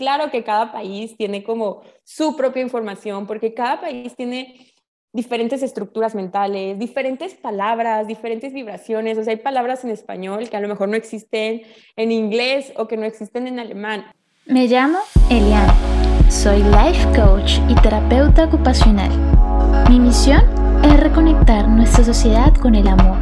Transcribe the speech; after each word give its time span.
Claro 0.00 0.30
que 0.30 0.42
cada 0.44 0.72
país 0.72 1.14
tiene 1.14 1.44
como 1.44 1.82
su 2.04 2.34
propia 2.34 2.62
información, 2.62 3.26
porque 3.26 3.52
cada 3.52 3.82
país 3.82 4.16
tiene 4.16 4.72
diferentes 5.12 5.62
estructuras 5.62 6.14
mentales, 6.14 6.78
diferentes 6.78 7.34
palabras, 7.34 8.06
diferentes 8.06 8.54
vibraciones. 8.54 9.18
O 9.18 9.24
sea, 9.24 9.34
hay 9.34 9.40
palabras 9.40 9.84
en 9.84 9.90
español 9.90 10.48
que 10.48 10.56
a 10.56 10.60
lo 10.60 10.68
mejor 10.68 10.88
no 10.88 10.96
existen 10.96 11.64
en 11.96 12.12
inglés 12.12 12.72
o 12.76 12.88
que 12.88 12.96
no 12.96 13.04
existen 13.04 13.46
en 13.46 13.58
alemán. 13.60 14.06
Me 14.46 14.68
llamo 14.68 15.00
Eliana. 15.28 15.74
Soy 16.30 16.62
life 16.62 17.06
coach 17.14 17.58
y 17.68 17.74
terapeuta 17.82 18.46
ocupacional. 18.46 19.10
Mi 19.90 20.00
misión 20.00 20.40
es 20.82 20.98
reconectar 20.98 21.68
nuestra 21.68 22.04
sociedad 22.04 22.54
con 22.54 22.74
el 22.74 22.88
amor, 22.88 23.18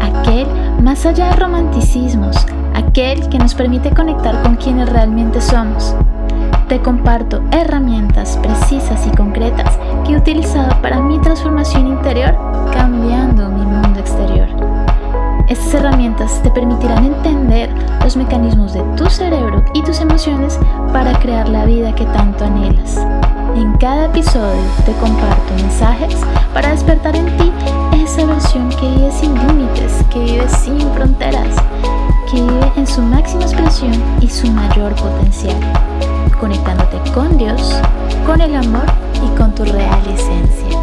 aquel 0.00 0.46
más 0.82 1.04
allá 1.04 1.28
de 1.28 1.36
romanticismos, 1.36 2.46
aquel 2.72 3.28
que 3.28 3.36
nos 3.36 3.54
permite 3.54 3.90
conectar 3.90 4.42
con 4.42 4.56
quienes 4.56 4.88
realmente 4.88 5.42
somos 5.42 5.94
te 6.68 6.80
comparto 6.80 7.42
herramientas 7.50 8.38
precisas 8.42 9.06
y 9.06 9.10
concretas 9.10 9.78
que 10.06 10.12
he 10.12 10.16
utilizado 10.16 10.80
para 10.80 11.00
mi 11.00 11.18
transformación 11.18 11.86
interior, 11.86 12.34
cambiando 12.72 13.48
mi 13.48 13.64
mundo 13.64 14.00
exterior. 14.00 14.48
Estas 15.48 15.74
herramientas 15.74 16.42
te 16.42 16.50
permitirán 16.50 17.04
entender 17.04 17.70
los 18.02 18.16
mecanismos 18.16 18.72
de 18.72 18.82
tu 18.96 19.06
cerebro 19.10 19.62
y 19.74 19.82
tus 19.82 20.00
emociones 20.00 20.58
para 20.92 21.12
crear 21.18 21.48
la 21.48 21.66
vida 21.66 21.94
que 21.94 22.06
tanto 22.06 22.44
anhelas. 22.44 22.96
En 23.54 23.72
cada 23.74 24.06
episodio 24.06 24.62
te 24.86 24.92
comparto 24.94 25.54
mensajes 25.56 26.16
para 26.54 26.70
despertar 26.70 27.14
en 27.14 27.26
ti 27.36 27.52
esa 28.02 28.24
versión 28.24 28.70
que 28.70 28.88
vive 28.88 29.12
sin 29.12 29.34
límites, 29.46 30.02
que 30.10 30.20
vive 30.20 30.48
sin 30.48 30.80
fronteras, 30.92 31.56
que 32.30 32.40
vive 32.40 32.72
en 32.76 32.86
su 32.86 33.02
máxima 33.02 33.42
expresión 33.42 33.92
y 34.20 34.28
su 34.28 34.50
mayor 34.50 34.94
potencial 34.94 35.56
conectándote 36.44 37.10
con 37.12 37.38
Dios, 37.38 37.80
con 38.26 38.38
el 38.38 38.54
amor 38.54 38.84
y 39.14 39.34
con 39.34 39.54
tu 39.54 39.64
real 39.64 40.06
esencia. 40.06 40.78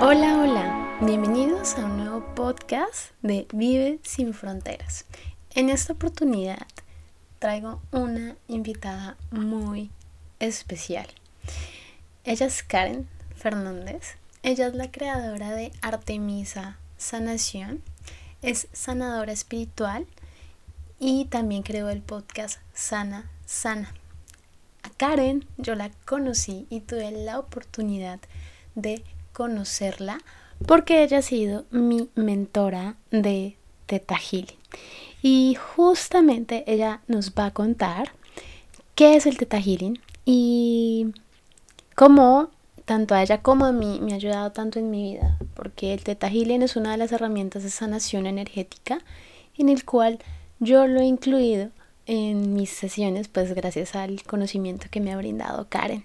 Hola, 0.00 0.38
hola, 0.38 0.98
bienvenidos 1.02 1.76
a 1.76 1.84
un 1.84 1.98
nuevo 1.98 2.24
podcast 2.34 3.10
de 3.20 3.46
Vive 3.52 3.98
sin 4.04 4.32
Fronteras. 4.32 5.04
En 5.54 5.68
esta 5.68 5.92
oportunidad 5.92 6.66
traigo 7.40 7.82
una 7.92 8.36
invitada 8.48 9.18
muy 9.30 9.90
especial. 10.40 11.08
Ella 12.24 12.46
es 12.46 12.62
Karen 12.62 13.06
Fernández. 13.34 14.16
Ella 14.42 14.68
es 14.68 14.74
la 14.74 14.90
creadora 14.90 15.52
de 15.52 15.72
Artemisa 15.82 16.78
Sanación. 16.96 17.82
Es 18.40 18.68
sanadora 18.72 19.32
espiritual 19.32 20.06
y 20.98 21.26
también 21.26 21.62
creó 21.62 21.88
el 21.88 22.02
podcast 22.02 22.58
Sana 22.72 23.30
Sana. 23.44 23.92
A 24.82 24.90
Karen 24.90 25.44
yo 25.58 25.74
la 25.74 25.90
conocí 26.04 26.66
y 26.70 26.80
tuve 26.80 27.10
la 27.10 27.38
oportunidad 27.38 28.20
de 28.74 29.04
conocerla 29.32 30.18
porque 30.66 31.02
ella 31.02 31.18
ha 31.18 31.22
sido 31.22 31.64
mi 31.70 32.08
mentora 32.14 32.96
de 33.10 33.56
Teta 33.86 34.16
Healing. 34.16 34.58
Y 35.22 35.56
justamente 35.56 36.64
ella 36.66 37.00
nos 37.08 37.32
va 37.32 37.46
a 37.46 37.50
contar 37.52 38.12
qué 38.94 39.16
es 39.16 39.26
el 39.26 39.36
Teta 39.36 39.60
Healing 39.60 39.98
y 40.24 41.12
cómo 41.94 42.50
tanto 42.84 43.14
a 43.14 43.22
ella 43.22 43.42
como 43.42 43.64
a 43.66 43.72
mí 43.72 43.98
me 44.00 44.12
ha 44.12 44.16
ayudado 44.16 44.52
tanto 44.52 44.78
en 44.78 44.90
mi 44.90 45.14
vida, 45.14 45.38
porque 45.54 45.92
el 45.92 46.04
Teta 46.04 46.28
Healing 46.28 46.62
es 46.62 46.76
una 46.76 46.92
de 46.92 46.98
las 46.98 47.12
herramientas 47.12 47.64
de 47.64 47.70
sanación 47.70 48.26
energética 48.26 48.98
en 49.58 49.68
el 49.68 49.84
cual 49.84 50.20
yo 50.58 50.86
lo 50.86 51.00
he 51.00 51.04
incluido 51.04 51.70
en 52.06 52.54
mis 52.54 52.70
sesiones, 52.70 53.28
pues 53.28 53.52
gracias 53.54 53.94
al 53.94 54.22
conocimiento 54.22 54.86
que 54.90 55.00
me 55.00 55.12
ha 55.12 55.16
brindado 55.16 55.66
Karen. 55.68 56.04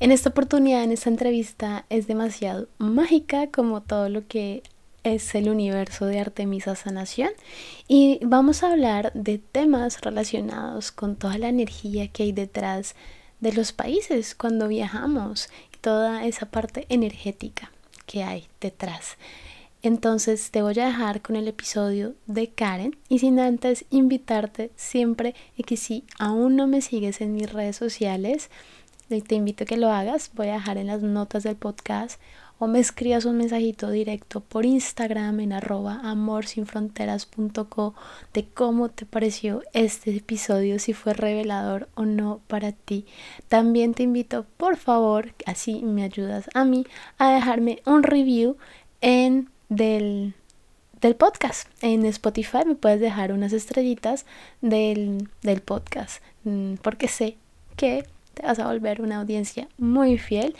En 0.00 0.12
esta 0.12 0.30
oportunidad, 0.30 0.82
en 0.82 0.92
esta 0.92 1.10
entrevista, 1.10 1.84
es 1.90 2.06
demasiado 2.06 2.68
mágica 2.78 3.48
como 3.48 3.82
todo 3.82 4.08
lo 4.08 4.26
que 4.26 4.62
es 5.02 5.34
el 5.34 5.48
universo 5.48 6.06
de 6.06 6.20
Artemisa 6.20 6.74
Sanación 6.74 7.30
y 7.88 8.18
vamos 8.22 8.62
a 8.62 8.70
hablar 8.70 9.12
de 9.14 9.38
temas 9.38 10.00
relacionados 10.00 10.92
con 10.92 11.16
toda 11.16 11.38
la 11.38 11.48
energía 11.48 12.08
que 12.08 12.24
hay 12.24 12.32
detrás 12.32 12.94
de 13.40 13.52
los 13.52 13.72
países 13.72 14.34
cuando 14.34 14.68
viajamos, 14.68 15.48
toda 15.80 16.26
esa 16.26 16.46
parte 16.46 16.86
energética 16.90 17.70
que 18.06 18.22
hay 18.22 18.46
detrás. 18.60 19.16
Entonces 19.82 20.50
te 20.50 20.62
voy 20.62 20.78
a 20.78 20.86
dejar 20.86 21.22
con 21.22 21.36
el 21.36 21.48
episodio 21.48 22.14
de 22.26 22.48
Karen 22.48 22.96
y 23.08 23.20
sin 23.20 23.40
antes 23.40 23.86
invitarte 23.90 24.70
siempre 24.76 25.34
y 25.56 25.62
que 25.62 25.76
si 25.76 26.04
aún 26.18 26.56
no 26.56 26.66
me 26.66 26.82
sigues 26.82 27.20
en 27.20 27.32
mis 27.32 27.50
redes 27.50 27.76
sociales, 27.76 28.50
te 29.08 29.34
invito 29.34 29.64
a 29.64 29.66
que 29.66 29.76
lo 29.76 29.90
hagas. 29.90 30.30
Voy 30.34 30.48
a 30.48 30.54
dejar 30.54 30.76
en 30.76 30.86
las 30.88 31.02
notas 31.02 31.42
del 31.42 31.56
podcast 31.56 32.20
o 32.60 32.66
me 32.66 32.78
escribas 32.78 33.24
un 33.24 33.38
mensajito 33.38 33.90
directo 33.90 34.40
por 34.40 34.66
Instagram 34.66 35.40
en 35.40 35.54
arroba 35.54 35.98
amorsinfronteras.co 36.04 37.94
de 38.34 38.46
cómo 38.48 38.90
te 38.90 39.06
pareció 39.06 39.62
este 39.72 40.14
episodio, 40.14 40.78
si 40.78 40.92
fue 40.92 41.14
revelador 41.14 41.88
o 41.94 42.04
no 42.04 42.42
para 42.46 42.72
ti. 42.72 43.06
También 43.48 43.94
te 43.94 44.02
invito, 44.02 44.44
por 44.58 44.76
favor, 44.76 45.32
así 45.46 45.80
me 45.82 46.04
ayudas 46.04 46.50
a 46.52 46.66
mí, 46.66 46.86
a 47.16 47.32
dejarme 47.32 47.80
un 47.86 48.02
review 48.02 48.58
en 49.00 49.49
del, 49.70 50.34
podcast. 51.16 51.66
En 51.80 52.04
Spotify 52.04 52.58
me 52.66 52.74
puedes 52.74 53.00
dejar 53.00 53.32
unas 53.32 53.54
estrellitas 53.54 54.26
del, 54.60 55.28
del 55.40 55.62
podcast, 55.62 56.22
mm, 56.44 56.74
porque 56.82 57.08
sé 57.08 57.38
que 57.76 58.04
te 58.34 58.42
vas 58.42 58.58
a 58.58 58.66
volver 58.66 59.00
una 59.00 59.18
audiencia 59.18 59.68
muy 59.78 60.18
fiel 60.18 60.54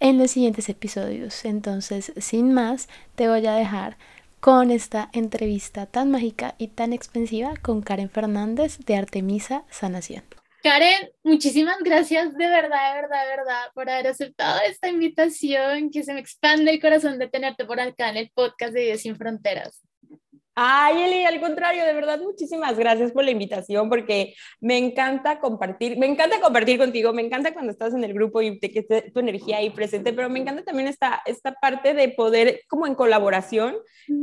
en 0.00 0.18
los 0.18 0.32
siguientes 0.32 0.68
episodios. 0.68 1.46
Entonces, 1.46 2.12
sin 2.18 2.52
más, 2.52 2.88
te 3.14 3.28
voy 3.28 3.46
a 3.46 3.54
dejar 3.54 3.96
con 4.40 4.70
esta 4.70 5.08
entrevista 5.12 5.86
tan 5.86 6.10
mágica 6.10 6.54
y 6.58 6.68
tan 6.68 6.92
expensiva 6.92 7.54
con 7.62 7.80
Karen 7.80 8.10
Fernández 8.10 8.78
de 8.84 8.96
Artemisa 8.96 9.64
Sanación. 9.70 10.22
Karen, 10.66 11.12
muchísimas 11.22 11.78
gracias 11.78 12.34
de 12.36 12.48
verdad, 12.48 12.96
de 12.96 13.02
verdad, 13.02 13.22
de 13.22 13.36
verdad 13.36 13.62
por 13.72 13.88
haber 13.88 14.08
aceptado 14.08 14.58
esta 14.68 14.88
invitación, 14.88 15.92
que 15.92 16.02
se 16.02 16.12
me 16.12 16.18
expande 16.18 16.72
el 16.72 16.80
corazón 16.80 17.20
de 17.20 17.28
tenerte 17.28 17.64
por 17.64 17.78
acá 17.78 18.10
en 18.10 18.16
el 18.16 18.32
podcast 18.34 18.72
de 18.72 18.86
Dios 18.86 19.00
sin 19.02 19.14
Fronteras. 19.14 19.85
Ay, 20.58 21.02
Eli, 21.02 21.24
al 21.24 21.38
contrario, 21.38 21.84
de 21.84 21.92
verdad, 21.92 22.18
muchísimas 22.18 22.78
gracias 22.78 23.12
por 23.12 23.22
la 23.22 23.30
invitación, 23.30 23.90
porque 23.90 24.32
me 24.58 24.78
encanta 24.78 25.38
compartir, 25.38 25.98
me 25.98 26.06
encanta 26.06 26.40
compartir 26.40 26.78
contigo, 26.78 27.12
me 27.12 27.20
encanta 27.20 27.52
cuando 27.52 27.72
estás 27.72 27.92
en 27.92 28.02
el 28.02 28.14
grupo 28.14 28.40
y 28.40 28.58
que 28.58 28.78
esté 28.78 29.10
tu 29.10 29.20
energía 29.20 29.58
ahí 29.58 29.68
presente, 29.68 30.14
pero 30.14 30.30
me 30.30 30.38
encanta 30.38 30.64
también 30.64 30.88
esta, 30.88 31.20
esta 31.26 31.52
parte 31.52 31.92
de 31.92 32.08
poder, 32.08 32.62
como 32.68 32.86
en 32.86 32.94
colaboración, 32.94 33.76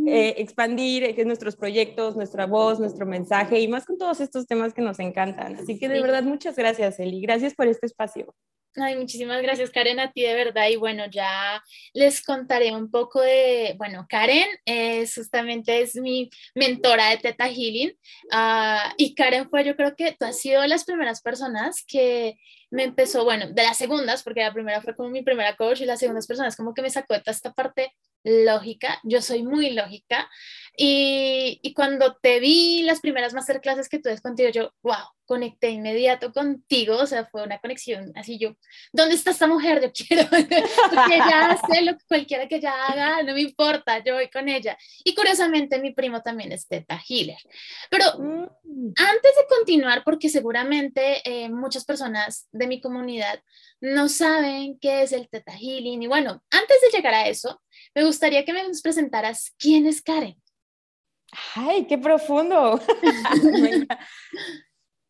eh, 0.07 0.33
expandir 0.37 1.03
eh, 1.03 1.23
nuestros 1.23 1.55
proyectos, 1.55 2.15
nuestra 2.15 2.47
voz, 2.47 2.79
nuestro 2.79 3.05
mensaje 3.05 3.59
y 3.59 3.67
más 3.67 3.85
con 3.85 3.99
todos 3.99 4.19
estos 4.19 4.47
temas 4.47 4.73
que 4.73 4.81
nos 4.81 4.97
encantan. 4.97 5.57
Así 5.57 5.77
que 5.77 5.87
de 5.87 6.01
verdad, 6.01 6.23
muchas 6.23 6.55
gracias, 6.55 6.99
Eli. 6.99 7.21
Gracias 7.21 7.53
por 7.53 7.67
este 7.67 7.85
espacio. 7.85 8.33
Ay, 8.75 8.95
muchísimas 8.95 9.39
gracias 9.43 9.69
Karen 9.69 9.99
a 9.99 10.11
ti 10.11 10.23
de 10.23 10.33
verdad. 10.33 10.67
Y 10.67 10.77
bueno, 10.77 11.05
ya 11.11 11.63
les 11.93 12.23
contaré 12.23 12.73
un 12.73 12.89
poco 12.89 13.21
de, 13.21 13.75
bueno, 13.77 14.07
Karen 14.09 14.47
justamente 15.15 15.81
es 15.81 15.95
mi 15.95 16.29
mentora 16.55 17.09
de 17.09 17.17
Teta 17.17 17.47
Healing. 17.47 17.91
Uh, 18.31 18.93
y 18.97 19.13
Karen 19.13 19.47
fue, 19.49 19.63
yo 19.63 19.75
creo 19.75 19.95
que 19.95 20.13
tú 20.13 20.25
has 20.25 20.39
sido 20.39 20.61
de 20.61 20.67
las 20.67 20.85
primeras 20.85 21.21
personas 21.21 21.83
que 21.87 22.35
me 22.71 22.83
empezó, 22.83 23.23
bueno, 23.23 23.47
de 23.51 23.61
las 23.61 23.77
segundas, 23.77 24.23
porque 24.23 24.41
la 24.41 24.53
primera 24.53 24.81
fue 24.81 24.95
como 24.95 25.09
mi 25.09 25.21
primera 25.21 25.55
coach 25.55 25.81
y 25.81 25.85
las 25.85 25.99
segundas 25.99 26.25
personas 26.25 26.55
como 26.55 26.73
que 26.73 26.81
me 26.81 26.89
sacó 26.89 27.13
de 27.13 27.21
esta 27.27 27.53
parte 27.53 27.93
lógica, 28.23 28.99
yo 29.03 29.21
soy 29.21 29.43
muy 29.43 29.71
lógica 29.71 30.29
y, 30.75 31.59
y, 31.61 31.73
cuando 31.73 32.15
te 32.15 32.39
vi 32.39 32.83
las 32.83 32.99
primeras 32.99 33.33
masterclasses 33.33 33.89
que 33.89 33.99
tú 33.99 34.09
des 34.09 34.21
contigo, 34.21 34.49
yo, 34.49 34.73
wow, 34.81 35.05
conecté 35.25 35.69
inmediato 35.69 36.31
contigo, 36.33 36.97
o 36.97 37.05
sea, 37.05 37.25
fue 37.25 37.43
una 37.43 37.59
conexión 37.59 38.11
así 38.15 38.37
yo, 38.37 38.55
¿dónde 38.91 39.15
está 39.15 39.31
esta 39.31 39.47
mujer? 39.47 39.81
Yo 39.81 39.91
quiero, 39.91 40.27
porque 40.29 41.15
ella 41.15 41.51
hace 41.51 41.81
lo 41.81 41.97
que 41.97 42.05
cualquiera 42.07 42.47
que 42.47 42.57
ella 42.57 42.73
haga, 42.87 43.23
no 43.23 43.33
me 43.33 43.41
importa, 43.41 44.03
yo 44.03 44.15
voy 44.15 44.29
con 44.29 44.49
ella. 44.49 44.77
Y 45.03 45.15
curiosamente 45.15 45.79
mi 45.79 45.93
primo 45.93 46.21
también 46.21 46.51
es 46.51 46.67
Teta 46.67 47.01
Healer. 47.07 47.37
Pero 47.89 48.05
mm. 48.17 48.93
antes 48.97 49.35
de 49.35 49.47
continuar, 49.49 50.03
porque 50.03 50.29
seguramente 50.29 51.21
eh, 51.23 51.49
muchas 51.49 51.85
personas 51.85 52.47
de 52.51 52.67
mi 52.67 52.81
comunidad 52.81 53.41
no 53.79 54.09
saben 54.09 54.77
qué 54.79 55.03
es 55.03 55.11
el 55.11 55.29
Teta 55.29 55.53
Healing, 55.53 56.03
y 56.03 56.07
bueno, 56.07 56.43
antes 56.51 56.77
de 56.81 56.97
llegar 56.97 57.13
a 57.13 57.27
eso, 57.27 57.61
me 57.95 58.05
gustaría 58.05 58.45
que 58.45 58.53
me 58.53 58.61
presentaras 58.81 59.53
quién 59.57 59.87
es 59.87 60.01
Karen. 60.01 60.35
¡Ay, 61.55 61.85
qué 61.85 61.97
profundo! 61.97 62.79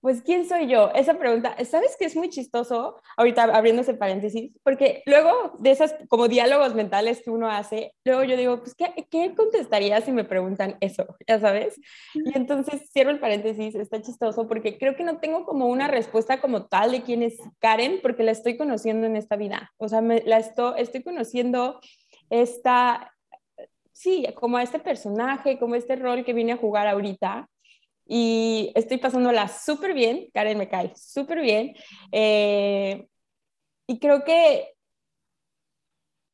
pues, 0.01 0.21
¿quién 0.21 0.47
soy 0.47 0.67
yo? 0.67 0.91
Esa 0.93 1.17
pregunta, 1.17 1.55
¿sabes 1.65 1.95
qué 1.97 2.05
es 2.05 2.15
muy 2.15 2.29
chistoso? 2.29 3.01
Ahorita 3.15 3.43
abriendo 3.43 3.83
ese 3.83 3.93
paréntesis, 3.93 4.51
porque 4.63 5.01
luego 5.05 5.55
de 5.59 5.71
esas 5.71 5.95
como 6.09 6.27
diálogos 6.27 6.75
mentales 6.75 7.21
que 7.23 7.29
uno 7.29 7.49
hace, 7.49 7.93
luego 8.03 8.23
yo 8.23 8.35
digo, 8.35 8.59
pues, 8.59 8.75
¿qué, 8.75 9.07
qué 9.09 9.33
contestaría 9.35 10.01
si 10.01 10.11
me 10.11 10.25
preguntan 10.25 10.77
eso? 10.81 11.05
Ya 11.27 11.39
sabes. 11.39 11.79
Y 12.13 12.37
entonces 12.37 12.89
cierro 12.91 13.11
el 13.11 13.19
paréntesis, 13.19 13.75
está 13.75 14.01
chistoso 14.01 14.45
porque 14.45 14.77
creo 14.77 14.95
que 14.97 15.05
no 15.05 15.19
tengo 15.19 15.45
como 15.45 15.67
una 15.67 15.87
respuesta 15.87 16.41
como 16.41 16.65
tal 16.65 16.91
de 16.91 17.03
quién 17.03 17.23
es 17.23 17.37
Karen, 17.59 17.99
porque 18.01 18.23
la 18.23 18.31
estoy 18.31 18.57
conociendo 18.57 19.07
en 19.07 19.15
esta 19.15 19.37
vida. 19.37 19.71
O 19.77 19.87
sea, 19.87 20.01
me, 20.01 20.21
la 20.25 20.37
estoy, 20.37 20.81
estoy 20.81 21.01
conociendo 21.01 21.79
esta, 22.29 23.13
sí, 23.91 24.25
como 24.35 24.59
este 24.59 24.79
personaje, 24.79 25.59
como 25.59 25.75
este 25.75 25.95
rol 25.95 26.23
que 26.23 26.33
vine 26.33 26.53
a 26.53 26.57
jugar 26.57 26.87
ahorita 26.87 27.49
y 28.05 28.71
estoy 28.75 28.97
pasándola 28.97 29.47
súper 29.47 29.93
bien. 29.93 30.29
Karen 30.33 30.57
me 30.57 30.69
cae 30.69 30.93
súper 30.95 31.41
bien. 31.41 31.73
Eh, 32.11 33.07
y 33.87 33.99
creo 33.99 34.23
que 34.23 34.73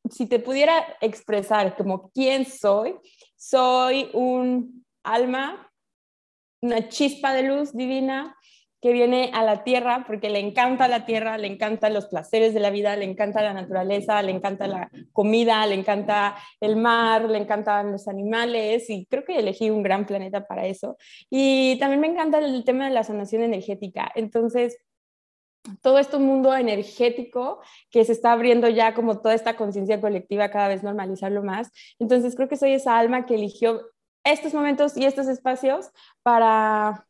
si 0.09 0.25
te 0.25 0.39
pudiera 0.39 0.97
expresar 1.01 1.75
como 1.75 2.09
quién 2.11 2.45
soy, 2.45 2.95
soy 3.35 4.09
un 4.13 4.85
alma, 5.03 5.71
una 6.61 6.89
chispa 6.89 7.33
de 7.33 7.43
luz 7.43 7.73
divina 7.73 8.35
que 8.81 8.93
viene 8.93 9.31
a 9.33 9.43
la 9.43 9.63
tierra 9.63 10.05
porque 10.07 10.29
le 10.29 10.39
encanta 10.39 10.87
la 10.87 11.05
tierra, 11.05 11.37
le 11.37 11.47
encantan 11.47 11.93
los 11.93 12.07
placeres 12.07 12.53
de 12.53 12.59
la 12.59 12.69
vida, 12.69 12.95
le 12.95 13.05
encanta 13.05 13.41
la 13.41 13.53
naturaleza, 13.53 14.21
le 14.21 14.31
encanta 14.31 14.67
la 14.67 14.89
comida, 15.11 15.65
le 15.65 15.75
encanta 15.75 16.37
el 16.61 16.75
mar, 16.75 17.29
le 17.29 17.37
encantan 17.37 17.91
los 17.91 18.07
animales 18.07 18.89
y 18.89 19.05
creo 19.05 19.25
que 19.25 19.39
elegí 19.39 19.69
un 19.69 19.83
gran 19.83 20.05
planeta 20.05 20.45
para 20.47 20.65
eso. 20.65 20.97
Y 21.29 21.77
también 21.79 21.99
me 21.99 22.07
encanta 22.07 22.39
el 22.39 22.63
tema 22.63 22.85
de 22.85 22.93
la 22.93 23.03
sanación 23.03 23.43
energética. 23.43 24.11
Entonces, 24.15 24.77
todo 25.81 25.99
este 25.99 26.17
mundo 26.17 26.55
energético 26.55 27.61
que 27.91 28.05
se 28.05 28.13
está 28.13 28.31
abriendo 28.31 28.69
ya 28.69 28.93
como 28.93 29.19
toda 29.19 29.33
esta 29.35 29.55
conciencia 29.55 29.99
colectiva, 29.99 30.49
cada 30.49 30.69
vez 30.69 30.83
normalizarlo 30.83 31.43
más. 31.43 31.69
Entonces, 31.99 32.35
creo 32.35 32.47
que 32.47 32.57
soy 32.57 32.73
esa 32.73 32.97
alma 32.97 33.25
que 33.25 33.35
eligió 33.35 33.81
estos 34.23 34.53
momentos 34.53 34.95
y 34.97 35.05
estos 35.05 35.27
espacios 35.27 35.91
para 36.23 37.05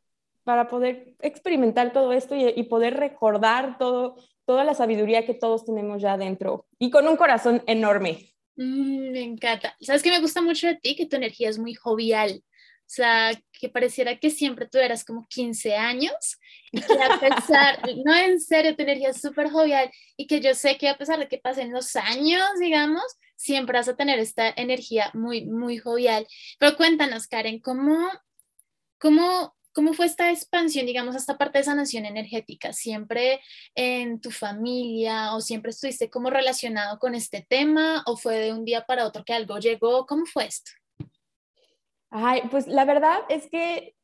para 0.50 0.68
poder 0.68 1.14
experimentar 1.20 1.94
todo 1.94 2.12
esto 2.12 2.36
y, 2.36 2.64
poder 2.64 2.96
recordar 2.96 3.78
todo, 3.78 4.16
toda 4.46 4.64
la 4.64 4.74
sabiduría 4.74 5.24
que 5.24 5.36
todos 5.36 5.64
tenemos 5.64 6.02
ya 6.02 6.18
dentro 6.18 6.66
y 6.80 6.90
con 6.90 7.08
un 7.08 7.18
corazón 7.18 7.62
enorme. 7.68 8.34
Mm, 8.56 9.12
me 9.12 9.22
encanta. 9.22 9.76
¿Sabes 9.80 10.02
qué 10.02 10.10
me 10.10 10.20
gusta 10.20 10.42
mucho 10.42 10.66
de 10.66 10.74
ti? 10.74 10.96
Que 10.96 11.06
tu 11.06 11.18
energía 11.18 11.50
es 11.50 11.60
muy 11.60 11.76
jovial. 11.76 12.42
O 12.42 12.84
sea, 12.88 13.40
que 13.52 13.70
pareciera 13.70 14.18
que 14.18 14.32
siempre 14.32 14.68
tú 14.68 14.80
eras 14.80 15.06
como 15.06 15.28
15 15.28 15.76
años 15.76 16.40
y 16.72 16.82
que 16.82 16.94
a 16.94 17.20
pesar, 17.20 17.80
no 18.04 18.16
en 18.16 18.42
serio, 18.42 18.76
tu 18.76 18.82
energía 18.82 19.10
es 19.10 19.22
súper 19.22 19.52
jovial 19.52 19.92
y 20.18 20.26
que 20.26 20.42
yo 20.42 20.56
sé 20.56 20.80
que 20.80 20.90
a 20.90 20.98
pesar 20.98 21.20
de 21.20 21.28
que 21.28 21.38
pasen 21.38 21.72
los 21.72 21.96
años, 21.96 22.44
digamos, 22.60 23.04
siempre 23.36 23.78
vas 23.78 23.88
a 23.88 23.96
tener 23.96 24.18
esta 24.18 24.50
energía 24.50 25.12
muy, 25.14 25.46
muy 25.46 25.78
jovial. 25.78 26.26
Pero 26.58 26.76
cuéntanos, 26.76 27.28
Karen, 27.28 27.60
¿cómo, 27.60 28.10
cómo 28.98 29.59
¿Cómo 29.74 29.94
fue 29.94 30.08
esta 30.08 30.32
expansión, 30.32 30.86
digamos, 30.86 31.16
esta 31.16 31.38
parte 31.38 31.60
de 31.60 31.64
sanación 31.64 32.06
energética? 32.06 32.74
¿Siempre 32.74 33.42
en 33.76 34.20
tu 34.20 34.32
familia 34.32 35.36
o 35.36 35.42
siempre 35.42 35.72
estuviste 35.72 36.10
como 36.10 36.30
relacionado 36.30 36.98
con 37.00 37.16
este 37.16 37.46
tema 37.48 38.04
o 38.06 38.18
fue 38.18 38.40
de 38.40 38.54
un 38.54 38.66
día 38.66 38.86
para 38.86 39.06
otro 39.06 39.24
que 39.24 39.34
algo 39.34 39.60
llegó? 39.60 40.06
¿Cómo 40.06 40.26
fue 40.26 40.46
esto? 40.46 40.72
Ay, 42.10 42.42
pues 42.50 42.68
la 42.68 42.86
verdad 42.86 43.20
es 43.30 43.48
que 43.50 43.96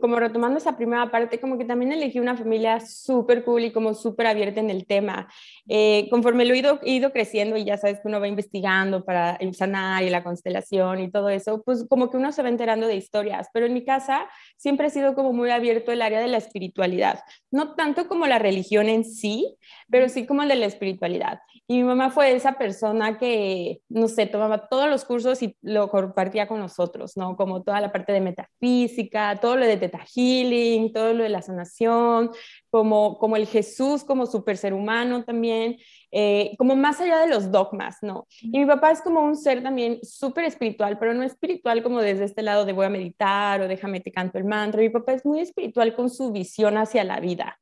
como 0.00 0.16
retomando 0.16 0.58
esa 0.58 0.76
primera 0.76 1.10
parte, 1.10 1.40
como 1.40 1.56
que 1.58 1.64
también 1.64 1.92
elegí 1.92 2.20
una 2.20 2.36
familia 2.36 2.80
súper 2.80 3.44
cool 3.44 3.64
y 3.64 3.72
como 3.72 3.94
súper 3.94 4.26
abierta 4.26 4.60
en 4.60 4.70
el 4.70 4.86
tema. 4.86 5.28
Eh, 5.68 6.08
conforme 6.10 6.44
lo 6.44 6.54
he 6.54 6.58
ido, 6.58 6.80
ido, 6.84 7.12
creciendo 7.12 7.56
y 7.56 7.64
ya 7.64 7.76
sabes 7.76 8.00
que 8.00 8.08
uno 8.08 8.20
va 8.20 8.28
investigando 8.28 9.04
para 9.04 9.36
el 9.36 9.54
sanar 9.54 10.02
y 10.02 10.10
la 10.10 10.22
constelación 10.22 11.00
y 11.00 11.10
todo 11.10 11.28
eso, 11.28 11.62
pues 11.62 11.86
como 11.88 12.10
que 12.10 12.16
uno 12.16 12.32
se 12.32 12.42
va 12.42 12.48
enterando 12.48 12.86
de 12.86 12.96
historias. 12.96 13.48
Pero 13.52 13.66
en 13.66 13.74
mi 13.74 13.84
casa 13.84 14.28
siempre 14.56 14.86
ha 14.86 14.90
sido 14.90 15.14
como 15.14 15.32
muy 15.32 15.50
abierto 15.50 15.92
el 15.92 16.02
área 16.02 16.20
de 16.20 16.28
la 16.28 16.38
espiritualidad. 16.38 17.20
No 17.50 17.74
tanto 17.74 18.08
como 18.08 18.26
la 18.26 18.38
religión 18.38 18.88
en 18.88 19.04
sí, 19.04 19.56
pero 19.90 20.08
sí 20.08 20.26
como 20.26 20.42
el 20.42 20.48
de 20.48 20.56
la 20.56 20.66
espiritualidad. 20.66 21.40
Y 21.70 21.76
mi 21.76 21.84
mamá 21.84 22.08
fue 22.10 22.34
esa 22.34 22.54
persona 22.54 23.18
que, 23.18 23.82
no 23.90 24.08
sé, 24.08 24.24
tomaba 24.24 24.68
todos 24.68 24.88
los 24.88 25.04
cursos 25.04 25.42
y 25.42 25.54
lo 25.60 25.90
compartía 25.90 26.48
con 26.48 26.60
nosotros, 26.60 27.14
¿no? 27.14 27.36
Como 27.36 27.62
toda 27.62 27.82
la 27.82 27.92
parte 27.92 28.10
de 28.10 28.22
metafísica, 28.22 29.38
todo 29.38 29.56
lo 29.56 29.66
de 29.66 29.76
Teta 29.76 29.98
Healing, 29.98 30.94
todo 30.94 31.12
lo 31.12 31.24
de 31.24 31.28
la 31.28 31.42
sanación, 31.42 32.30
como, 32.70 33.18
como 33.18 33.36
el 33.36 33.46
Jesús 33.46 34.04
como 34.04 34.26
super 34.26 34.56
ser 34.56 34.74
humano 34.74 35.24
también. 35.24 35.78
Eh, 36.10 36.54
como 36.56 36.74
más 36.74 37.00
allá 37.02 37.18
de 37.18 37.26
los 37.26 37.52
dogmas, 37.52 37.98
¿no? 38.00 38.26
Y 38.40 38.58
mi 38.58 38.64
papá 38.64 38.90
es 38.90 39.02
como 39.02 39.20
un 39.20 39.36
ser 39.36 39.62
también 39.62 39.98
súper 40.02 40.44
espiritual, 40.44 40.98
pero 40.98 41.12
no 41.12 41.22
espiritual 41.22 41.82
como 41.82 42.00
desde 42.00 42.24
este 42.24 42.40
lado 42.42 42.64
de 42.64 42.72
voy 42.72 42.86
a 42.86 42.90
meditar 42.90 43.60
o 43.60 43.68
déjame 43.68 44.00
te 44.00 44.10
canto 44.10 44.38
el 44.38 44.44
mantra. 44.44 44.80
Mi 44.80 44.88
papá 44.88 45.12
es 45.12 45.26
muy 45.26 45.40
espiritual 45.40 45.94
con 45.94 46.08
su 46.08 46.32
visión 46.32 46.78
hacia 46.78 47.04
la 47.04 47.20
vida, 47.20 47.58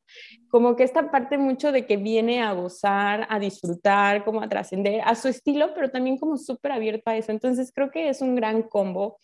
como 0.49 0.77
que 0.77 0.85
esta 0.85 1.11
parte 1.11 1.39
mucho 1.39 1.73
de 1.73 1.87
que 1.87 1.97
viene 1.97 2.41
a 2.41 2.53
gozar, 2.53 3.27
a 3.31 3.41
disfrutar, 3.41 4.25
como 4.25 4.41
a 4.41 4.49
trascender 4.49 5.01
a 5.05 5.17
su 5.17 5.27
estilo, 5.27 5.75
pero 5.75 5.91
también 5.91 6.17
como 6.17 6.37
súper 6.37 6.71
abierto 6.71 7.11
a 7.11 7.17
eso. 7.17 7.33
Entonces 7.33 7.73
creo 7.75 7.91
que 7.91 8.09
es 8.09 8.21
un 8.21 8.37
gran 8.37 8.63
combo 8.63 9.19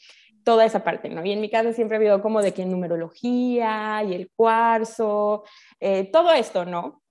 toda 0.44 0.64
esa 0.64 0.84
parte, 0.84 1.08
¿no? 1.08 1.24
Y 1.24 1.32
en 1.32 1.40
mi 1.40 1.50
casa 1.50 1.72
siempre 1.72 1.96
ha 1.96 2.00
habido 2.00 2.22
como 2.22 2.42
de 2.42 2.52
que 2.52 2.64
numerología 2.64 4.02
y 4.04 4.14
el 4.14 4.30
cuarzo, 4.34 5.44
eh, 5.80 6.10
todo 6.12 6.32
esto, 6.32 6.64
¿no? 6.64 7.02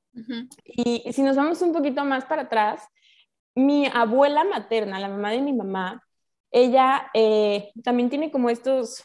Y 0.66 1.04
si 1.14 1.22
nos 1.22 1.38
vamos 1.38 1.62
un 1.62 1.72
poquito 1.72 2.04
más 2.04 2.26
para 2.26 2.44
atrás, 2.44 2.84
mi 3.56 3.88
abuela 3.88 4.44
materna, 4.44 5.00
la 5.00 5.10
mamá 5.10 5.32
de 5.32 5.42
mi 5.42 5.54
mamá, 5.54 6.04
ella 6.52 7.10
eh, 7.14 7.72
también 7.84 8.10
tiene 8.10 8.32
como 8.32 8.50
estos, 8.50 9.04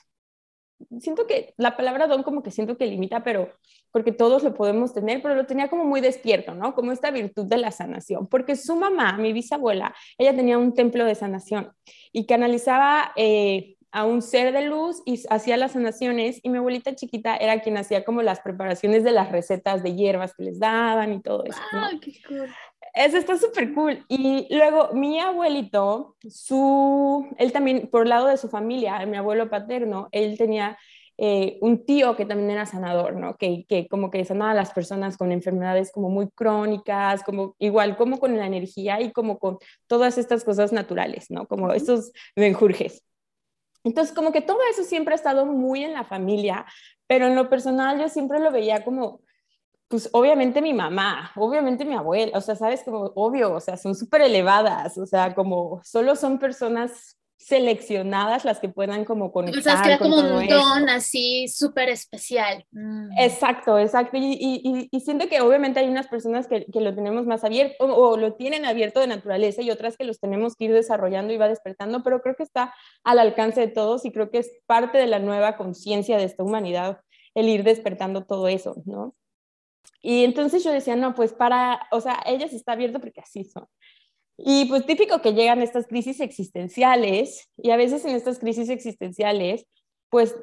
siento 0.99 1.27
que 1.27 1.55
la 1.57 1.77
palabra 1.77 2.07
don 2.07 2.23
como 2.23 2.43
que 2.43 2.51
siento 2.51 2.77
que 2.77 2.87
limita, 2.87 3.23
pero 3.23 3.53
porque 3.93 4.13
todos 4.13 4.43
lo 4.43 4.53
podemos 4.55 4.93
tener, 4.93 5.23
pero 5.23 5.35
lo 5.35 5.47
tenía 5.47 5.69
como 5.69 5.85
muy 5.85 6.01
despierto, 6.01 6.55
¿no? 6.55 6.75
Como 6.75 6.93
esta 6.93 7.11
virtud 7.11 7.47
de 7.47 7.57
la 7.57 7.71
sanación, 7.71 8.27
porque 8.27 8.57
su 8.57 8.77
mamá, 8.77 9.17
mi 9.17 9.33
bisabuela, 9.33 9.95
ella 10.19 10.35
tenía 10.35 10.59
un 10.59 10.75
templo 10.75 11.05
de 11.05 11.15
sanación 11.15 11.73
y 12.13 12.27
canalizaba 12.27 13.13
eh, 13.17 13.76
a 13.97 14.05
un 14.05 14.21
ser 14.21 14.53
de 14.53 14.61
luz 14.61 15.01
y 15.07 15.23
hacía 15.31 15.57
las 15.57 15.73
sanaciones 15.73 16.41
y 16.43 16.51
mi 16.51 16.59
abuelita 16.59 16.95
chiquita 16.95 17.35
era 17.35 17.61
quien 17.61 17.79
hacía 17.79 18.05
como 18.05 18.21
las 18.21 18.41
preparaciones 18.41 19.05
de 19.05 19.11
las 19.11 19.33
recetas 19.33 19.83
de 19.83 19.95
hierbas 19.95 20.35
que 20.35 20.45
les 20.45 20.59
daban 20.59 21.15
y 21.15 21.23
todo 21.23 21.45
eso. 21.45 21.59
¿no? 21.73 21.99
qué 21.99 22.13
cool! 22.29 22.55
Eso 22.93 23.17
está 23.17 23.39
súper 23.39 23.73
cool. 23.73 24.05
Y 24.09 24.55
luego 24.55 24.91
mi 24.93 25.19
abuelito, 25.19 26.15
su, 26.29 27.27
él 27.39 27.53
también, 27.53 27.89
por 27.89 28.07
lado 28.07 28.27
de 28.27 28.37
su 28.37 28.51
familia, 28.51 29.05
mi 29.07 29.17
abuelo 29.17 29.49
paterno, 29.49 30.09
él 30.13 30.37
tenía 30.37 30.77
eh, 31.17 31.57
un 31.63 31.87
tío 31.87 32.17
que 32.17 32.27
también 32.27 32.51
era 32.51 32.67
sanador, 32.67 33.17
¿no? 33.17 33.39
Que, 33.39 33.65
que, 33.67 33.89
como 33.89 34.11
que 34.11 34.27
sanaba 34.27 34.51
a 34.51 34.55
las 34.55 34.75
personas 34.75 35.17
con 35.17 35.33
enfermedades 35.33 35.91
como 35.91 36.11
muy 36.11 36.29
crónicas, 36.29 37.23
como 37.23 37.57
igual 37.59 37.97
como 37.97 38.19
con 38.19 38.37
la 38.37 38.47
energía 38.47 39.01
y 39.01 39.11
como 39.13 39.39
con 39.39 39.57
todas 39.87 40.19
estas 40.19 40.45
cosas 40.45 40.75
naturales, 40.75 41.31
¿no? 41.31 41.47
Como 41.47 41.73
estos 41.73 42.13
menjurjes. 42.37 43.03
Entonces, 43.87 44.13
como 44.13 44.33
que 44.33 44.41
todo 44.41 44.59
eso 44.69 44.83
siempre 44.83 45.15
ha 45.15 45.17
estado 45.17 45.47
muy 45.47 45.85
en 45.85 45.93
la 45.93 46.03
familia, 46.03 46.67
pero 47.07 47.29
en 47.29 47.37
lo 47.37 47.49
personal 47.49 48.01
yo 48.01 48.09
siempre 48.09 48.41
lo 48.41 48.51
veía 48.51 48.85
como, 48.85 49.21
pues 49.87 50.11
obviamente 50.13 50.61
mi 50.61 50.75
mamá, 50.75 51.31
obviamente 51.37 51.85
mi 51.85 51.95
abuela, 51.95 52.37
o 52.37 52.41
sea, 52.41 52.57
sabes, 52.57 52.83
como 52.83 53.13
obvio, 53.15 53.55
o 53.55 53.61
sea, 53.61 53.77
son 53.77 53.95
súper 53.95 54.23
elevadas, 54.23 54.99
o 54.99 55.07
sea, 55.07 55.37
como 55.37 55.81
solo 55.85 56.17
son 56.17 56.41
personas 56.41 57.17
seleccionadas 57.39 58.45
las 58.45 58.59
que 58.61 58.69
puedan 58.69 59.05
como 59.05 59.31
conectar. 59.31 59.61
O 59.61 59.63
sea, 59.63 59.75
es 59.75 59.99
que 59.99 60.03
como 60.03 60.17
un 60.17 60.49
don 60.49 60.89
así 60.89 61.49
súper 61.49 61.89
especial. 61.89 62.65
Mm. 62.73 63.11
Exacto, 63.19 63.79
exacto. 63.79 64.17
Y, 64.17 64.89
y, 64.91 65.01
siento 65.01 65.29
que 65.29 65.41
obviamente 65.41 65.81
hay 65.81 65.89
unas 65.89 66.09
personas 66.09 66.49
que, 66.49 66.67
que 66.67 66.81
lo 66.81 66.95
tenemos 66.95 67.27
más 67.27 67.45
abierto 67.45 67.85
o, 67.85 68.17
lo 68.17 68.35
tienen 68.35 68.65
abierto 68.65 69.01
de 69.01 69.07
naturaleza 69.07 69.63
y 69.63 69.71
otras 69.71 69.97
que 69.97 70.05
los 70.05 70.19
tenemos 70.19 70.57
que 70.57 70.65
ir 70.65 70.73
desarrollando 70.73 71.33
y 71.33 71.37
va 71.37 71.49
despertando, 71.49 72.03
pero 72.03 72.21
creo 72.23 72.35
que 72.35 72.43
está 72.43 72.75
al 73.05 73.19
alcance 73.19 73.61
de 73.61 73.69
todos 73.69 74.05
y 74.05 74.13
creo 74.13 74.31
que 74.31 74.39
es 74.39 74.51
parte 74.67 74.99
de 74.99 75.07
la 75.07 75.19
nueva 75.19 75.57
conciencia 75.57 76.17
de 76.17 76.25
esta 76.25 76.43
humanidad 76.43 77.01
el 77.35 77.49
ir 77.49 77.65
despertando 77.65 78.25
todo 78.25 78.49
eso, 78.49 78.83
¿no? 78.87 79.15
Y 80.03 80.25
entonces 80.25 80.65
yo 80.65 80.73
decía, 80.73 80.97
no, 80.97 81.15
pues 81.15 81.33
para, 81.33 81.87
o 81.91 82.01
sea, 82.01 82.23
ellas 82.27 82.53
está 82.53 82.73
abierto 82.73 82.99
porque 82.99 83.21
así 83.21 83.45
son. 83.45 83.67
Y 84.39 84.67
pues 84.67 84.85
típico 84.85 85.23
que 85.23 85.33
llegan 85.33 85.63
estas 85.63 85.87
crisis 85.87 86.21
existenciales 86.21 87.49
y 87.57 87.71
a 87.71 87.77
veces 87.77 88.05
en 88.05 88.15
estas 88.15 88.39
crisis 88.39 88.69
existenciales 88.69 89.67
pues 90.11 90.37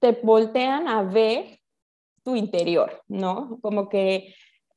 te 0.00 0.12
voltean 0.22 0.88
a 0.88 1.02
ver 1.02 1.60
tu 2.22 2.36
interior, 2.36 3.02
¿no? 3.06 3.58
Como 3.60 3.88
que 3.88 4.34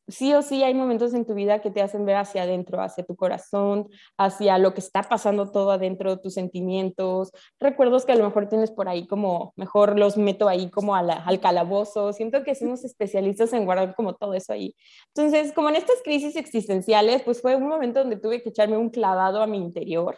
sí 0.07 0.33
o 0.33 0.41
sí 0.41 0.63
hay 0.63 0.73
momentos 0.73 1.13
en 1.13 1.25
tu 1.25 1.33
vida 1.33 1.59
que 1.59 1.71
te 1.71 1.81
hacen 1.81 2.05
ver 2.05 2.15
hacia 2.15 2.43
adentro, 2.43 2.81
hacia 2.81 3.03
tu 3.03 3.15
corazón, 3.15 3.89
hacia 4.17 4.57
lo 4.57 4.73
que 4.73 4.79
está 4.79 5.03
pasando 5.03 5.51
todo 5.51 5.71
adentro, 5.71 6.19
tus 6.19 6.33
sentimientos, 6.35 7.31
recuerdos 7.59 8.05
que 8.05 8.13
a 8.13 8.15
lo 8.15 8.25
mejor 8.25 8.47
tienes 8.47 8.71
por 8.71 8.87
ahí 8.87 9.07
como, 9.07 9.53
mejor 9.55 9.97
los 9.99 10.17
meto 10.17 10.47
ahí 10.47 10.69
como 10.69 10.95
al 10.95 11.39
calabozo. 11.41 12.13
Siento 12.13 12.43
que 12.43 12.55
somos 12.55 12.83
especialistas 12.85 13.53
en 13.53 13.65
guardar 13.65 13.95
como 13.95 14.15
todo 14.15 14.33
eso 14.33 14.53
ahí. 14.53 14.75
Entonces, 15.13 15.53
como 15.53 15.69
en 15.69 15.75
estas 15.75 16.01
crisis 16.03 16.35
existenciales, 16.35 17.21
pues 17.23 17.41
fue 17.41 17.55
un 17.55 17.67
momento 17.67 17.99
donde 17.99 18.17
tuve 18.17 18.41
que 18.41 18.49
echarme 18.49 18.77
un 18.77 18.89
clavado 18.89 19.41
a 19.41 19.47
mi 19.47 19.57
interior. 19.57 20.17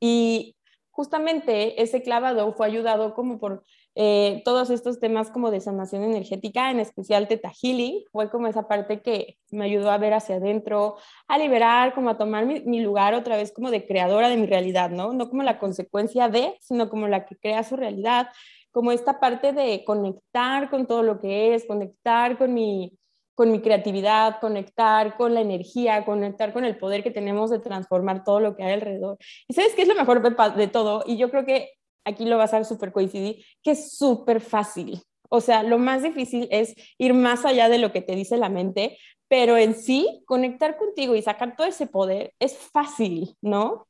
Y 0.00 0.56
justamente 0.90 1.82
ese 1.82 2.02
clavado 2.02 2.52
fue 2.54 2.66
ayudado 2.66 3.14
como 3.14 3.38
por 3.38 3.64
eh, 4.00 4.42
todos 4.44 4.70
estos 4.70 5.00
temas 5.00 5.28
como 5.28 5.50
de 5.50 5.60
sanación 5.60 6.04
energética, 6.04 6.70
en 6.70 6.78
especial 6.78 7.26
Teta 7.26 7.50
Healing, 7.50 8.04
fue 8.12 8.30
como 8.30 8.46
esa 8.46 8.68
parte 8.68 9.02
que 9.02 9.38
me 9.50 9.64
ayudó 9.64 9.90
a 9.90 9.98
ver 9.98 10.14
hacia 10.14 10.36
adentro, 10.36 10.98
a 11.26 11.36
liberar, 11.36 11.96
como 11.96 12.08
a 12.08 12.16
tomar 12.16 12.46
mi, 12.46 12.80
lugar 12.80 13.14
otra 13.14 13.36
vez 13.36 13.50
como 13.50 13.72
de 13.72 13.88
creadora 13.88 14.28
de 14.28 14.36
mi 14.36 14.46
realidad, 14.46 14.90
¿no? 14.90 15.12
No 15.12 15.28
como 15.28 15.42
la 15.42 15.58
consecuencia 15.58 16.28
de, 16.28 16.56
sino 16.60 16.88
como 16.88 17.08
la 17.08 17.26
que 17.26 17.34
crea 17.34 17.64
su 17.64 17.74
realidad, 17.74 18.28
como 18.70 18.92
esta 18.92 19.18
parte 19.18 19.52
de 19.52 19.82
conectar 19.84 20.70
con 20.70 20.86
todo 20.86 21.02
lo 21.02 21.18
que 21.18 21.56
es, 21.56 21.66
conectar 21.66 22.38
con 22.38 22.54
mi, 22.54 22.96
con 23.34 23.50
mi 23.50 23.60
creatividad, 23.60 24.38
conectar 24.40 25.16
con 25.16 25.34
la 25.34 25.40
energía, 25.40 26.04
conectar 26.04 26.52
con 26.52 26.64
el 26.64 26.78
poder 26.78 27.02
que 27.02 27.10
tenemos 27.10 27.50
de 27.50 27.58
transformar 27.58 28.22
todo 28.22 28.38
lo 28.38 28.54
que 28.54 28.62
hay 28.62 28.74
alrededor. 28.74 29.18
Y 29.48 29.54
sabes 29.54 29.74
qué 29.74 29.82
es 29.82 29.88
lo 29.88 29.96
mejor 29.96 30.22
de 30.54 30.68
todo, 30.68 31.02
y 31.04 31.16
yo 31.16 31.32
creo 31.32 31.44
que 31.44 31.77
aquí 32.08 32.24
lo 32.24 32.38
vas 32.38 32.54
a 32.54 32.64
súper 32.64 32.92
coincidir, 32.92 33.44
que 33.62 33.72
es 33.72 33.96
súper 33.96 34.40
fácil. 34.40 35.00
O 35.28 35.40
sea, 35.40 35.62
lo 35.62 35.78
más 35.78 36.02
difícil 36.02 36.48
es 36.50 36.74
ir 36.96 37.14
más 37.14 37.44
allá 37.44 37.68
de 37.68 37.78
lo 37.78 37.92
que 37.92 38.00
te 38.00 38.16
dice 38.16 38.36
la 38.36 38.48
mente, 38.48 38.98
pero 39.28 39.58
en 39.58 39.74
sí, 39.74 40.22
conectar 40.26 40.76
contigo 40.78 41.14
y 41.14 41.22
sacar 41.22 41.54
todo 41.54 41.66
ese 41.66 41.86
poder 41.86 42.32
es 42.38 42.56
fácil, 42.56 43.36
¿no? 43.42 43.86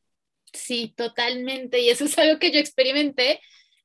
Sí, 0.53 0.93
totalmente. 0.97 1.81
Y 1.81 1.91
eso 1.91 2.05
es 2.05 2.19
algo 2.19 2.39
que 2.39 2.51
yo 2.51 2.59
experimenté 2.59 3.41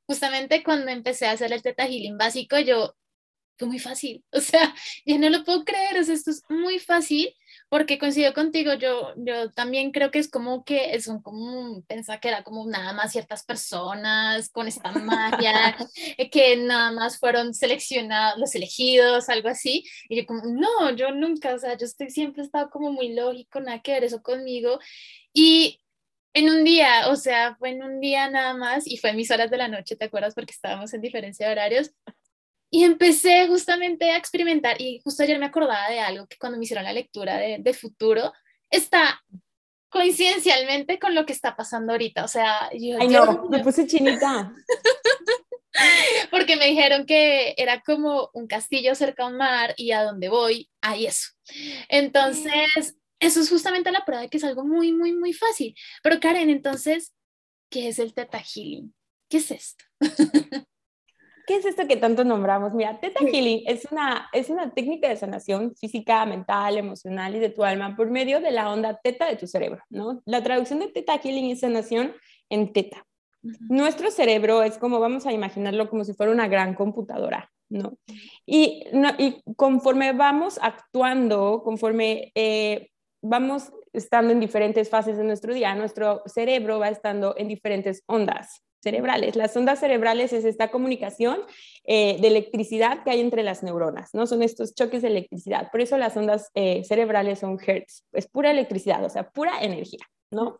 justamente 0.07 0.63
cuando 0.63 0.89
empecé 0.91 1.27
a 1.27 1.31
hacer 1.31 1.53
el 1.53 1.61
Teta 1.61 1.85
Healing 1.85 2.17
básico. 2.17 2.57
Yo, 2.59 2.95
fue 3.57 3.67
muy 3.67 3.79
fácil. 3.79 4.23
O 4.31 4.39
sea, 4.39 4.73
ya 5.05 5.17
no 5.17 5.29
lo 5.29 5.43
puedo 5.43 5.63
creer. 5.63 5.99
O 5.99 6.03
sea, 6.03 6.15
esto 6.15 6.31
es 6.31 6.43
muy 6.49 6.79
fácil 6.79 7.33
porque 7.73 7.97
coincido 7.97 8.35
contigo, 8.35 8.75
yo, 8.75 9.15
yo 9.17 9.49
también 9.49 9.91
creo 9.91 10.11
que 10.11 10.19
es 10.19 10.29
como 10.29 10.63
que 10.63 10.93
es 10.93 11.07
un 11.07 11.23
como, 11.23 11.81
pensaba 11.87 12.19
que 12.19 12.27
era 12.27 12.43
como 12.43 12.67
nada 12.67 12.93
más 12.93 13.13
ciertas 13.13 13.43
personas 13.43 14.51
con 14.51 14.67
esta 14.67 14.91
magia, 14.91 15.75
eh, 16.19 16.29
que 16.29 16.55
nada 16.55 16.91
más 16.91 17.17
fueron 17.17 17.55
seleccionados, 17.55 18.39
los 18.39 18.53
elegidos, 18.53 19.27
algo 19.27 19.49
así, 19.49 19.85
y 20.07 20.17
yo 20.17 20.27
como, 20.27 20.43
no, 20.45 20.95
yo 20.95 21.13
nunca, 21.15 21.55
o 21.55 21.57
sea, 21.57 21.75
yo 21.75 21.87
estoy, 21.87 22.11
siempre 22.11 22.43
he 22.43 22.45
estado 22.45 22.69
como 22.69 22.91
muy 22.91 23.11
lógico, 23.15 23.59
nada 23.59 23.81
que 23.81 23.93
ver 23.93 24.03
eso 24.03 24.21
conmigo, 24.21 24.77
y 25.33 25.79
en 26.35 26.49
un 26.49 26.63
día, 26.63 27.09
o 27.09 27.15
sea, 27.15 27.55
fue 27.55 27.71
en 27.71 27.81
un 27.81 27.99
día 27.99 28.29
nada 28.29 28.53
más, 28.53 28.85
y 28.85 28.97
fue 28.97 29.09
en 29.09 29.15
mis 29.15 29.31
horas 29.31 29.49
de 29.49 29.57
la 29.57 29.67
noche, 29.67 29.95
¿te 29.95 30.05
acuerdas? 30.05 30.35
Porque 30.35 30.53
estábamos 30.53 30.93
en 30.93 31.01
diferencia 31.01 31.47
de 31.47 31.53
horarios, 31.53 31.91
y 32.73 32.85
empecé 32.85 33.47
justamente 33.47 34.09
a 34.09 34.17
experimentar, 34.17 34.81
y 34.81 34.99
justo 35.03 35.21
ayer 35.21 35.37
me 35.37 35.45
acordaba 35.45 35.91
de 35.91 35.99
algo 35.99 36.25
que 36.25 36.37
cuando 36.39 36.57
me 36.57 36.63
hicieron 36.63 36.83
la 36.83 36.91
lectura 36.91 37.37
de, 37.37 37.57
de 37.59 37.73
futuro, 37.75 38.33
está 38.67 39.21
coincidencialmente 39.89 40.97
con 40.97 41.13
lo 41.13 41.23
que 41.23 41.33
está 41.33 41.55
pasando 41.55 41.91
ahorita. 41.91 42.23
O 42.25 42.27
sea, 42.27 42.71
yo... 42.73 42.97
Ay, 42.99 43.09
no, 43.09 43.47
me 43.47 43.59
puse 43.59 43.85
chinita. 43.85 44.51
Porque 46.31 46.55
me 46.55 46.65
dijeron 46.65 47.05
que 47.05 47.53
era 47.57 47.79
como 47.81 48.31
un 48.33 48.47
castillo 48.47 48.95
cerca 48.95 49.25
a 49.25 49.27
un 49.27 49.37
mar 49.37 49.75
y 49.77 49.91
a 49.91 50.01
donde 50.01 50.29
voy 50.29 50.71
hay 50.81 51.05
eso. 51.05 51.29
Entonces, 51.89 52.97
eso 53.19 53.39
es 53.39 53.49
justamente 53.49 53.91
la 53.91 54.03
prueba 54.03 54.23
de 54.23 54.29
que 54.29 54.37
es 54.37 54.43
algo 54.43 54.65
muy, 54.65 54.93
muy, 54.93 55.13
muy 55.13 55.33
fácil. 55.33 55.75
Pero 56.01 56.19
Karen, 56.19 56.49
entonces, 56.49 57.13
¿qué 57.69 57.89
es 57.89 57.99
el 57.99 58.15
Teta 58.15 58.39
Healing? 58.39 58.95
¿Qué 59.29 59.37
es 59.37 59.51
esto? 59.51 59.85
¿Qué 61.45 61.57
es 61.57 61.65
esto 61.65 61.87
que 61.87 61.97
tanto 61.97 62.23
nombramos? 62.23 62.73
Mira, 62.73 62.99
Teta 62.99 63.19
Healing 63.19 63.63
es 63.65 63.85
una, 63.91 64.29
es 64.31 64.49
una 64.49 64.73
técnica 64.73 65.09
de 65.09 65.17
sanación 65.17 65.75
física, 65.75 66.25
mental, 66.25 66.77
emocional 66.77 67.35
y 67.35 67.39
de 67.39 67.49
tu 67.49 67.63
alma 67.63 67.95
por 67.95 68.09
medio 68.09 68.39
de 68.39 68.51
la 68.51 68.71
onda 68.71 68.99
teta 69.03 69.27
de 69.27 69.35
tu 69.35 69.47
cerebro, 69.47 69.81
¿no? 69.89 70.21
La 70.25 70.41
traducción 70.41 70.79
de 70.79 70.87
Teta 70.87 71.17
Healing 71.17 71.51
es 71.51 71.59
sanación 71.59 72.13
en 72.49 72.71
teta. 72.71 73.05
Nuestro 73.69 74.09
cerebro 74.09 74.63
es 74.63 74.77
como, 74.77 75.01
vamos 75.01 75.25
a 75.25 75.33
imaginarlo 75.33 75.89
como 75.89 76.05
si 76.05 76.13
fuera 76.13 76.31
una 76.31 76.47
gran 76.47 76.75
computadora, 76.75 77.51
¿no? 77.69 77.97
Y, 78.45 78.85
y 79.17 79.41
conforme 79.57 80.13
vamos 80.13 80.59
actuando, 80.61 81.61
conforme 81.61 82.31
eh, 82.35 82.89
vamos 83.21 83.73
estando 83.91 84.31
en 84.31 84.39
diferentes 84.39 84.89
fases 84.89 85.17
de 85.17 85.25
nuestro 85.25 85.53
día, 85.53 85.75
nuestro 85.75 86.23
cerebro 86.25 86.79
va 86.79 86.87
estando 86.87 87.35
en 87.37 87.49
diferentes 87.49 88.01
ondas 88.05 88.63
cerebrales. 88.83 89.35
Las 89.35 89.55
ondas 89.55 89.79
cerebrales 89.79 90.33
es 90.33 90.43
esta 90.43 90.69
comunicación 90.69 91.39
eh, 91.85 92.17
de 92.19 92.27
electricidad 92.27 93.03
que 93.03 93.11
hay 93.11 93.21
entre 93.21 93.41
las 93.41 93.63
neuronas, 93.63 94.13
¿no? 94.13 94.27
Son 94.27 94.43
estos 94.43 94.75
choques 94.75 95.01
de 95.01 95.07
electricidad. 95.07 95.71
Por 95.71 95.81
eso 95.81 95.97
las 95.97 96.15
ondas 96.17 96.51
eh, 96.53 96.83
cerebrales 96.83 97.39
son 97.39 97.57
hertz, 97.65 98.03
es 98.11 98.27
pura 98.27 98.51
electricidad, 98.51 99.03
o 99.03 99.09
sea, 99.09 99.29
pura 99.29 99.63
energía, 99.63 100.05
¿no? 100.29 100.59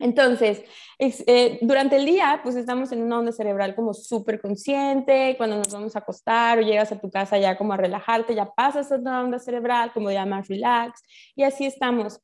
Entonces, 0.00 0.62
eh, 1.00 1.58
durante 1.60 1.96
el 1.96 2.04
día, 2.06 2.40
pues 2.44 2.54
estamos 2.54 2.92
en 2.92 3.02
una 3.02 3.18
onda 3.18 3.32
cerebral 3.32 3.74
como 3.74 3.92
súper 3.94 4.40
consciente, 4.40 5.34
cuando 5.36 5.56
nos 5.56 5.72
vamos 5.72 5.96
a 5.96 5.98
acostar 5.98 6.58
o 6.58 6.62
llegas 6.62 6.92
a 6.92 7.00
tu 7.00 7.10
casa 7.10 7.36
ya 7.36 7.58
como 7.58 7.72
a 7.72 7.76
relajarte, 7.76 8.34
ya 8.34 8.46
pasas 8.46 8.92
a 8.92 8.96
una 8.96 9.24
onda 9.24 9.40
cerebral 9.40 9.92
como 9.92 10.12
ya 10.12 10.24
más 10.24 10.46
relax 10.46 11.02
y 11.34 11.42
así 11.42 11.66
estamos. 11.66 12.20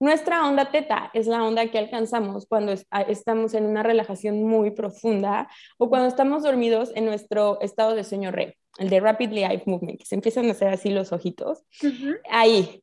Nuestra 0.00 0.48
onda 0.48 0.70
teta 0.70 1.10
es 1.12 1.26
la 1.26 1.44
onda 1.44 1.70
que 1.70 1.78
alcanzamos 1.78 2.46
cuando 2.46 2.72
estamos 3.06 3.52
en 3.52 3.66
una 3.66 3.82
relajación 3.82 4.42
muy 4.42 4.70
profunda 4.70 5.46
o 5.76 5.90
cuando 5.90 6.08
estamos 6.08 6.42
dormidos 6.42 6.90
en 6.94 7.04
nuestro 7.04 7.60
estado 7.60 7.94
de 7.94 8.02
sueño 8.02 8.30
REM, 8.30 8.54
el 8.78 8.88
de 8.88 8.98
Rapid 8.98 9.30
Eye 9.30 9.62
Movement, 9.66 9.98
que 9.98 10.06
se 10.06 10.14
empiezan 10.14 10.48
a 10.48 10.52
hacer 10.52 10.68
así 10.68 10.88
los 10.88 11.12
ojitos. 11.12 11.66
Ahí, 12.30 12.82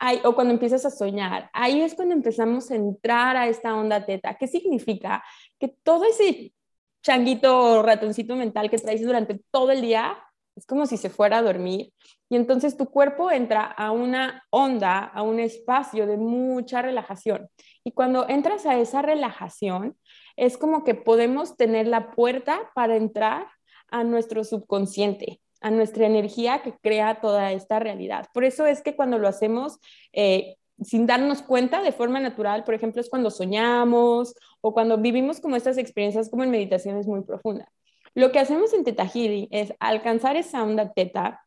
ahí, 0.00 0.20
o 0.24 0.34
cuando 0.34 0.54
empiezas 0.54 0.84
a 0.84 0.90
soñar, 0.90 1.50
ahí 1.52 1.82
es 1.82 1.94
cuando 1.94 2.16
empezamos 2.16 2.68
a 2.72 2.74
entrar 2.74 3.36
a 3.36 3.46
esta 3.46 3.72
onda 3.72 4.04
teta. 4.04 4.34
¿Qué 4.34 4.48
significa? 4.48 5.22
Que 5.60 5.68
todo 5.68 6.04
ese 6.04 6.52
changuito 7.00 7.56
o 7.56 7.82
ratoncito 7.84 8.34
mental 8.34 8.68
que 8.68 8.78
traes 8.78 9.06
durante 9.06 9.40
todo 9.52 9.70
el 9.70 9.82
día 9.82 10.18
es 10.56 10.66
como 10.66 10.86
si 10.86 10.96
se 10.96 11.10
fuera 11.10 11.38
a 11.38 11.42
dormir 11.42 11.92
y 12.28 12.36
entonces 12.36 12.76
tu 12.76 12.86
cuerpo 12.86 13.30
entra 13.30 13.62
a 13.62 13.92
una 13.92 14.44
onda, 14.50 14.98
a 14.98 15.22
un 15.22 15.38
espacio 15.38 16.06
de 16.06 16.16
mucha 16.16 16.82
relajación. 16.82 17.48
Y 17.84 17.92
cuando 17.92 18.28
entras 18.28 18.66
a 18.66 18.78
esa 18.78 19.02
relajación, 19.02 19.96
es 20.36 20.58
como 20.58 20.82
que 20.82 20.94
podemos 20.94 21.56
tener 21.56 21.86
la 21.86 22.10
puerta 22.10 22.70
para 22.74 22.96
entrar 22.96 23.46
a 23.88 24.02
nuestro 24.02 24.42
subconsciente, 24.42 25.40
a 25.60 25.70
nuestra 25.70 26.06
energía 26.06 26.62
que 26.62 26.74
crea 26.82 27.20
toda 27.20 27.52
esta 27.52 27.78
realidad. 27.78 28.26
Por 28.34 28.44
eso 28.44 28.66
es 28.66 28.82
que 28.82 28.96
cuando 28.96 29.18
lo 29.18 29.28
hacemos 29.28 29.78
eh, 30.12 30.56
sin 30.82 31.06
darnos 31.06 31.42
cuenta 31.42 31.82
de 31.82 31.92
forma 31.92 32.18
natural, 32.18 32.64
por 32.64 32.74
ejemplo, 32.74 33.00
es 33.00 33.08
cuando 33.08 33.30
soñamos 33.30 34.34
o 34.60 34.74
cuando 34.74 34.98
vivimos 34.98 35.40
como 35.40 35.56
estas 35.56 35.78
experiencias 35.78 36.28
como 36.28 36.44
en 36.44 36.50
meditaciones 36.50 37.06
muy 37.06 37.22
profundas. 37.22 37.68
Lo 38.16 38.32
que 38.32 38.38
hacemos 38.38 38.72
en 38.72 38.82
Teta 38.82 39.06
Healing 39.06 39.48
es 39.50 39.74
alcanzar 39.78 40.36
esa 40.36 40.62
onda 40.62 40.90
teta, 40.94 41.44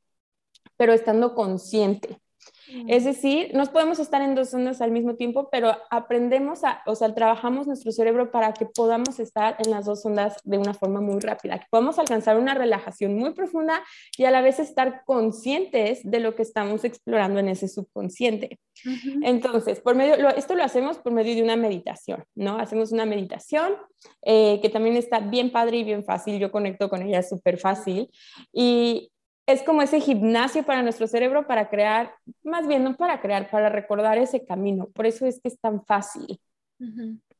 pero 0.77 0.93
estando 0.93 1.33
consciente. 1.33 2.21
Es 2.87 3.03
decir, 3.03 3.51
no 3.53 3.65
podemos 3.67 3.99
estar 3.99 4.21
en 4.21 4.35
dos 4.35 4.53
ondas 4.53 4.81
al 4.81 4.91
mismo 4.91 5.15
tiempo, 5.15 5.49
pero 5.51 5.75
aprendemos, 5.89 6.63
a, 6.63 6.81
o 6.85 6.95
sea, 6.95 7.13
trabajamos 7.13 7.67
nuestro 7.67 7.91
cerebro 7.91 8.31
para 8.31 8.53
que 8.53 8.65
podamos 8.65 9.19
estar 9.19 9.55
en 9.59 9.71
las 9.71 9.85
dos 9.85 10.05
ondas 10.05 10.37
de 10.43 10.57
una 10.57 10.73
forma 10.73 11.01
muy 11.01 11.19
rápida, 11.19 11.59
que 11.59 11.65
podamos 11.69 11.99
alcanzar 11.99 12.37
una 12.37 12.53
relajación 12.53 13.15
muy 13.15 13.31
profunda 13.31 13.83
y 14.17 14.25
a 14.25 14.31
la 14.31 14.41
vez 14.41 14.59
estar 14.59 15.03
conscientes 15.05 16.01
de 16.03 16.19
lo 16.19 16.35
que 16.35 16.43
estamos 16.43 16.83
explorando 16.83 17.39
en 17.39 17.49
ese 17.49 17.67
subconsciente. 17.67 18.59
Entonces, 19.21 19.81
por 19.81 19.95
medio, 19.95 20.29
esto 20.29 20.55
lo 20.55 20.63
hacemos 20.63 20.97
por 20.97 21.11
medio 21.11 21.35
de 21.35 21.43
una 21.43 21.55
meditación, 21.55 22.23
¿no? 22.35 22.59
Hacemos 22.59 22.91
una 22.91 23.05
meditación 23.05 23.73
eh, 24.21 24.59
que 24.61 24.69
también 24.69 24.95
está 24.95 25.19
bien 25.19 25.51
padre 25.51 25.77
y 25.77 25.83
bien 25.83 26.03
fácil, 26.03 26.39
yo 26.39 26.51
conecto 26.51 26.89
con 26.89 27.01
ella 27.01 27.21
súper 27.21 27.57
fácil 27.57 28.09
y 28.53 29.11
es 29.51 29.63
como 29.63 29.81
ese 29.81 29.99
gimnasio 29.99 30.63
para 30.63 30.83
nuestro 30.83 31.07
cerebro 31.07 31.47
para 31.47 31.69
crear, 31.69 32.13
más 32.43 32.67
bien 32.67 32.83
no 32.83 32.95
para 32.95 33.19
crear, 33.19 33.49
para 33.49 33.69
recordar 33.69 34.19
ese 34.19 34.45
camino. 34.45 34.89
Por 34.93 35.07
eso 35.07 35.25
es 35.25 35.41
que 35.41 35.47
es 35.47 35.59
tan 35.59 35.83
fácil. 35.85 36.39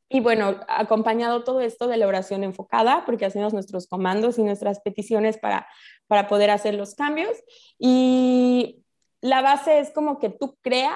Y 0.09 0.19
bueno, 0.19 0.59
acompañado 0.67 1.43
todo 1.43 1.61
esto 1.61 1.87
de 1.87 1.97
la 1.97 2.07
oración 2.07 2.43
enfocada, 2.43 3.03
porque 3.05 3.25
hacemos 3.25 3.53
nuestros 3.53 3.87
comandos 3.87 4.39
y 4.39 4.43
nuestras 4.43 4.81
peticiones 4.81 5.37
para, 5.37 5.67
para 6.07 6.27
poder 6.27 6.49
hacer 6.49 6.73
los 6.73 6.95
cambios. 6.95 7.37
Y 7.77 8.83
la 9.21 9.43
base 9.43 9.79
es 9.79 9.91
como 9.91 10.17
que 10.17 10.29
tú 10.29 10.57
creas 10.61 10.95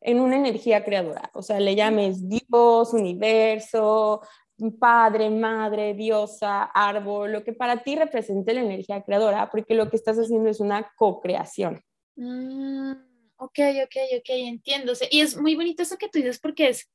en 0.00 0.20
una 0.20 0.36
energía 0.36 0.84
creadora, 0.84 1.30
o 1.34 1.42
sea, 1.42 1.58
le 1.58 1.74
llames 1.74 2.28
Dios, 2.28 2.92
universo, 2.92 4.22
padre, 4.78 5.30
madre, 5.30 5.94
diosa, 5.94 6.64
árbol, 6.64 7.32
lo 7.32 7.44
que 7.44 7.52
para 7.52 7.82
ti 7.82 7.96
represente 7.96 8.54
la 8.54 8.62
energía 8.62 9.02
creadora, 9.02 9.50
porque 9.50 9.74
lo 9.74 9.90
que 9.90 9.96
estás 9.96 10.16
haciendo 10.16 10.48
es 10.48 10.60
una 10.60 10.92
co-creación. 10.96 11.82
Mm, 12.16 12.92
ok, 13.36 13.58
ok, 13.84 13.96
ok, 14.18 14.28
entiendo. 14.28 14.92
Y 15.10 15.20
es 15.20 15.36
muy 15.36 15.54
bonito 15.54 15.82
eso 15.82 15.98
que 15.98 16.08
tú 16.08 16.18
dices 16.18 16.38
porque 16.38 16.68
es 16.68 16.88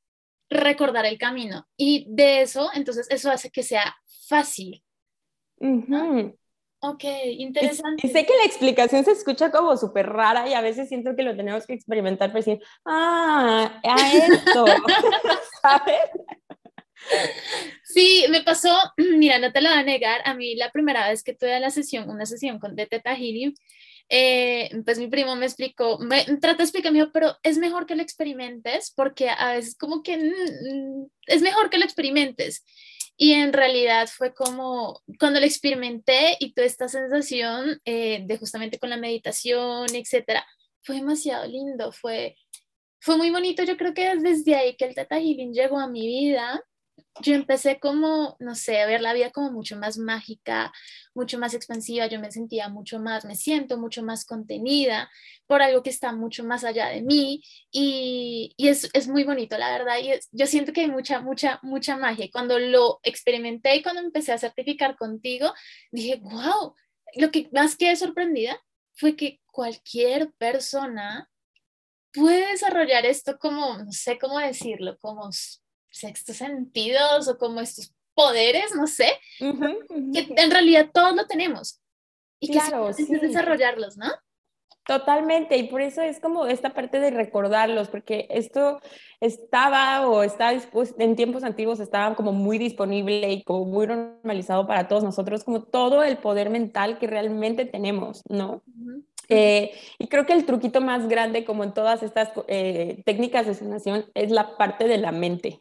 recordar 0.50 1.06
el 1.06 1.18
camino. 1.18 1.68
Y 1.78 2.06
de 2.10 2.42
eso, 2.42 2.70
entonces, 2.74 3.08
eso 3.10 3.32
hace 3.32 3.52
que 3.52 3.64
sea 3.64 3.96
fácil. 4.28 4.84
Ok, 6.84 7.04
interesante. 7.38 8.08
Y, 8.08 8.10
sé 8.10 8.26
que 8.26 8.36
la 8.38 8.46
explicación 8.46 9.06
se 9.06 9.12
escucha 9.12 9.52
como 9.52 9.78
súper 9.78 10.10
rara 10.10 10.50
y 10.50 10.54
a 10.54 10.62
veces 10.62 10.90
siento 10.90 11.16
que 11.16 11.22
lo 11.22 11.36
tenemos 11.36 11.68
que 11.68 11.74
experimentar 11.74 12.30
para 12.30 12.40
decir, 12.40 12.60
ah, 12.86 13.80
a 13.84 14.14
esto, 14.14 14.66
¿sabes? 15.62 16.10
Sí, 17.84 18.26
me 18.30 18.44
pasó, 18.44 18.78
mira, 19.18 19.40
no 19.40 19.52
te 19.52 19.62
lo 19.62 19.70
voy 19.70 19.80
a 19.80 19.84
negar, 19.84 20.22
a 20.26 20.34
mí 20.34 20.56
la 20.56 20.72
primera 20.72 21.10
vez 21.10 21.24
que 21.24 21.34
tuve 21.34 21.60
la 21.60 21.70
sesión, 21.70 22.10
una 22.10 22.26
sesión 22.26 22.60
con 22.60 22.76
de 22.76 22.86
Teta 22.88 23.16
Healing, 23.16 23.54
eh, 24.10 24.70
pues 24.84 25.00
mi 25.00 25.08
primo 25.08 25.36
me 25.36 25.46
explicó, 25.46 25.98
me 26.00 26.26
trata 26.42 26.58
de 26.58 26.64
explicarme, 26.64 27.08
pero 27.08 27.38
es 27.44 27.58
mejor 27.58 27.86
que 27.86 27.96
lo 27.96 28.02
experimentes 28.02 28.92
porque 28.96 29.30
a 29.30 29.54
veces 29.54 29.78
como 29.78 30.04
que 30.04 30.18
mm, 30.18 31.06
es 31.28 31.42
mejor 31.42 31.70
que 31.70 31.78
lo 31.78 31.86
experimentes. 31.86 32.64
Y 33.16 33.34
en 33.34 33.54
realidad 33.54 34.10
fue 34.12 34.34
como 34.34 35.02
cuando 35.20 35.40
lo 35.40 35.46
experimenté 35.46 36.36
y 36.40 36.54
toda 36.54 36.68
esta 36.68 36.88
sensación 36.90 37.80
eh, 37.86 38.24
de 38.26 38.38
justamente 38.38 38.80
con 38.80 38.90
la 38.90 38.98
meditación, 38.98 39.88
etcétera, 39.94 40.46
fue 40.82 40.96
demasiado 40.96 41.48
lindo, 41.48 41.92
fue, 41.92 42.36
fue 43.00 43.18
muy 43.18 43.30
bonito. 43.30 43.64
Yo 43.64 43.78
creo 43.78 43.94
que 43.94 44.16
desde 44.18 44.56
ahí 44.56 44.76
que 44.76 44.86
el 44.86 44.96
Teta 44.96 45.20
Healing 45.20 45.54
llegó 45.54 45.80
a 45.80 45.88
mi 45.88 46.06
vida 46.08 46.62
yo 47.20 47.36
empecé 47.36 47.80
como, 47.80 48.38
no 48.40 48.56
sé, 48.56 48.80
a 48.82 48.86
ver 48.86 49.02
la 49.02 49.14
vida 49.14 49.32
como 49.32 49.52
mucho 49.52 49.78
más 49.78 49.98
mágica, 49.98 50.72
mucho 51.14 51.38
más 51.38 51.54
expansiva, 51.54 52.08
yo 52.08 52.20
me 52.20 52.32
sentía 52.32 52.70
mucho 52.70 53.00
más, 53.00 53.26
me 53.26 53.36
siento 53.36 53.78
mucho 53.78 54.02
más 54.02 54.26
contenida 54.26 55.10
por 55.46 55.62
algo 55.62 55.84
que 55.84 55.90
está 55.90 56.14
mucho 56.14 56.44
más 56.46 56.64
allá 56.64 56.88
de 56.88 57.02
mí 57.02 57.44
y, 57.70 58.54
y 58.56 58.68
es, 58.70 58.90
es, 58.94 59.08
muy 59.08 59.24
bonito, 59.24 59.58
la 59.58 59.72
verdad, 59.72 59.98
y 60.02 60.12
yo 60.32 60.46
siento 60.48 60.72
que 60.72 60.82
hay 60.82 60.88
mucha, 60.90 61.22
mucha, 61.22 61.60
mucha 61.64 61.98
magia. 61.98 62.30
Cuando 62.32 62.58
lo 62.60 63.00
experimenté 63.04 63.76
y 63.76 63.84
cuando 63.84 64.02
empecé 64.02 64.32
a 64.32 64.38
certificar 64.38 64.96
contigo, 64.96 65.54
dije, 65.92 66.22
wow, 66.22 66.74
lo 67.16 67.32
que 67.32 67.50
más 67.52 67.76
quedé 67.76 67.96
sorprendida 67.96 68.58
fue 68.94 69.16
que 69.16 69.42
cualquier 69.52 70.32
persona 70.38 71.30
puede 72.14 72.52
desarrollar 72.52 73.06
esto 73.06 73.38
como, 73.38 73.78
no 73.78 73.92
sé 73.92 74.18
cómo 74.18 74.40
decirlo, 74.40 74.98
como 75.00 75.30
sextos 75.92 76.38
sentidos 76.38 77.28
o 77.28 77.38
como 77.38 77.62
estos 77.62 77.94
poderes, 78.14 78.74
no 78.76 78.88
sé, 78.88 79.12
que 79.40 80.34
en 80.38 80.52
realidad 80.52 80.90
todos 80.94 81.16
lo 81.16 81.28
tenemos 81.28 81.82
y 82.40 82.48
que 82.48 82.60
claro, 82.60 82.92
sí. 82.94 83.06
desarrollarlos, 83.06 83.98
¿no? 83.98 84.08
Totalmente, 84.88 85.58
y 85.58 85.64
por 85.70 85.82
eso 85.82 86.02
es 86.02 86.20
como 86.20 86.48
esta 86.48 86.74
parte 86.74 87.00
de 87.00 87.12
recordarlos, 87.12 87.88
porque 87.88 88.28
esto 88.32 88.82
estaba 89.20 90.08
o 90.08 90.24
está 90.24 90.52
en 90.52 91.16
tiempos 91.16 91.44
antiguos 91.44 91.80
estaba 91.80 92.16
como 92.16 92.34
muy 92.34 92.58
disponible 92.58 93.32
y 93.32 93.44
como 93.44 93.66
muy 93.66 93.86
normalizado 93.86 94.66
para 94.66 94.88
todos 94.88 95.04
nosotros, 95.04 95.44
como 95.44 95.62
todo 95.62 96.04
el 96.04 96.18
poder 96.18 96.50
mental 96.50 96.98
que 96.98 97.06
realmente 97.06 97.66
tenemos, 97.66 98.24
¿no? 98.28 98.64
Eh, 99.30 99.72
y 99.98 100.08
creo 100.08 100.26
que 100.26 100.34
el 100.34 100.46
truquito 100.46 100.82
más 100.82 101.08
grande, 101.08 101.46
como 101.46 101.64
en 101.64 101.74
todas 101.74 102.04
estas 102.04 102.32
eh, 102.48 103.02
técnicas 103.06 103.46
de 103.46 103.54
sanación, 103.54 104.06
es 104.14 104.30
la 104.30 104.58
parte 104.58 104.90
de 104.90 104.98
la 104.98 105.14
mente. 105.14 105.61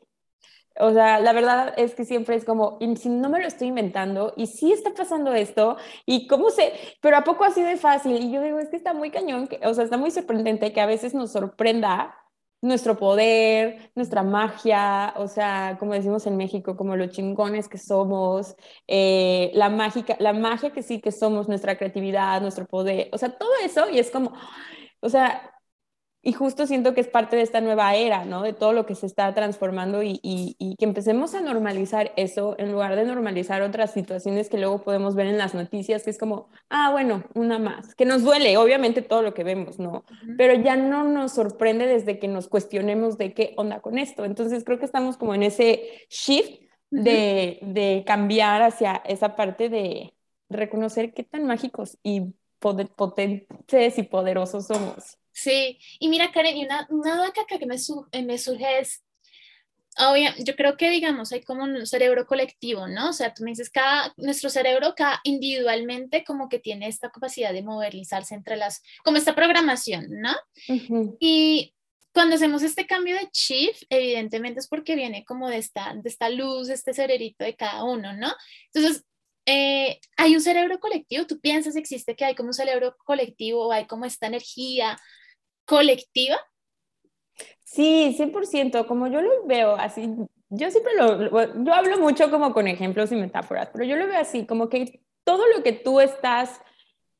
O 0.80 0.92
sea, 0.92 1.20
la 1.20 1.32
verdad 1.32 1.74
es 1.76 1.94
que 1.94 2.04
siempre 2.04 2.36
es 2.36 2.44
como, 2.44 2.78
si 2.96 3.08
no 3.08 3.28
me 3.28 3.40
lo 3.40 3.46
estoy 3.46 3.68
inventando, 3.68 4.32
y 4.36 4.46
sí 4.46 4.72
está 4.72 4.92
pasando 4.94 5.32
esto, 5.32 5.76
y 6.06 6.26
cómo 6.26 6.50
sé, 6.50 6.72
pero 7.00 7.16
a 7.16 7.24
poco 7.24 7.44
así 7.44 7.62
de 7.62 7.76
fácil. 7.76 8.16
Y 8.22 8.32
yo 8.32 8.42
digo, 8.42 8.58
es 8.58 8.68
que 8.68 8.76
está 8.76 8.94
muy 8.94 9.10
cañón, 9.10 9.48
o 9.64 9.74
sea, 9.74 9.84
está 9.84 9.96
muy 9.96 10.10
sorprendente 10.10 10.72
que 10.72 10.80
a 10.80 10.86
veces 10.86 11.14
nos 11.14 11.32
sorprenda 11.32 12.14
nuestro 12.62 12.98
poder, 12.98 13.90
nuestra 13.94 14.22
magia, 14.22 15.14
o 15.16 15.28
sea, 15.28 15.76
como 15.78 15.94
decimos 15.94 16.26
en 16.26 16.36
México, 16.36 16.76
como 16.76 16.96
los 16.96 17.10
chingones 17.10 17.68
que 17.68 17.78
somos, 17.78 18.54
eh, 18.86 19.50
la, 19.54 19.70
mágica, 19.70 20.16
la 20.20 20.32
magia 20.34 20.70
que 20.70 20.82
sí 20.82 21.00
que 21.00 21.12
somos, 21.12 21.48
nuestra 21.48 21.78
creatividad, 21.78 22.40
nuestro 22.42 22.66
poder, 22.66 23.08
o 23.12 23.18
sea, 23.18 23.30
todo 23.30 23.50
eso, 23.64 23.88
y 23.90 23.98
es 23.98 24.10
como, 24.10 24.32
o 25.00 25.08
sea, 25.08 25.59
y 26.22 26.34
justo 26.34 26.66
siento 26.66 26.92
que 26.92 27.00
es 27.00 27.08
parte 27.08 27.36
de 27.36 27.42
esta 27.42 27.62
nueva 27.62 27.94
era, 27.94 28.26
¿no? 28.26 28.42
De 28.42 28.52
todo 28.52 28.74
lo 28.74 28.84
que 28.84 28.94
se 28.94 29.06
está 29.06 29.32
transformando 29.32 30.02
y, 30.02 30.20
y, 30.22 30.76
que 30.76 30.84
empecemos 30.84 31.34
a 31.34 31.40
normalizar 31.40 32.12
eso 32.16 32.56
en 32.58 32.72
lugar 32.72 32.94
de 32.94 33.06
normalizar 33.06 33.62
otras 33.62 33.92
situaciones 33.92 34.50
que 34.50 34.58
luego 34.58 34.82
podemos 34.82 35.14
ver 35.14 35.26
en 35.28 35.38
las 35.38 35.54
noticias, 35.54 36.02
que 36.02 36.10
es 36.10 36.18
como, 36.18 36.50
ah, 36.68 36.90
bueno, 36.92 37.24
una 37.34 37.58
más, 37.58 37.94
que 37.94 38.04
nos 38.04 38.22
duele, 38.22 38.58
obviamente 38.58 39.00
todo 39.00 39.22
lo 39.22 39.32
que 39.32 39.44
vemos, 39.44 39.78
¿no? 39.78 40.04
Pero 40.36 40.54
ya 40.54 40.76
no 40.76 41.04
nos 41.04 41.32
sorprende 41.32 41.86
desde 41.86 42.18
que 42.18 42.28
nos 42.28 42.48
cuestionemos 42.48 43.16
de 43.16 43.32
qué 43.32 43.54
onda 43.56 43.80
con 43.80 43.96
esto. 43.96 44.26
Entonces 44.26 44.62
creo 44.64 44.78
que 44.78 44.84
estamos 44.84 45.16
como 45.16 45.34
en 45.34 45.42
ese 45.42 45.82
shift 46.10 46.60
de, 46.90 47.60
de 47.62 48.04
cambiar 48.06 48.60
hacia 48.60 48.96
esa 49.06 49.36
parte 49.36 49.70
de 49.70 50.12
reconocer 50.50 51.14
qué 51.14 51.24
tan 51.24 51.46
mágicos 51.46 51.96
y 52.02 52.34
potentes 52.58 53.98
y 53.98 54.02
poderosos 54.02 54.66
somos. 54.66 55.19
Sí, 55.40 55.78
y 55.98 56.08
mira, 56.10 56.30
Karen, 56.32 56.54
y 56.54 56.66
una, 56.66 56.86
una 56.90 57.16
duda 57.16 57.32
que, 57.32 57.58
que 57.58 57.64
me, 57.64 57.76
eh, 58.12 58.22
me 58.22 58.36
surge 58.36 58.80
es, 58.80 59.02
obvio, 59.96 60.30
yo 60.38 60.54
creo 60.54 60.76
que, 60.76 60.90
digamos, 60.90 61.32
hay 61.32 61.42
como 61.42 61.64
un 61.64 61.86
cerebro 61.86 62.26
colectivo, 62.26 62.88
¿no? 62.88 63.08
O 63.08 63.12
sea, 63.14 63.32
tú 63.32 63.42
me 63.42 63.50
dices, 63.50 63.70
cada, 63.70 64.12
nuestro 64.18 64.50
cerebro, 64.50 64.94
cada 64.94 65.18
individualmente, 65.24 66.24
como 66.24 66.50
que 66.50 66.58
tiene 66.58 66.88
esta 66.88 67.10
capacidad 67.10 67.54
de 67.54 67.62
movilizarse 67.62 68.34
entre 68.34 68.56
las, 68.56 68.82
como 69.02 69.16
esta 69.16 69.34
programación, 69.34 70.08
¿no? 70.10 70.36
Y 71.18 71.74
cuando 72.12 72.36
hacemos 72.36 72.62
este 72.62 72.86
cambio 72.86 73.14
de 73.14 73.30
chip, 73.30 73.74
evidentemente 73.88 74.60
es 74.60 74.68
porque 74.68 74.94
viene 74.94 75.24
como 75.24 75.48
de 75.48 75.56
esta, 75.56 75.94
de 75.94 76.08
esta 76.10 76.28
luz, 76.28 76.68
este 76.68 76.92
cerebrito 76.92 77.44
de 77.44 77.56
cada 77.56 77.84
uno, 77.84 78.12
¿no? 78.12 78.30
Entonces, 78.74 79.06
eh, 79.46 80.00
hay 80.18 80.34
un 80.34 80.42
cerebro 80.42 80.78
colectivo, 80.80 81.26
tú 81.26 81.40
piensas, 81.40 81.76
existe 81.76 82.14
que 82.14 82.26
hay 82.26 82.34
como 82.34 82.48
un 82.48 82.54
cerebro 82.54 82.94
colectivo, 83.06 83.72
hay 83.72 83.86
como 83.86 84.04
esta 84.04 84.26
energía 84.26 84.98
colectiva? 85.70 86.36
Sí, 87.62 88.12
100%, 88.16 88.88
como 88.88 89.06
yo 89.06 89.22
lo 89.22 89.46
veo 89.46 89.76
así, 89.76 90.08
yo 90.48 90.70
siempre 90.72 90.94
lo, 90.96 91.62
yo 91.64 91.72
hablo 91.72 91.98
mucho 91.98 92.28
como 92.28 92.52
con 92.52 92.66
ejemplos 92.66 93.12
y 93.12 93.14
metáforas, 93.14 93.70
pero 93.72 93.84
yo 93.84 93.94
lo 93.94 94.08
veo 94.08 94.18
así, 94.18 94.46
como 94.46 94.68
que 94.68 95.00
todo 95.22 95.46
lo 95.56 95.62
que 95.62 95.72
tú 95.72 96.00
estás 96.00 96.60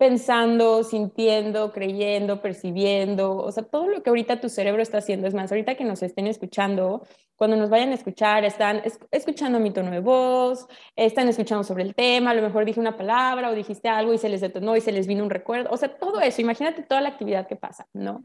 pensando, 0.00 0.82
sintiendo, 0.82 1.72
creyendo, 1.72 2.40
percibiendo, 2.40 3.36
o 3.36 3.52
sea, 3.52 3.64
todo 3.64 3.86
lo 3.86 4.02
que 4.02 4.08
ahorita 4.08 4.40
tu 4.40 4.48
cerebro 4.48 4.80
está 4.80 4.96
haciendo, 4.96 5.28
es 5.28 5.34
más, 5.34 5.52
ahorita 5.52 5.74
que 5.74 5.84
nos 5.84 6.02
estén 6.02 6.26
escuchando, 6.26 7.06
cuando 7.36 7.58
nos 7.58 7.68
vayan 7.68 7.90
a 7.90 7.96
escuchar, 7.96 8.46
están 8.46 8.80
escuchando 9.10 9.60
mi 9.60 9.70
tono 9.70 9.90
de 9.90 10.00
voz, 10.00 10.66
están 10.96 11.28
escuchando 11.28 11.64
sobre 11.64 11.82
el 11.82 11.94
tema, 11.94 12.30
a 12.30 12.34
lo 12.34 12.40
mejor 12.40 12.64
dije 12.64 12.80
una 12.80 12.96
palabra 12.96 13.50
o 13.50 13.54
dijiste 13.54 13.90
algo 13.90 14.14
y 14.14 14.18
se 14.18 14.30
les 14.30 14.40
detonó 14.40 14.74
y 14.74 14.80
se 14.80 14.90
les 14.90 15.06
vino 15.06 15.22
un 15.22 15.28
recuerdo, 15.28 15.68
o 15.70 15.76
sea, 15.76 15.94
todo 15.98 16.18
eso, 16.22 16.40
imagínate 16.40 16.82
toda 16.82 17.02
la 17.02 17.10
actividad 17.10 17.46
que 17.46 17.56
pasa, 17.56 17.86
¿no? 17.92 18.24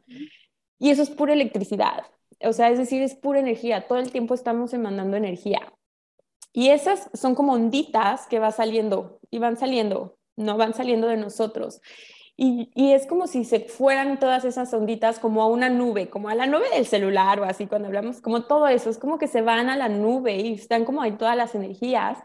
Y 0.80 0.92
eso 0.92 1.02
es 1.02 1.10
pura 1.10 1.34
electricidad, 1.34 2.06
o 2.40 2.54
sea, 2.54 2.70
es 2.70 2.78
decir, 2.78 3.02
es 3.02 3.16
pura 3.16 3.42
energía, 3.42 3.86
todo 3.86 4.00
el 4.00 4.14
tiempo 4.14 4.34
estamos 4.34 4.74
emandando 4.74 5.18
energía. 5.18 5.74
Y 6.54 6.70
esas 6.70 7.10
son 7.14 7.36
como 7.36 7.52
onditas 7.52 8.28
que 8.28 8.40
van 8.40 8.54
saliendo 8.54 9.20
y 9.30 9.40
van 9.40 9.58
saliendo 9.58 10.16
no 10.36 10.58
van 10.58 10.74
saliendo 10.74 11.08
de 11.08 11.18
nosotros. 11.18 11.82
Y, 12.38 12.70
es 12.76 13.08
como 13.08 13.28
si 13.28 13.46
se 13.46 13.62
fueran 13.62 14.20
todas 14.20 14.44
esas 14.44 14.74
onditas 14.74 15.20
como 15.20 15.42
a 15.42 15.48
una 15.48 15.70
nube, 15.70 16.10
como 16.10 16.28
a 16.30 16.36
la 16.36 16.46
nube 16.48 16.70
del 16.74 16.86
celular 16.86 17.40
o 17.40 17.46
así, 17.46 17.66
cuando 17.68 17.88
hablamos, 17.88 18.20
como 18.22 18.44
todo 18.44 18.68
eso, 18.68 18.90
es 18.90 18.98
como 18.98 19.18
que 19.18 19.28
se 19.28 19.42
van 19.42 19.70
a 19.70 19.78
la 19.78 19.88
nube 19.88 20.36
y 20.36 20.54
están 20.54 20.84
como 20.86 21.02
ahí 21.02 21.14
todas 21.14 21.38
las 21.38 21.56
energías. 21.56 22.20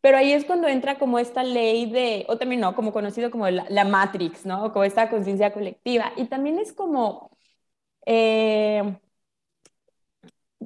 Pero 0.00 0.16
ahí 0.18 0.32
es 0.32 0.44
cuando 0.44 0.68
entra 0.68 0.98
como 0.98 1.18
esta 1.18 1.42
ley 1.44 1.90
de, 1.90 2.24
o 2.28 2.38
también 2.38 2.60
no, 2.60 2.74
como 2.74 2.92
conocido 2.92 3.30
como 3.30 3.48
la, 3.50 3.84
Matrix, 3.84 4.46
¿no? 4.46 4.72
Como 4.72 4.84
esta 4.84 5.10
conciencia 5.10 5.52
colectiva. 5.52 6.12
Y 6.16 6.26
también 6.26 6.58
es 6.58 6.72
como, 6.72 7.30
eh, 8.06 8.98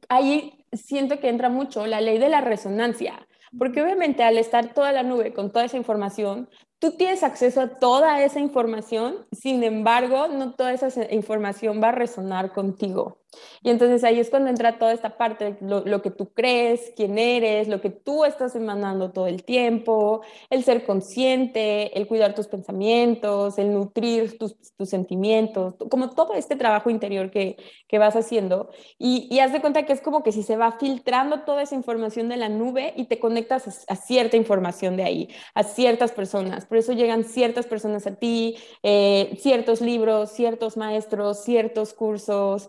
ahí 0.08 0.66
siento 0.72 1.20
que 1.20 1.28
entra 1.28 1.48
mucho 1.48 1.86
la 1.86 2.00
ley 2.00 2.18
de 2.18 2.28
la 2.28 2.40
resonancia. 2.40 3.26
Porque 3.58 3.82
obviamente 3.82 4.22
al 4.24 4.38
estar 4.38 4.74
toda 4.74 4.92
la 4.92 5.02
nube 5.02 5.32
con 5.32 5.52
toda 5.52 5.64
esa 5.66 5.76
información, 5.76 6.48
tú 6.84 6.90
tienes 6.98 7.22
acceso 7.22 7.62
a 7.62 7.78
toda 7.78 8.22
esa 8.22 8.40
información, 8.40 9.26
sin 9.32 9.64
embargo, 9.64 10.28
no 10.28 10.52
toda 10.52 10.74
esa 10.74 10.90
información 11.10 11.80
va 11.82 11.88
a 11.88 11.92
resonar 11.92 12.52
contigo. 12.52 13.23
Y 13.62 13.70
entonces 13.70 14.04
ahí 14.04 14.20
es 14.20 14.30
cuando 14.30 14.50
entra 14.50 14.78
toda 14.78 14.92
esta 14.92 15.16
parte, 15.16 15.56
lo, 15.60 16.02
que 16.02 16.10
tú 16.10 16.32
crees, 16.32 16.92
quién 16.96 17.18
eres, 17.18 17.68
lo 17.68 17.80
que 17.80 17.90
tú 17.90 18.24
estás 18.24 18.54
emanando 18.56 19.12
todo 19.12 19.26
el 19.26 19.44
tiempo, 19.44 20.22
el 20.50 20.64
ser 20.64 20.84
consciente, 20.84 21.96
el 21.96 22.06
cuidar 22.06 22.34
tus 22.34 22.48
pensamientos, 22.48 23.58
el 23.58 23.72
nutrir 23.72 24.38
tus, 24.38 24.56
sentimientos, 24.84 25.76
como 25.90 26.10
todo 26.10 26.34
este 26.34 26.56
trabajo 26.56 26.90
interior 26.90 27.30
que, 27.30 27.56
que 27.88 27.98
vas 27.98 28.16
haciendo. 28.16 28.68
Y, 28.98 29.28
y, 29.30 29.38
haz 29.38 29.52
de 29.52 29.60
cuenta 29.60 29.86
que 29.86 29.94
es 29.94 30.02
como 30.02 30.22
que 30.22 30.30
si 30.30 30.42
se 30.42 30.56
va 30.56 30.72
filtrando 30.78 31.40
toda 31.40 31.62
esa 31.62 31.74
información 31.74 32.28
de 32.28 32.36
la 32.36 32.50
nube 32.50 32.92
y 32.96 33.06
te 33.06 33.18
conectas 33.18 33.86
a, 33.88 33.94
a 33.94 33.96
cierta 33.96 34.36
información 34.36 34.96
de 34.96 35.04
ahí, 35.04 35.28
a 35.54 35.62
ciertas 35.62 36.12
personas 36.12 36.34
por 36.68 36.78
eso 36.78 36.92
llegan 36.92 37.24
ciertas 37.24 37.66
personas 37.66 38.06
a 38.06 38.14
ti, 38.14 38.56
eh, 38.82 39.36
ciertos 39.40 39.80
libros, 39.80 40.30
ciertos 40.30 40.76
maestros, 40.76 41.44
ciertos 41.44 41.92
cursos, 41.92 42.68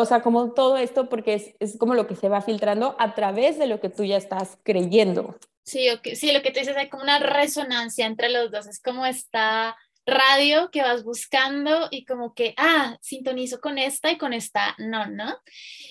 o 0.00 0.04
sea, 0.04 0.22
como 0.22 0.52
todo 0.52 0.76
esto, 0.76 1.08
porque 1.08 1.34
es, 1.34 1.54
es, 1.60 1.78
como 1.78 1.94
lo 1.94 2.06
que 2.06 2.16
se 2.16 2.28
va 2.28 2.40
filtrando 2.40 2.96
a 2.98 3.14
través 3.14 3.58
de 3.58 3.66
lo 3.66 3.80
que 3.80 3.88
tú 3.88 4.04
ya 4.04 4.16
estás 4.16 4.58
creyendo. 4.62 5.38
Sí, 5.64 5.90
okay. 5.90 6.16
sí, 6.16 6.32
lo 6.32 6.42
que 6.42 6.50
tú 6.50 6.60
dices, 6.60 6.76
hay 6.76 6.88
como 6.88 7.02
una 7.02 7.18
resonancia 7.18 8.06
entre 8.06 8.30
los 8.30 8.50
dos, 8.50 8.66
es 8.66 8.80
como 8.80 9.04
esta 9.04 9.76
radio 10.06 10.70
que 10.70 10.82
vas 10.82 11.04
buscando 11.04 11.88
y 11.90 12.04
como 12.04 12.34
que, 12.34 12.54
ah, 12.56 12.96
sintonizo 13.02 13.60
con 13.60 13.76
esta 13.78 14.10
y 14.10 14.18
con 14.18 14.32
esta, 14.32 14.74
no, 14.78 15.06
¿no? 15.06 15.38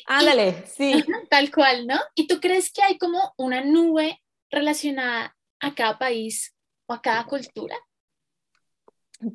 Ándale, 0.07 0.65
sí. 0.65 1.03
Tal 1.29 1.51
cual, 1.51 1.85
¿no? 1.85 1.99
¿Y 2.15 2.27
tú 2.27 2.39
crees 2.39 2.71
que 2.71 2.81
hay 2.81 2.97
como 2.97 3.33
una 3.37 3.63
nube 3.63 4.21
relacionada 4.49 5.35
a 5.59 5.75
cada 5.75 5.99
país 5.99 6.55
o 6.87 6.93
a 6.93 7.01
cada 7.01 7.25
cultura? 7.25 7.75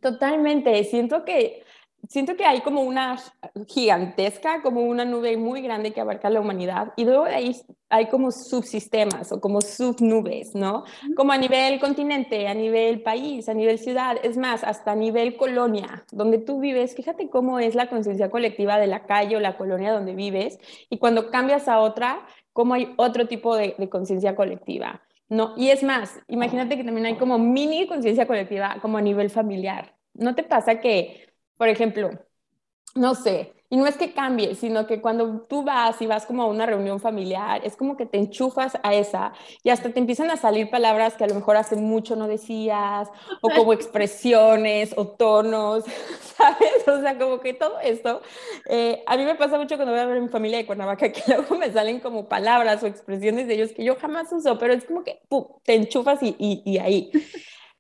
Totalmente, 0.01 0.83
siento 0.85 1.25
que 1.25 1.65
siento 2.09 2.37
que 2.37 2.45
hay 2.45 2.61
como 2.61 2.83
una 2.83 3.19
gigantesca, 3.69 4.63
como 4.63 4.83
una 4.83 5.05
nube 5.05 5.37
muy 5.37 5.63
grande 5.63 5.93
que 5.93 6.01
abarca 6.01 6.31
la 6.31 6.41
humanidad 6.41 6.93
y 6.97 7.05
luego 7.05 7.25
de 7.25 7.35
ahí 7.35 7.57
hay 7.89 8.09
como 8.09 8.31
subsistemas 8.31 9.33
o 9.33 9.41
como 9.41 9.61
subnubes, 9.61 10.55
¿no? 10.55 10.85
Como 11.15 11.33
a 11.33 11.39
nivel 11.39 11.79
continente, 11.79 12.49
a 12.49 12.55
nivel 12.55 13.03
país, 13.03 13.49
a 13.49 13.55
nivel 13.55 13.79
ciudad, 13.79 14.17
es 14.23 14.37
más, 14.37 14.65
hasta 14.65 14.93
a 14.93 14.97
nivel 14.97 15.37
colonia, 15.37 16.05
donde 16.11 16.39
tú 16.39 16.61
vives, 16.61 16.95
fíjate 16.95 17.29
cómo 17.29 17.59
es 17.59 17.75
la 17.75 17.89
conciencia 17.89 18.31
colectiva 18.31 18.79
de 18.79 18.87
la 18.87 19.05
calle 19.05 19.37
o 19.37 19.41
la 19.41 19.57
colonia 19.57 19.93
donde 19.93 20.15
vives 20.15 20.59
y 20.91 20.99
cuando 20.99 21.31
cambias 21.31 21.69
a 21.69 21.81
otra, 21.81 22.27
cómo 22.53 22.75
hay 22.75 22.95
otro 22.97 23.29
tipo 23.29 23.57
de, 23.57 23.75
de 23.79 23.89
conciencia 23.89 24.35
colectiva. 24.35 25.03
No, 25.29 25.55
y 25.57 25.71
es 25.71 25.83
más, 25.83 26.19
imagínate 26.29 26.77
que 26.77 26.85
también 26.85 27.07
hay 27.07 27.17
como 27.17 27.39
mini 27.39 27.87
conciencia 27.87 28.27
colectiva 28.27 28.77
como 28.83 28.99
a 28.99 29.01
nivel 29.01 29.31
familiar. 29.31 29.97
¿No 30.15 30.35
te 30.35 30.43
pasa 30.43 30.81
que 30.81 31.32
por 31.57 31.69
ejemplo, 31.69 32.11
no 32.95 33.15
sé, 33.15 33.55
y 33.71 33.79
no 33.79 33.87
es 33.87 33.97
que 33.97 34.13
cambie, 34.13 34.55
sino 34.55 34.87
que 34.87 35.01
cuando 35.01 35.47
tú 35.49 35.65
vas 35.65 36.03
y 36.03 36.07
vas 36.07 36.27
como 36.27 36.43
a 36.43 36.47
una 36.47 36.67
reunión 36.67 37.01
familiar, 37.01 37.63
es 37.65 37.75
como 37.75 37.97
que 37.97 38.05
te 38.05 38.19
enchufas 38.19 38.75
a 38.83 38.95
esa 38.95 39.33
y 39.63 39.71
hasta 39.71 39.91
te 39.91 39.99
empiezan 39.99 40.31
a 40.31 40.37
salir 40.37 40.69
palabras 40.69 41.15
que 41.15 41.25
a 41.25 41.27
lo 41.27 41.35
mejor 41.35 41.57
hace 41.57 41.77
mucho 41.77 42.15
no 42.15 42.29
decías, 42.29 43.09
o 43.41 43.49
como 43.51 43.73
expresiones 43.73 44.93
o 44.97 45.07
tonos, 45.09 45.85
¿sabes? 46.37 46.87
O 46.87 47.01
sea, 47.01 47.17
como 47.19 47.41
que 47.41 47.55
todo 47.55 47.81
esto, 47.81 48.21
eh, 48.69 49.03
a 49.07 49.17
mí 49.17 49.25
me 49.25 49.37
pasa 49.37 49.57
mucho 49.57 49.77
cuando 49.77 49.93
voy 49.93 50.01
a 50.03 50.07
ver 50.07 50.19
a 50.19 50.21
mi 50.21 50.29
familia 50.29 50.59
de 50.59 50.67
Cuernavaca, 50.67 51.11
que 51.13 51.23
luego 51.29 51.57
me 51.57 51.73
salen 51.73 52.01
como 52.01 52.29
palabras 52.29 52.83
o 52.83 52.87
expresiones 52.87 53.47
de 53.47 53.55
ellos 53.55 53.73
que 53.73 53.85
yo 53.85 53.97
jamás 53.97 54.31
uso, 54.33 54.59
pero 54.59 54.75
es 54.75 54.85
como 54.85 55.03
que 55.03 55.21
¡pum! 55.29 55.47
te 55.65 55.75
enchufas 55.75 56.19
y, 56.23 56.37
y 56.39 56.79
ahí. 56.79 57.11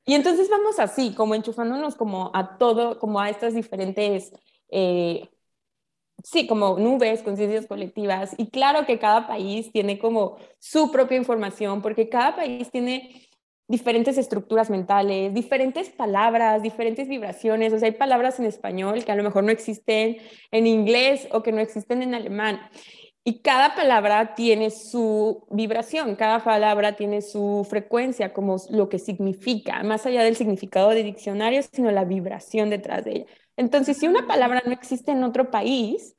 Y 0.05 0.15
entonces 0.15 0.49
vamos 0.51 0.79
así, 0.79 1.15
como 1.15 1.35
enchufándonos 1.35 1.95
como 1.95 2.31
a 2.35 2.59
todo, 2.59 2.99
como 2.99 3.21
a 3.21 3.31
estas 3.31 3.55
diferentes, 3.55 4.33
eh, 4.71 5.29
sí, 6.25 6.47
como 6.47 6.79
nubes, 6.79 7.23
conciencias 7.23 7.67
colectivas. 7.67 8.35
Y 8.39 8.51
claro 8.51 8.87
que 8.87 8.99
cada 8.99 9.27
país 9.27 9.71
tiene 9.73 9.99
como 9.99 10.39
su 10.59 10.91
propia 10.91 11.17
información, 11.19 11.83
porque 11.83 12.09
cada 12.09 12.35
país 12.37 12.71
tiene 12.71 13.29
diferentes 13.69 14.19
estructuras 14.19 14.71
mentales, 14.71 15.33
diferentes 15.33 15.89
palabras, 15.91 16.63
diferentes 16.63 17.09
vibraciones. 17.09 17.73
O 17.73 17.79
sea, 17.79 17.87
hay 17.89 17.95
palabras 17.95 18.39
en 18.39 18.47
español 18.47 19.05
que 19.05 19.13
a 19.13 19.17
lo 19.17 19.23
mejor 19.23 19.45
no 19.45 19.51
existen 19.51 20.19
en 20.51 20.67
inglés 20.67 21.29
o 21.33 21.43
que 21.43 21.53
no 21.53 21.61
existen 21.61 22.03
en 22.03 22.15
alemán. 22.15 22.61
Y 23.25 23.41
cada 23.41 23.77
palabra 23.77 24.35
tiene 24.35 24.71
su 24.71 25.47
vibración, 25.51 26.17
cada 26.17 26.43
palabra 26.43 26.97
tiene 26.97 27.23
su 27.23 27.65
frecuencia, 27.69 28.33
como 28.33 28.57
lo 28.71 28.89
que 28.89 28.99
significa, 28.99 29.83
más 29.85 30.07
allá 30.07 30.25
del 30.25 30.35
significado 30.35 30.91
de 30.91 31.05
diccionario, 31.05 31.63
sino 31.63 31.93
la 31.93 32.05
vibración 32.05 32.69
detrás 32.69 33.05
de 33.05 33.13
ella. 33.13 33.27
Entonces, 33.57 33.97
si 33.97 34.09
una 34.09 34.27
palabra 34.27 34.63
no 34.67 34.73
existe 34.73 35.13
en 35.13 35.23
otro 35.23 35.53
país, 35.53 36.17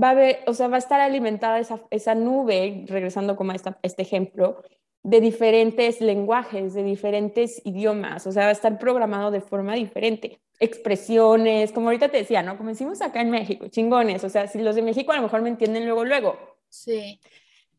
va 0.00 0.10
a, 0.10 0.14
ver, 0.14 0.40
o 0.46 0.54
sea, 0.54 0.68
va 0.68 0.76
a 0.76 0.78
estar 0.78 1.00
alimentada 1.00 1.60
esa, 1.60 1.82
esa 1.90 2.16
nube, 2.16 2.84
regresando 2.88 3.36
como 3.36 3.52
a 3.52 3.56
este 3.82 4.02
ejemplo, 4.02 4.62
de 5.04 5.20
diferentes 5.20 6.00
lenguajes, 6.00 6.74
de 6.74 6.82
diferentes 6.82 7.60
idiomas, 7.64 8.26
o 8.26 8.32
sea, 8.32 8.44
va 8.44 8.48
a 8.50 8.52
estar 8.52 8.78
programado 8.78 9.30
de 9.30 9.40
forma 9.40 9.74
diferente. 9.74 10.40
Expresiones, 10.62 11.72
como 11.72 11.88
ahorita 11.88 12.08
te 12.08 12.18
decía, 12.18 12.40
¿no? 12.44 12.56
Como 12.56 12.68
decimos 12.68 13.02
acá 13.02 13.20
en 13.20 13.30
México, 13.30 13.66
chingones, 13.66 14.22
o 14.22 14.28
sea, 14.28 14.46
si 14.46 14.60
los 14.60 14.76
de 14.76 14.82
México 14.82 15.10
a 15.10 15.16
lo 15.16 15.22
mejor 15.22 15.42
me 15.42 15.48
entienden 15.48 15.86
luego, 15.86 16.04
luego. 16.04 16.38
Sí. 16.68 17.20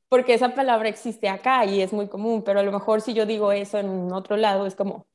Porque 0.10 0.34
esa 0.34 0.54
palabra 0.54 0.90
existe 0.90 1.30
acá 1.30 1.66
y 1.66 1.82
es 1.82 1.94
muy 1.94 2.10
común, 2.10 2.44
pero 2.44 2.60
a 2.60 2.64
lo 2.64 2.74
mejor 2.74 3.00
si 3.00 3.14
yo 3.14 3.26
digo 3.26 3.54
eso 3.54 3.80
en 3.80 4.12
otro 4.12 4.36
lado, 4.36 4.66
es 4.66 4.76
como, 4.76 5.08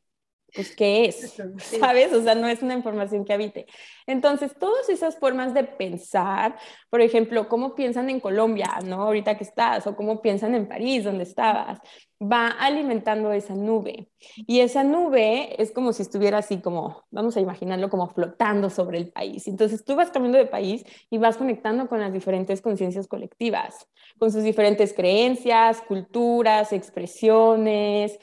pues, 0.55 0.75
¿qué 0.75 1.07
es? 1.07 1.37
¿Sabes? 1.81 2.13
O 2.13 2.23
sea, 2.23 2.35
no 2.35 2.49
es 2.49 2.63
una 2.63 2.75
información 2.75 3.25
que 3.25 3.33
habite. 3.33 3.67
Entonces, 4.07 4.55
todas 4.59 4.89
esas 4.89 5.19
formas 5.19 5.55
de 5.55 5.65
pensar, 5.65 6.57
por 6.91 7.01
ejemplo, 7.01 7.49
cómo 7.49 7.75
piensan 7.75 8.09
en 8.11 8.21
Colombia, 8.21 8.79
¿no? 8.85 9.03
Ahorita 9.03 9.37
que 9.37 9.45
estás, 9.45 9.87
o 9.87 9.95
cómo 9.95 10.23
piensan 10.23 10.55
en 10.55 10.67
París, 10.67 11.05
donde 11.05 11.25
estabas, 11.25 11.81
va 12.21 12.49
alimentando 12.49 13.33
esa 13.33 13.55
nube. 13.55 14.11
Y 14.37 14.61
esa 14.61 14.85
nube 14.85 15.61
es 15.63 15.71
como 15.71 15.93
si 15.93 16.03
estuviera 16.03 16.39
así 16.39 16.61
como, 16.61 17.05
vamos 17.11 17.37
a 17.37 17.41
imaginarlo 17.41 17.91
como 17.91 18.09
flotando 18.09 18.71
sobre 18.71 18.99
el 18.99 19.11
país. 19.13 19.47
Entonces, 19.47 19.85
tú 19.85 19.97
vas 19.97 20.11
cambiando 20.11 20.39
de 20.39 20.47
país 20.47 20.85
y 21.11 21.19
vas 21.19 21.37
conectando 21.37 21.89
con 21.89 22.01
las 22.01 22.13
diferentes 22.13 22.63
conciencias 22.63 23.07
colectivas, 23.07 23.87
con 24.19 24.33
sus 24.33 24.43
diferentes 24.43 24.93
creencias, 24.93 25.81
culturas, 25.83 26.73
expresiones, 26.73 28.19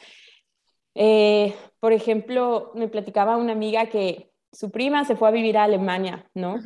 eh, 0.95 1.53
por 1.85 1.93
ejemplo, 1.93 2.71
me 2.73 2.87
platicaba 2.87 3.37
una 3.37 3.51
amiga 3.51 3.85
que 3.91 4.31
su 4.51 4.71
prima 4.71 5.05
se 5.05 5.15
fue 5.15 5.27
a 5.27 5.31
vivir 5.31 5.55
a 5.55 5.65
Alemania, 5.65 6.27
¿no? 6.33 6.59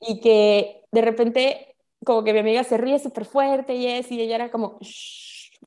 Y 0.00 0.20
que 0.20 0.86
de 0.90 1.02
repente, 1.02 1.76
como 2.02 2.24
que 2.24 2.32
mi 2.32 2.38
amiga 2.38 2.64
se 2.64 2.78
ríe 2.78 2.98
súper 2.98 3.26
fuerte 3.26 3.74
y 3.74 3.86
es, 3.86 4.10
y 4.10 4.18
ella 4.22 4.36
era 4.36 4.50
como, 4.50 4.78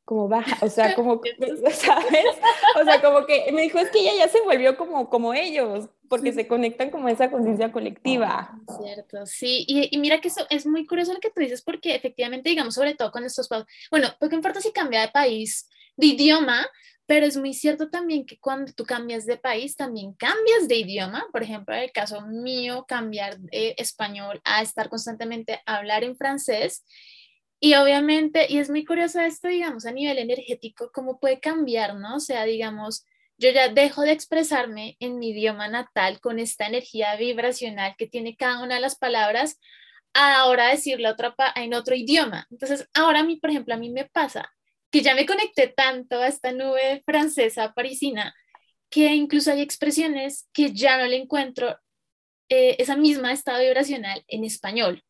como 0.04 0.28
baja, 0.28 0.66
o 0.66 0.68
sea, 0.68 0.96
como, 0.96 1.22
¿sabes? 1.74 2.26
O 2.82 2.84
sea, 2.86 3.00
como 3.00 3.28
que 3.28 3.52
me 3.52 3.62
dijo, 3.62 3.78
es 3.78 3.92
que 3.92 4.00
ella 4.00 4.14
ya 4.18 4.28
se 4.30 4.42
volvió 4.42 4.76
como, 4.78 5.12
como 5.12 5.36
ellos, 5.36 5.90
porque 6.10 6.34
se 6.34 6.48
conectan 6.48 6.90
como 6.90 7.08
esa 7.08 7.30
conciencia 7.30 7.72
colectiva. 7.72 8.60
Cierto, 8.82 9.28
sí, 9.28 9.64
y, 9.68 9.96
y, 9.96 10.00
mira 10.00 10.22
que 10.22 10.30
eso 10.30 10.48
es 10.50 10.66
muy 10.66 10.88
curioso 10.88 11.14
lo 11.14 11.20
que 11.20 11.30
tú 11.30 11.40
dices, 11.40 11.62
porque 11.62 11.94
efectivamente, 11.94 12.50
digamos, 12.50 12.74
sobre 12.74 12.96
todo 12.96 13.12
con 13.12 13.24
estos, 13.26 13.48
bueno, 13.92 14.08
porque 14.20 14.36
importa 14.36 14.60
si 14.60 14.72
cambia 14.72 15.02
de 15.02 15.10
país, 15.10 15.70
de 15.98 16.08
idioma, 16.08 16.68
pero 17.08 17.26
es 17.26 17.38
muy 17.38 17.54
cierto 17.54 17.90
también 17.90 18.26
que 18.26 18.38
cuando 18.38 18.74
tú 18.74 18.86
cambias 18.86 19.26
de 19.26 19.38
país, 19.38 19.78
también 19.78 20.14
cambias 20.14 20.68
de 20.68 20.76
idioma. 20.76 21.26
Por 21.32 21.42
ejemplo, 21.42 21.74
en 21.74 21.84
el 21.84 21.92
caso 21.94 22.22
mío, 22.28 22.86
cambiar 22.86 23.40
de 23.40 23.76
español 23.78 24.42
a 24.44 24.62
estar 24.62 24.90
constantemente 24.90 25.62
a 25.66 25.78
hablar 25.78 26.04
en 26.04 26.18
francés. 26.18 26.84
Y 27.62 27.76
obviamente, 27.76 28.48
y 28.50 28.60
es 28.60 28.70
muy 28.70 28.84
curioso 28.84 29.22
esto, 29.22 29.48
digamos, 29.48 29.86
a 29.86 29.94
nivel 29.94 30.18
energético, 30.20 30.92
cómo 30.94 31.18
puede 31.20 31.40
cambiar, 31.40 31.96
¿no? 31.96 32.18
O 32.18 32.20
sea, 32.20 32.44
digamos, 32.44 33.06
yo 33.38 33.52
ya 33.52 33.70
dejo 33.70 34.02
de 34.02 34.12
expresarme 34.12 34.98
en 35.00 35.18
mi 35.18 35.30
idioma 35.30 35.70
natal 35.70 36.20
con 36.20 36.40
esta 36.40 36.68
energía 36.68 37.16
vibracional 37.16 37.96
que 37.98 38.08
tiene 38.08 38.36
cada 38.36 38.62
una 38.62 38.76
de 38.76 38.82
las 38.82 38.98
palabras, 38.98 39.60
ahora 40.14 40.68
decirla 40.68 41.12
otra 41.12 41.34
en 41.56 41.74
otro 41.74 41.96
idioma. 41.96 42.48
Entonces, 42.52 42.90
ahora 42.94 43.22
a 43.22 43.24
mí, 43.24 43.38
por 43.38 43.50
ejemplo, 43.50 43.74
a 43.76 43.78
mí 43.78 43.92
me 43.92 44.06
pasa 44.06 44.52
que 44.92 45.02
ya 45.02 45.16
me 45.16 45.26
conecté 45.26 45.68
tanto 45.68 46.22
a 46.22 46.28
esta 46.28 46.52
nube 46.52 47.04
francesa 47.06 47.74
parisina 47.74 48.34
que 48.90 49.14
incluso 49.14 49.52
hay 49.52 49.62
expresiones 49.62 50.48
que 50.54 50.72
ya 50.72 50.98
no 50.98 51.06
le 51.06 51.18
encuentro 51.18 51.78
eh, 52.50 52.76
esa 52.80 52.96
misma 52.96 53.34
estado 53.34 53.60
vibracional 53.60 54.24
en 54.28 54.46
español. 54.46 55.04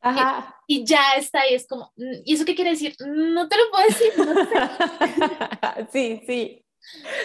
Ajá. 0.00 0.56
Y, 0.66 0.84
ya 0.84 1.14
está 1.16 1.40
ahí, 1.40 1.54
es 1.54 1.66
como, 1.66 1.92
mm, 1.96 2.22
¿y 2.24 2.34
eso 2.34 2.44
qué 2.44 2.54
quiere 2.54 2.70
decir? 2.70 2.94
No 3.00 3.48
te 3.48 3.56
lo 3.56 3.70
puedo 3.70 3.86
decir. 3.86 4.12
sí, 5.92 6.22
sí. 6.26 6.65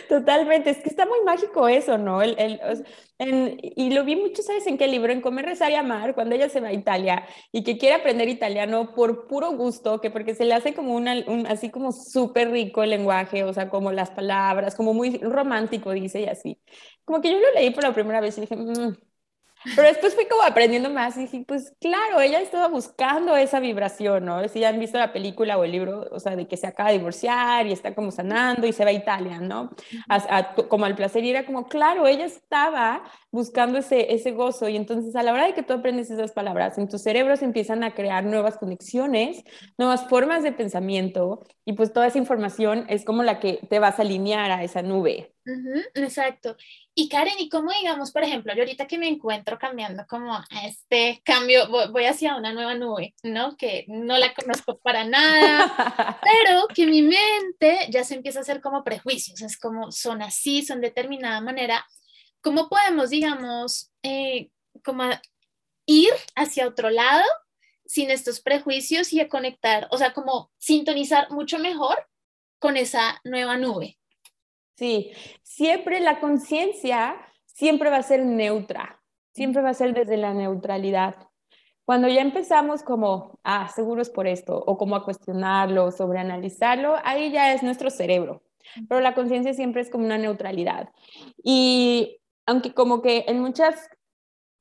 Totalmente, 0.09 0.69
es 0.69 0.77
que 0.77 0.89
está 0.89 1.05
muy 1.05 1.21
mágico 1.25 1.67
eso, 1.67 1.97
¿no? 1.97 2.21
El, 2.21 2.35
el, 2.37 3.57
y 3.61 3.91
lo 3.91 4.03
vi 4.03 4.15
mucho, 4.15 4.41
¿sabes 4.41 4.65
en 4.67 4.77
qué 4.77 4.87
libro? 4.87 5.11
En 5.11 5.21
Comer, 5.21 5.45
Rezar 5.45 5.71
y 5.71 5.75
Amar, 5.75 6.15
cuando 6.15 6.35
ella 6.35 6.49
se 6.49 6.59
va 6.59 6.69
a 6.69 6.73
Italia 6.73 7.25
y 7.51 7.63
que 7.63 7.77
quiere 7.77 7.95
aprender 7.95 8.27
italiano 8.29 8.93
por 8.93 9.27
puro 9.27 9.51
gusto, 9.51 10.01
que 10.01 10.09
porque 10.11 10.35
se 10.35 10.45
le 10.45 10.53
hace 10.53 10.73
como 10.73 10.95
una, 10.95 11.15
un, 11.27 11.47
así 11.47 11.69
como 11.69 11.91
súper 11.91 12.51
rico 12.51 12.83
el 12.83 12.89
lenguaje, 12.91 13.43
o 13.43 13.53
sea, 13.53 13.69
como 13.69 13.91
las 13.91 14.11
palabras, 14.11 14.75
como 14.75 14.93
muy 14.93 15.17
romántico, 15.17 15.91
dice, 15.91 16.21
y 16.21 16.25
así. 16.25 16.59
Como 17.05 17.21
que 17.21 17.31
yo 17.31 17.39
lo 17.39 17.51
leí 17.53 17.71
por 17.71 17.83
la 17.83 17.93
primera 17.93 18.21
vez 18.21 18.37
y 18.37 18.41
dije, 18.41 18.55
mmm, 18.55 18.95
pero 19.75 19.87
después 19.87 20.15
fui 20.15 20.25
como 20.25 20.43
aprendiendo 20.43 20.89
más 20.89 21.17
y 21.17 21.21
dije, 21.21 21.43
pues 21.47 21.73
claro, 21.79 22.19
ella 22.21 22.41
estaba 22.41 22.67
buscando 22.67 23.35
esa 23.35 23.59
vibración, 23.59 24.25
¿no? 24.25 24.47
Si 24.47 24.59
ya 24.59 24.69
han 24.69 24.79
visto 24.79 24.97
la 24.97 25.13
película 25.13 25.57
o 25.57 25.63
el 25.63 25.71
libro, 25.71 26.07
o 26.11 26.19
sea, 26.19 26.35
de 26.35 26.47
que 26.47 26.57
se 26.57 26.67
acaba 26.67 26.89
de 26.89 26.97
divorciar 26.97 27.67
y 27.67 27.71
está 27.71 27.93
como 27.93 28.11
sanando 28.11 28.67
y 28.67 28.73
se 28.73 28.83
va 28.83 28.89
a 28.89 28.93
Italia, 28.93 29.39
¿no? 29.39 29.71
como 30.69 30.85
al 30.85 30.95
placer 30.95 31.23
y 31.23 31.29
era 31.29 31.45
como, 31.45 31.67
claro, 31.67 32.07
ella 32.07 32.25
estaba 32.25 33.03
buscando 33.31 33.79
ese, 33.79 34.13
ese 34.13 34.31
gozo 34.31 34.67
y 34.67 34.75
entonces 34.75 35.15
a 35.15 35.23
la 35.23 35.33
hora 35.33 35.45
de 35.45 35.53
que 35.53 35.63
tú 35.63 35.73
aprendes 35.73 36.11
esas 36.11 36.31
palabras, 36.31 36.77
en 36.77 36.87
tu 36.87 36.97
cerebro 36.97 37.35
se 37.37 37.45
empiezan 37.45 37.83
a 37.83 37.93
crear 37.93 38.23
nuevas 38.23 38.57
conexiones, 38.57 39.43
nuevas 39.77 40.07
formas 40.07 40.43
de 40.43 40.51
pensamiento 40.51 41.45
y 41.65 41.73
pues 41.73 41.93
toda 41.93 42.07
esa 42.07 42.17
información 42.17 42.85
es 42.89 43.05
como 43.05 43.23
la 43.23 43.39
que 43.39 43.59
te 43.69 43.79
vas 43.79 43.99
a 43.99 44.01
alinear 44.01 44.51
a 44.51 44.63
esa 44.63 44.81
nube. 44.81 45.33
exacto. 45.95 46.55
Y 47.01 47.09
Karen, 47.09 47.33
¿y 47.39 47.49
cómo 47.49 47.71
digamos, 47.71 48.11
por 48.11 48.23
ejemplo, 48.23 48.53
yo 48.53 48.61
ahorita 48.61 48.85
que 48.85 48.99
me 48.99 49.07
encuentro 49.07 49.57
cambiando 49.57 50.05
como 50.07 50.35
a 50.35 50.45
este 50.67 51.19
cambio, 51.25 51.67
voy, 51.67 52.05
hacia 52.05 52.35
una 52.35 52.53
nueva 52.53 52.75
nube, 52.75 53.15
¿no? 53.23 53.57
Que 53.57 53.85
no 53.87 54.19
la 54.19 54.35
conozco 54.35 54.77
para 54.77 55.03
nada, 55.03 56.19
pero 56.21 56.67
que 56.67 56.85
mi 56.85 57.01
mente 57.01 57.87
ya 57.89 58.03
se 58.03 58.13
empieza 58.13 58.37
a 58.37 58.41
hacer 58.43 58.61
como 58.61 58.83
prejuicios, 58.83 59.41
es 59.41 59.57
como 59.57 59.91
son 59.91 60.21
así, 60.21 60.63
son 60.63 60.79
de 60.79 60.89
determinada 60.89 61.41
manera. 61.41 61.83
¿Cómo 62.39 62.69
podemos, 62.69 63.09
digamos, 63.09 63.91
eh, 64.03 64.51
como 64.83 65.05
ir 65.87 66.13
hacia 66.35 66.67
otro 66.67 66.91
lado 66.91 67.25
sin 67.83 68.11
estos 68.11 68.41
prejuicios 68.41 69.11
y 69.11 69.21
a 69.21 69.27
conectar, 69.27 69.87
o 69.89 69.97
sea, 69.97 70.13
como 70.13 70.51
sintonizar 70.59 71.31
mucho 71.31 71.57
mejor 71.57 72.07
con 72.59 72.77
esa 72.77 73.19
nueva 73.23 73.57
nube. 73.57 73.97
Sí, 74.81 75.11
siempre 75.43 75.99
la 75.99 76.19
conciencia 76.19 77.15
siempre 77.45 77.91
va 77.91 77.97
a 77.97 78.01
ser 78.01 78.25
neutra, 78.25 78.99
siempre 79.31 79.61
va 79.61 79.69
a 79.69 79.75
ser 79.75 79.93
desde 79.93 80.17
la 80.17 80.33
neutralidad. 80.33 81.17
Cuando 81.85 82.07
ya 82.07 82.21
empezamos 82.21 82.81
como, 82.81 83.39
ah, 83.43 83.69
seguros 83.75 84.09
por 84.09 84.25
esto, 84.25 84.57
o 84.57 84.79
como 84.79 84.95
a 84.95 85.05
cuestionarlo, 85.05 85.91
sobreanalizarlo, 85.91 86.95
ahí 87.03 87.31
ya 87.31 87.53
es 87.53 87.61
nuestro 87.61 87.91
cerebro. 87.91 88.41
Pero 88.89 89.01
la 89.01 89.13
conciencia 89.13 89.53
siempre 89.53 89.83
es 89.83 89.91
como 89.91 90.05
una 90.05 90.17
neutralidad. 90.17 90.89
Y 91.43 92.19
aunque 92.47 92.73
como 92.73 93.03
que 93.03 93.25
en 93.27 93.39
muchas 93.39 93.87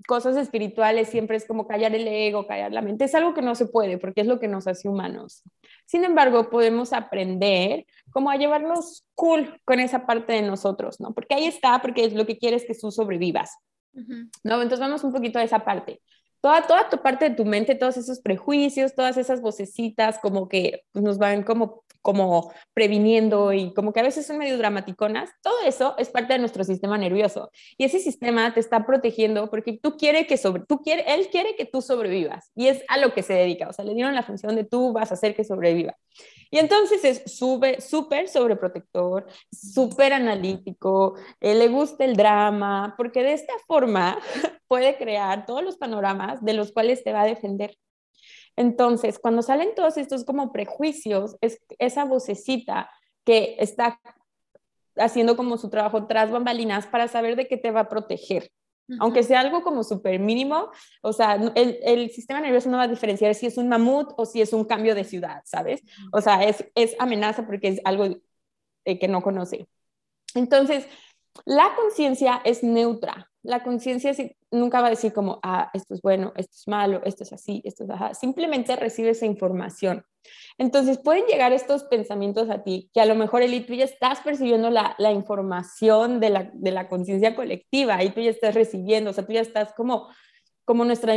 cosas 0.07 0.37
espirituales 0.37 1.09
siempre 1.09 1.37
es 1.37 1.47
como 1.47 1.67
callar 1.67 1.95
el 1.95 2.07
ego, 2.07 2.47
callar 2.47 2.73
la 2.73 2.83
mente. 2.83 3.05
Es 3.05 3.15
algo 3.15 3.35
que 3.35 3.43
no 3.43 3.55
se 3.55 3.67
puede 3.67 3.99
porque 3.99 4.23
es 4.23 4.27
lo 4.27 4.41
que 4.41 4.49
nos 4.49 4.67
hace 4.67 4.89
humanos. 4.89 5.43
Sin 5.87 6.05
embargo, 6.05 6.51
podemos 6.51 6.93
aprender 6.93 7.87
como 8.11 8.31
a 8.31 8.37
llevarnos 8.37 9.07
cool 9.15 9.61
con 9.65 9.81
esa 9.81 10.07
parte 10.07 10.33
de 10.33 10.43
nosotros, 10.43 11.01
¿no? 11.01 11.13
Porque 11.13 11.35
ahí 11.35 11.47
está, 11.47 11.81
porque 11.83 12.05
es 12.05 12.15
lo 12.15 12.27
que 12.27 12.39
quieres 12.39 12.65
que 12.65 12.75
tú 12.75 12.91
sobrevivas. 12.91 13.57
¿No? 13.93 14.63
Entonces 14.63 14.79
vamos 14.79 15.03
un 15.03 15.13
poquito 15.13 15.41
a 15.41 15.43
esa 15.43 15.65
parte 15.65 16.01
toda, 16.41 16.67
toda 16.67 16.89
tu 16.89 16.99
parte 17.03 17.29
de 17.29 17.37
tu 17.37 17.45
mente, 17.45 17.75
todos 17.75 17.97
esos 17.97 18.21
prejuicios, 18.21 18.95
todas 18.95 19.17
esas 19.17 19.41
vocecitas 19.41 20.19
como 20.19 20.49
que 20.49 20.83
nos 20.95 21.19
van 21.19 21.43
como, 21.43 21.85
como 22.03 22.53
previniendo 22.75 23.53
y 23.53 23.73
como 23.75 23.93
que 23.93 24.01
a 24.01 24.05
veces 24.05 24.27
son 24.27 24.39
medio 24.39 24.59
dramaticonas, 24.59 25.31
todo 25.43 25.55
eso 25.67 25.95
es 25.99 26.09
parte 26.09 26.33
de 26.33 26.39
nuestro 26.39 26.65
sistema 26.65 26.99
nervioso. 26.99 27.51
Y 27.77 27.85
ese 27.85 27.99
sistema 27.99 28.53
te 28.55 28.61
está 28.61 28.87
protegiendo 28.87 29.51
porque 29.51 29.79
tú 29.81 29.97
quiere 29.97 30.27
que 30.27 30.37
sobre, 30.37 30.65
tú 30.67 30.79
quiere, 30.83 31.05
él 31.15 31.29
quiere 31.31 31.55
que 31.57 31.67
tú 31.67 31.83
sobrevivas 31.83 32.51
y 32.55 32.69
es 32.69 32.83
a 32.89 32.99
lo 32.99 33.13
que 33.13 33.23
se 33.23 33.35
dedica. 33.35 33.69
O 33.69 33.73
sea, 33.73 33.85
le 33.85 33.95
dieron 33.95 34.15
la 34.15 34.23
función 34.23 34.57
de 34.57 34.65
tú 34.65 34.93
vas 34.93 35.11
a 35.11 35.15
hacer 35.15 35.35
que 35.35 35.45
sobreviva. 35.45 35.97
Y 36.51 36.59
entonces 36.59 37.05
es 37.05 37.23
súper 37.33 37.81
sobreprotector, 38.29 39.27
súper 39.53 40.13
analítico, 40.13 41.15
eh, 41.41 41.55
le 41.55 41.69
gusta 41.69 42.05
el 42.05 42.17
drama, 42.17 42.95
porque 42.97 43.23
de 43.23 43.35
esta 43.35 43.53
forma 43.67 44.19
puede 44.69 44.97
crear 44.99 45.47
todos 45.47 45.63
los 45.63 45.77
panoramas 45.77 46.45
de 46.45 46.55
los 46.55 46.73
cuales 46.73 47.05
te 47.05 47.13
va 47.13 47.23
a 47.23 47.27
defender. 47.27 47.77
Entonces, 48.57 49.19
cuando 49.19 49.43
salen 49.43 49.75
todos 49.75 49.97
estos 49.97 50.25
como 50.25 50.53
prejuicios, 50.53 51.37
es 51.41 51.61
esa 51.79 52.05
vocecita 52.05 52.91
que 53.25 53.57
está 53.59 54.01
haciendo 54.97 55.37
como 55.37 55.57
su 55.57 55.71
trabajo 55.71 56.07
tras 56.07 56.31
bambalinas 56.31 56.87
para 56.87 57.09
saber 57.09 57.37
de 57.37 57.49
qué 57.49 57.57
te 57.57 57.71
va 57.71 57.81
a 57.81 57.89
proteger. 57.89 58.51
Aunque 58.99 59.23
sea 59.23 59.39
algo 59.39 59.63
como 59.63 59.85
súper 59.85 60.19
mínimo, 60.19 60.69
o 61.01 61.13
sea, 61.13 61.35
el, 61.55 61.79
el, 61.85 62.11
sistema 62.11 62.41
nervioso 62.41 62.69
no 62.69 62.79
va 62.79 62.85
a 62.85 62.89
diferenciar 62.89 63.37
si 63.37 63.47
es 63.47 63.57
un 63.57 63.69
mamut 63.69 64.13
o 64.17 64.27
si 64.27 64.41
es 64.41 64.53
un 64.53 64.65
cambio 64.65 64.97
de 64.97 65.05
ciudad, 65.05 65.43
¿sabes? 65.45 65.83
O 66.13 66.21
sea, 66.21 66.43
es, 66.43 66.65
es 66.75 66.97
amenaza 66.99 67.47
porque 67.47 67.69
es 67.69 67.81
algo 67.85 68.07
eh, 68.85 68.99
que 68.99 69.07
no 69.07 69.23
conoce. 69.23 69.69
Entonces, 70.35 70.89
la 71.45 71.73
conciencia 71.77 72.41
es 72.45 72.65
neutra. 72.65 73.30
La 73.43 73.63
conciencia 73.63 74.13
nunca 74.51 74.81
va 74.81 74.89
a 74.89 74.91
decir 74.91 75.13
como, 75.13 75.41
ah, 75.43 75.71
esto 75.73 75.95
es 75.95 76.03
bueno, 76.03 76.33
esto 76.37 76.53
es 76.55 76.69
malo, 76.69 77.01
esto 77.05 77.25
es 77.25 77.33
así, 77.33 77.63
esto 77.65 77.85
es 77.85 77.91
ajá. 77.91 78.15
Simplemente 78.15 78.77
recibe 78.77 79.11
esa 79.11 79.27
información. 79.27 80.05
Entonces 80.59 80.99
pueden 80.99 81.25
llegar 81.25 81.53
estos 81.53 81.85
pensamientos 81.85 82.51
a 82.51 82.63
ti, 82.63 82.91
que 82.93 83.01
a 83.01 83.07
lo 83.07 83.15
mejor, 83.15 83.43
Eli, 83.43 83.61
tú 83.61 83.75
ya 83.75 83.85
estás 83.85 84.21
percibiendo 84.21 84.71
la, 84.71 84.95
la 84.99 85.13
información 85.13 86.21
de 86.21 86.31
la, 86.31 86.51
de 86.53 86.71
la 86.71 86.89
conciencia 86.89 87.35
colectiva 87.35 88.03
y 88.05 88.11
tú 88.11 88.21
ya 88.21 88.31
estás 88.31 88.55
recibiendo, 88.55 89.11
o 89.11 89.13
sea, 89.13 89.27
tú 89.27 89.33
ya 89.33 89.41
estás 89.41 89.73
como, 89.73 90.09
como 90.65 90.85
nuestra 90.85 91.15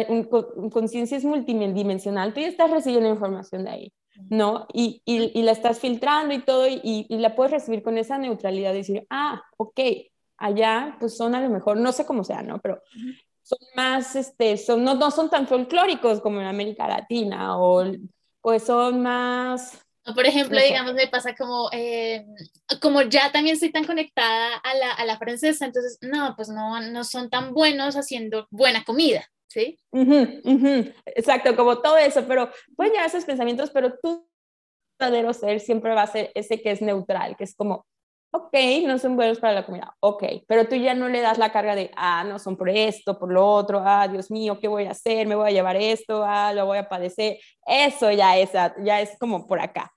conciencia 0.71 1.17
es 1.17 1.25
multidimensional, 1.25 2.33
tú 2.33 2.39
ya 2.39 2.47
estás 2.47 2.71
recibiendo 2.71 3.09
información 3.09 3.65
de 3.65 3.71
ahí. 3.71 3.93
¿no? 4.29 4.67
Y, 4.73 5.01
y, 5.05 5.37
y, 5.37 5.41
la 5.41 5.51
estás 5.51 5.79
filtrando 5.79 6.33
y 6.35 6.39
todo, 6.39 6.67
y, 6.67 6.79
y, 6.83 7.17
la 7.17 7.35
puedes 7.35 7.51
recibir 7.51 7.81
con 7.81 7.97
esa 7.97 8.17
neutralidad, 8.19 8.71
de 8.71 8.77
decir, 8.77 9.07
ah, 9.09 9.41
ok, 9.57 9.79
allá 10.43 10.97
pues 10.99 11.15
son 11.15 11.35
a 11.35 11.41
lo 11.41 11.49
mejor, 11.49 11.77
no 11.77 11.91
sé 11.91 12.05
cómo 12.05 12.23
sea, 12.23 12.41
¿no? 12.41 12.59
Pero 12.59 12.81
son 13.41 13.59
más, 13.75 14.15
este, 14.15 14.57
son, 14.57 14.83
no, 14.83 14.93
no 14.95 15.09
son 15.09 15.29
tan 15.29 15.47
folclóricos 15.47 16.21
como 16.21 16.41
en 16.41 16.47
América 16.47 16.87
Latina 16.87 17.57
o 17.57 17.83
pues 18.41 18.63
son 18.63 19.01
más... 19.01 19.79
Por 20.13 20.25
ejemplo, 20.25 20.59
digamos, 20.59 20.95
me 20.95 21.07
pasa 21.07 21.33
como, 21.33 21.69
eh, 21.71 22.25
como 22.81 23.03
ya 23.03 23.31
también 23.31 23.53
estoy 23.53 23.71
tan 23.71 23.85
conectada 23.85 24.57
a 24.57 24.75
la, 24.75 24.91
a 24.91 25.05
la, 25.05 25.17
francesa, 25.17 25.65
entonces, 25.65 25.97
no, 26.01 26.33
pues 26.35 26.49
no, 26.49 26.81
no 26.81 27.05
son 27.05 27.29
tan 27.29 27.53
buenos 27.53 27.95
haciendo 27.95 28.45
buena 28.51 28.83
comida, 28.83 29.25
¿sí? 29.47 29.79
Exacto, 31.05 31.55
como 31.55 31.81
todo 31.81 31.95
eso, 31.97 32.25
pero 32.27 32.51
pueden 32.75 32.91
llegar 32.91 33.07
esos 33.07 33.23
pensamientos, 33.23 33.71
pero 33.71 33.97
tu 33.97 34.27
verdadero 34.99 35.33
ser 35.33 35.61
siempre 35.61 35.95
va 35.95 36.01
a 36.01 36.07
ser 36.07 36.33
ese 36.35 36.61
que 36.61 36.71
es 36.71 36.81
neutral, 36.81 37.37
que 37.37 37.45
es 37.45 37.55
como, 37.55 37.85
ok, 38.35 38.53
no 38.87 38.97
son 38.97 39.15
buenos 39.15 39.39
para 39.39 39.53
la 39.53 39.65
comida, 39.65 39.95
ok, 39.99 40.23
pero 40.47 40.67
tú 40.67 40.75
ya 40.75 40.95
no 40.95 41.07
le 41.07 41.21
das 41.21 41.37
la 41.37 41.51
carga 41.51 41.75
de, 41.75 41.91
ah, 41.95 42.23
no 42.23 42.39
son 42.39 42.57
por 42.57 42.67
esto, 42.67 43.19
por 43.19 43.31
lo 43.31 43.47
otro, 43.47 43.83
ah, 43.85 44.07
Dios 44.07 44.31
mío, 44.31 44.59
¿qué 44.59 44.67
voy 44.67 44.85
a 44.85 44.91
hacer? 44.91 45.27
Me 45.27 45.35
voy 45.35 45.49
a 45.49 45.51
llevar 45.51 45.75
esto, 45.75 46.23
ah, 46.25 46.51
lo 46.51 46.65
voy 46.65 46.79
a 46.79 46.89
padecer, 46.89 47.37
eso 47.67 48.11
ya 48.11 48.35
es, 48.37 48.51
ya 48.83 49.01
es 49.01 49.11
como 49.19 49.45
por 49.45 49.59
acá. 49.59 49.91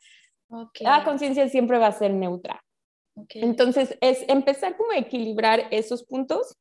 La 0.80 1.02
conciencia 1.02 1.48
siempre 1.48 1.78
va 1.78 1.86
a 1.86 1.92
ser 1.92 2.12
neutra. 2.12 2.62
Entonces, 3.30 3.96
es 4.02 4.24
empezar 4.28 4.76
como 4.76 4.90
a 4.92 4.98
equilibrar 4.98 5.68
esos 5.70 6.04
puntos, 6.04 6.58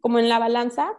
como 0.00 0.18
en 0.18 0.30
la 0.30 0.38
balanza, 0.38 0.96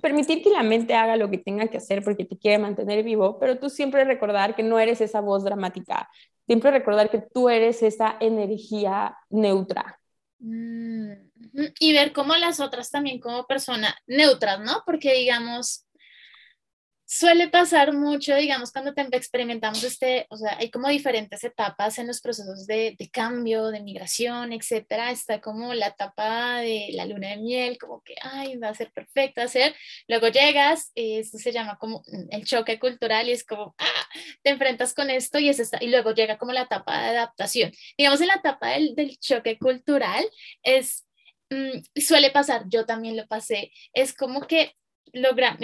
permitir 0.00 0.42
que 0.42 0.50
la 0.50 0.64
mente 0.64 0.94
haga 0.94 1.16
lo 1.16 1.30
que 1.30 1.38
tenga 1.38 1.68
que 1.68 1.76
hacer 1.76 2.02
porque 2.02 2.24
te 2.24 2.36
quiere 2.36 2.58
mantener 2.58 3.04
vivo, 3.04 3.38
pero 3.38 3.58
tú 3.58 3.70
siempre 3.70 4.04
recordar 4.04 4.56
que 4.56 4.64
no 4.64 4.80
eres 4.80 5.00
esa 5.00 5.20
voz 5.20 5.44
dramática, 5.44 6.08
siempre 6.52 6.70
recordar 6.70 7.08
que 7.08 7.22
tú 7.32 7.48
eres 7.48 7.82
esa 7.82 8.18
energía 8.20 9.16
neutra. 9.30 9.98
Mm, 10.38 11.12
y 11.80 11.92
ver 11.94 12.12
cómo 12.12 12.36
las 12.36 12.60
otras 12.60 12.90
también 12.90 13.20
como 13.20 13.46
personas 13.46 13.94
neutras, 14.06 14.60
¿no? 14.60 14.82
Porque 14.84 15.14
digamos, 15.14 15.86
suele 17.12 17.48
pasar 17.48 17.92
mucho, 17.92 18.34
digamos, 18.34 18.72
cuando 18.72 18.94
te 18.94 19.02
experimentamos 19.14 19.84
este, 19.84 20.26
o 20.30 20.36
sea, 20.38 20.56
hay 20.56 20.70
como 20.70 20.88
diferentes 20.88 21.44
etapas 21.44 21.98
en 21.98 22.06
los 22.06 22.22
procesos 22.22 22.66
de, 22.66 22.96
de, 22.98 23.10
cambio, 23.10 23.66
de 23.68 23.82
migración, 23.82 24.54
etcétera. 24.54 25.10
Está 25.10 25.38
como 25.38 25.74
la 25.74 25.88
etapa 25.88 26.60
de 26.60 26.88
la 26.94 27.04
luna 27.04 27.28
de 27.28 27.36
miel, 27.36 27.76
como 27.76 28.00
que, 28.02 28.14
ay, 28.22 28.56
va 28.56 28.70
a 28.70 28.74
ser 28.74 28.90
perfecto 28.92 29.42
hacer. 29.42 29.74
Luego 30.08 30.28
llegas, 30.28 30.90
esto 30.94 31.36
se 31.36 31.52
llama 31.52 31.76
como 31.78 32.02
el 32.30 32.46
choque 32.46 32.78
cultural 32.78 33.28
y 33.28 33.32
es 33.32 33.44
como, 33.44 33.74
ah, 33.76 34.06
te 34.42 34.48
enfrentas 34.48 34.94
con 34.94 35.10
esto 35.10 35.38
y, 35.38 35.50
es 35.50 35.60
esta, 35.60 35.84
y 35.84 35.88
luego 35.88 36.14
llega 36.14 36.38
como 36.38 36.52
la 36.52 36.62
etapa 36.62 36.98
de 36.98 37.08
adaptación. 37.10 37.72
Digamos, 37.98 38.22
en 38.22 38.28
la 38.28 38.36
etapa 38.36 38.70
del, 38.70 38.94
del 38.94 39.18
choque 39.18 39.58
cultural 39.58 40.24
es, 40.62 41.06
mm, 41.50 42.00
suele 42.00 42.30
pasar, 42.30 42.64
yo 42.68 42.86
también 42.86 43.18
lo 43.18 43.26
pasé, 43.26 43.70
es 43.92 44.14
como 44.14 44.46
que 44.46 44.74
logra, 45.12 45.58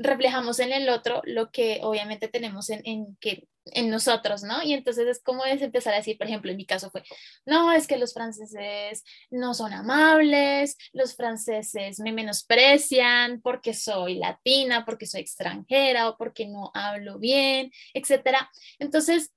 reflejamos 0.00 0.58
en 0.60 0.72
el 0.72 0.88
otro 0.88 1.20
lo 1.24 1.50
que 1.50 1.80
obviamente 1.82 2.26
tenemos 2.28 2.70
en, 2.70 2.80
en, 2.84 3.16
que, 3.20 3.46
en 3.66 3.90
nosotros, 3.90 4.42
¿no? 4.42 4.62
Y 4.62 4.72
entonces 4.72 5.06
es 5.06 5.22
como 5.22 5.44
es 5.44 5.60
empezar 5.60 5.92
a 5.92 5.98
decir, 5.98 6.16
por 6.16 6.26
ejemplo, 6.26 6.50
en 6.50 6.56
mi 6.56 6.64
caso 6.64 6.90
fue, 6.90 7.02
no, 7.44 7.70
es 7.70 7.86
que 7.86 7.98
los 7.98 8.14
franceses 8.14 9.04
no 9.30 9.52
son 9.52 9.74
amables, 9.74 10.76
los 10.92 11.14
franceses 11.14 12.00
me 12.00 12.12
menosprecian 12.12 13.42
porque 13.42 13.74
soy 13.74 14.14
latina, 14.14 14.84
porque 14.86 15.06
soy 15.06 15.20
extranjera 15.20 16.08
o 16.08 16.16
porque 16.16 16.48
no 16.48 16.70
hablo 16.74 17.18
bien, 17.18 17.70
etcétera. 17.92 18.50
Entonces, 18.78 19.30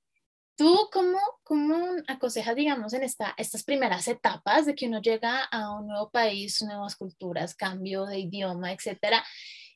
¿Tú 0.56 0.88
cómo, 0.91 1.17
cómo 1.43 1.76
aconsejas, 2.08 2.56
digamos, 2.56 2.93
en 2.93 3.02
esta, 3.02 3.34
estas 3.38 3.63
primeras 3.63 4.08
etapas 4.08 4.67
de 4.67 4.76
que 4.76 4.86
uno 4.86 5.02
llega 5.02 5.45
a 5.45 5.71
un 5.71 5.88
nuevo 5.88 6.12
país, 6.12 6.62
nuevas 6.62 6.95
culturas, 6.95 7.56
cambio 7.56 8.06
de 8.06 8.19
idioma, 8.19 8.71
etcétera? 8.71 9.26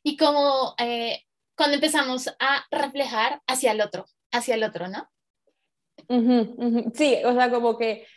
Y 0.07 0.15
como 0.15 0.73
eh, 0.77 1.25
cuando 1.57 1.75
empezamos 1.75 2.29
a 2.39 2.65
reflejar 2.71 3.41
hacia 3.45 3.73
el 3.73 3.81
otro, 3.81 4.05
hacia 4.31 4.55
el 4.55 4.63
otro, 4.63 4.87
¿no? 4.87 5.09
Sí, 6.93 7.17
o 7.25 7.33
sea, 7.33 7.51
como 7.51 7.77
que 7.77 8.07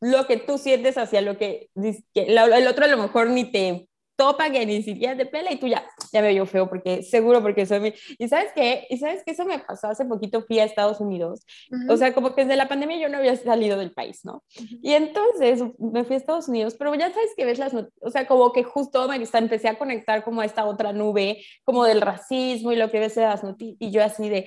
lo 0.00 0.26
que 0.26 0.38
tú 0.38 0.56
sientes 0.56 0.96
hacia 0.96 1.20
lo 1.20 1.36
que, 1.36 1.68
el 2.14 2.66
otro 2.66 2.86
a 2.86 2.88
lo 2.88 2.96
mejor 2.96 3.28
ni 3.28 3.52
te 3.52 3.86
topa 4.16 4.50
que 4.50 4.64
ni 4.66 4.82
siquiera 4.82 5.16
te 5.16 5.26
pela 5.26 5.52
y 5.52 5.56
tú 5.56 5.68
ya, 5.68 5.86
ya 6.12 6.22
me 6.22 6.28
veo 6.28 6.46
feo 6.46 6.68
porque 6.68 7.02
seguro 7.02 7.42
porque 7.42 7.66
soy 7.66 7.80
mi... 7.80 7.94
Y 8.18 8.28
sabes 8.28 8.50
qué, 8.54 8.86
y 8.88 8.96
sabes 8.96 9.22
que 9.24 9.32
eso 9.32 9.44
me 9.44 9.58
pasó 9.58 9.88
hace 9.88 10.04
poquito, 10.04 10.42
fui 10.42 10.58
a 10.58 10.64
Estados 10.64 11.00
Unidos, 11.00 11.46
o 11.88 11.96
sea, 11.96 12.14
como 12.14 12.34
que 12.34 12.42
desde 12.42 12.56
la 12.56 12.68
pandemia 12.68 12.98
yo 12.98 13.08
no 13.08 13.18
había 13.18 13.36
salido 13.36 13.78
del 13.78 13.92
país, 13.92 14.24
¿no? 14.24 14.42
Y 14.82 14.94
entonces 14.94 15.62
me 15.78 16.04
fui 16.04 16.14
a 16.14 16.18
Estados 16.18 16.48
Unidos, 16.48 16.74
pero 16.78 16.94
ya 16.94 17.12
sabes 17.12 17.30
que 17.36 17.44
ves 17.44 17.58
las, 17.58 17.74
o 17.74 18.10
sea, 18.10 18.26
como 18.26 18.52
que 18.52 18.64
justo 18.64 19.06
me 19.08 19.16
empecé 19.16 19.68
a 19.68 19.78
conectar 19.78 20.24
como 20.24 20.40
a 20.40 20.44
esta 20.44 20.64
otra 20.64 20.92
nube, 20.92 21.42
como 21.64 21.84
del 21.84 22.00
racismo 22.00 22.72
y 22.72 22.76
lo 22.76 22.90
que 22.90 23.00
ves 23.00 23.16
en 23.16 23.24
las 23.24 23.44
noticias, 23.44 23.76
y 23.78 23.90
yo 23.90 24.02
así 24.02 24.28
de 24.28 24.46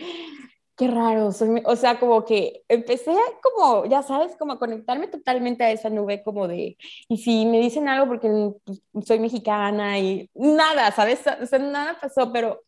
qué 0.79 0.87
raro, 0.87 1.33
soy, 1.33 1.61
o 1.65 1.75
sea, 1.75 1.99
como 1.99 2.23
que 2.23 2.63
empecé 2.69 3.13
como, 3.43 3.85
ya 3.85 4.01
sabes, 4.01 4.37
como 4.37 4.53
a 4.53 4.59
conectarme 4.59 5.07
totalmente 5.09 5.65
a 5.65 5.71
esa 5.71 5.89
nube 5.89 6.23
como 6.23 6.47
de, 6.47 6.77
y 7.09 7.17
si 7.17 7.45
me 7.45 7.59
dicen 7.59 7.89
algo 7.89 8.07
porque 8.07 8.29
pues, 8.63 8.81
soy 9.05 9.19
mexicana 9.19 9.99
y 9.99 10.29
nada, 10.33 10.91
¿sabes? 10.93 11.19
O 11.41 11.45
sea, 11.45 11.59
nada 11.59 11.97
pasó, 11.99 12.31
pero 12.31 12.61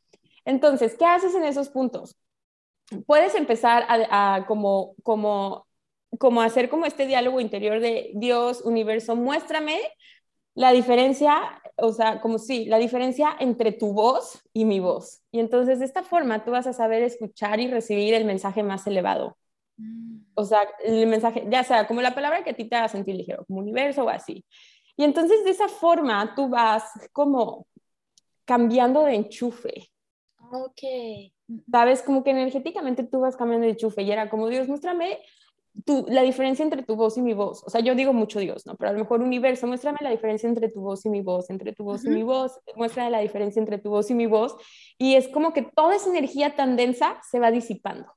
entonces, 0.44 0.98
¿qué 1.00 1.06
haces 1.06 1.34
en 1.36 1.46
esos 1.46 1.70
puntos? 1.70 2.18
Puedes 3.06 3.34
empezar 3.36 3.86
a, 3.88 4.36
a 4.36 4.46
como, 4.46 4.94
como, 5.04 5.66
como 6.20 6.42
hacer 6.42 6.70
como 6.70 6.86
este 6.86 7.08
diálogo 7.08 7.40
interior 7.40 7.80
de 7.80 8.12
Dios, 8.16 8.62
universo, 8.66 9.16
muéstrame 9.16 9.80
la 10.54 10.72
diferencia, 10.72 11.62
o 11.78 11.94
sea, 11.94 12.22
como 12.22 12.38
si, 12.38 12.66
la 12.66 12.78
diferencia 12.78 13.36
entre 13.40 13.72
tu 13.72 13.94
voz 13.94 14.42
y 14.54 14.66
mi 14.66 14.80
voz. 14.80 15.22
Y 15.32 15.40
entonces 15.40 15.80
de 15.80 15.86
esta 15.86 16.04
forma 16.04 16.44
tú 16.44 16.52
vas 16.52 16.68
a 16.68 16.74
saber 16.74 17.04
escuchar 17.04 17.60
y 17.60 17.68
recibir 17.68 18.14
el 18.14 18.26
mensaje 18.26 18.64
más 18.64 18.86
elevado. 18.88 19.38
Mm. 19.78 20.22
O 20.36 20.46
sea, 20.46 20.68
el 20.84 21.08
mensaje, 21.08 21.46
ya 21.50 21.64
sea 21.64 21.88
como 21.88 22.02
la 22.02 22.16
palabra 22.16 22.44
que 22.44 22.52
a 22.52 22.56
ti 22.56 22.66
te 22.66 22.76
haga 22.76 22.88
sentir 22.88 23.16
ligero, 23.16 23.46
como 23.46 23.60
universo 23.60 24.04
o 24.04 24.10
así. 24.10 24.46
Y 24.98 25.04
entonces 25.04 25.44
de 25.44 25.52
esa 25.52 25.68
forma 25.68 26.36
tú 26.36 26.50
vas 26.50 26.84
como 27.12 27.68
cambiando 28.46 29.04
de 29.04 29.16
enchufe. 29.16 29.90
Ok. 30.52 30.82
Sabes, 31.72 32.02
como 32.02 32.24
que 32.24 32.32
energéticamente 32.32 33.04
tú 33.04 33.22
vas 33.22 33.36
cambiando 33.36 33.66
de 33.66 33.72
enchufe 33.72 34.02
y 34.02 34.12
era 34.12 34.30
como, 34.30 34.48
Dios, 34.48 34.68
muéstrame 34.68 35.20
tu, 35.86 36.06
la 36.10 36.22
diferencia 36.22 36.64
entre 36.64 36.84
tu 36.84 36.96
voz 36.96 37.18
y 37.18 37.22
mi 37.22 37.34
voz. 37.34 37.64
O 37.66 37.70
sea, 37.70 37.82
yo 37.82 37.96
digo 37.96 38.14
mucho 38.14 38.40
Dios, 38.40 38.66
¿no? 38.66 38.76
Pero 38.76 38.90
a 38.90 38.94
lo 38.94 39.00
mejor 39.00 39.22
universo, 39.22 39.68
muéstrame 39.68 40.00
la 40.02 40.10
diferencia 40.10 40.48
entre 40.48 40.70
tu 40.70 40.82
voz 40.82 41.06
y 41.06 41.10
mi 41.10 41.22
voz, 41.22 41.50
entre 41.50 41.74
tu 41.74 41.84
voz 41.84 42.04
y 42.06 42.10
mi 42.10 42.24
voz, 42.24 42.60
muéstrame 42.76 43.10
la 43.12 43.20
diferencia 43.20 43.60
entre 43.60 43.78
tu 43.78 43.90
voz 43.90 44.10
y 44.12 44.14
mi 44.14 44.26
voz. 44.26 44.56
Y 44.98 45.16
es 45.16 45.28
como 45.28 45.54
que 45.54 45.64
toda 45.64 45.96
esa 45.96 46.10
energía 46.10 46.56
tan 46.56 46.76
densa 46.76 47.20
se 47.30 47.40
va 47.40 47.52
disipando. 47.52 48.12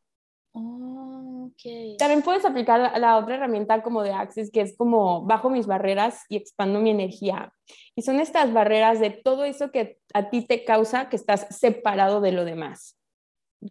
Oh, 0.53 1.51
okay. 1.53 1.97
También 1.97 2.23
puedes 2.23 2.45
aplicar 2.45 2.99
la 2.99 3.17
otra 3.17 3.37
herramienta 3.37 3.83
como 3.83 4.03
de 4.03 4.13
Access, 4.13 4.51
que 4.51 4.61
es 4.61 4.77
como 4.77 5.25
bajo 5.25 5.51
mis 5.51 5.67
barreras 5.67 6.25
y 6.29 6.37
expando 6.37 6.81
mi 6.81 6.91
energía. 6.91 7.53
Y 7.97 8.03
son 8.03 8.21
estas 8.21 8.53
barreras 8.53 9.01
de 9.01 9.11
todo 9.11 9.45
eso 9.45 9.71
que 9.71 9.99
a 10.13 10.31
ti 10.31 10.43
te 10.43 10.65
causa 10.65 11.09
que 11.09 11.17
estás 11.17 11.47
separado 11.51 12.21
de 12.21 12.33
lo 12.33 12.45
demás 12.45 12.97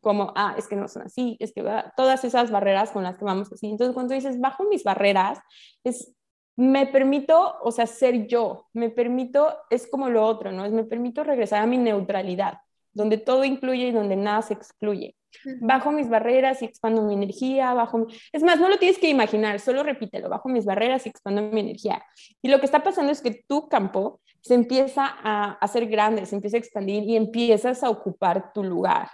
como, 0.01 0.33
ah, 0.35 0.55
es 0.57 0.67
que 0.67 0.75
no 0.75 0.87
son 0.87 1.03
así, 1.03 1.37
es 1.39 1.53
que 1.53 1.63
todas 1.95 2.23
esas 2.23 2.51
barreras 2.51 2.91
con 2.91 3.03
las 3.03 3.17
que 3.17 3.25
vamos 3.25 3.51
así. 3.51 3.67
Entonces, 3.67 3.93
cuando 3.93 4.13
dices, 4.13 4.39
bajo 4.39 4.63
mis 4.63 4.83
barreras, 4.83 5.39
es, 5.83 6.13
me 6.55 6.85
permito, 6.85 7.55
o 7.61 7.71
sea, 7.71 7.87
ser 7.87 8.27
yo, 8.27 8.67
me 8.73 8.89
permito, 8.89 9.55
es 9.69 9.87
como 9.87 10.09
lo 10.09 10.25
otro, 10.25 10.51
¿no? 10.51 10.65
Es 10.65 10.71
me 10.71 10.83
permito 10.83 11.23
regresar 11.23 11.63
a 11.63 11.67
mi 11.67 11.77
neutralidad, 11.77 12.59
donde 12.91 13.17
todo 13.17 13.43
incluye 13.43 13.87
y 13.87 13.91
donde 13.91 14.15
nada 14.15 14.41
se 14.41 14.53
excluye. 14.53 15.15
Bajo 15.61 15.91
mis 15.91 16.09
barreras 16.09 16.61
y 16.61 16.65
expando 16.65 17.01
mi 17.01 17.15
energía, 17.15 17.73
bajo... 17.73 18.05
Es 18.31 18.43
más, 18.43 18.59
no 18.59 18.69
lo 18.69 18.77
tienes 18.77 18.99
que 18.99 19.09
imaginar, 19.09 19.59
solo 19.59 19.81
repítelo, 19.81 20.29
bajo 20.29 20.47
mis 20.47 20.63
barreras 20.63 21.05
y 21.05 21.09
expando 21.09 21.41
mi 21.41 21.61
energía. 21.61 22.03
Y 22.41 22.49
lo 22.49 22.59
que 22.59 22.67
está 22.67 22.83
pasando 22.83 23.11
es 23.11 23.21
que 23.21 23.43
tu 23.47 23.67
campo 23.67 24.21
se 24.41 24.53
empieza 24.53 25.05
a 25.05 25.53
hacer 25.53 25.87
grande, 25.87 26.25
se 26.25 26.35
empieza 26.35 26.57
a 26.57 26.59
expandir 26.59 27.03
y 27.03 27.15
empiezas 27.15 27.83
a 27.83 27.89
ocupar 27.89 28.53
tu 28.53 28.63
lugar. 28.63 29.09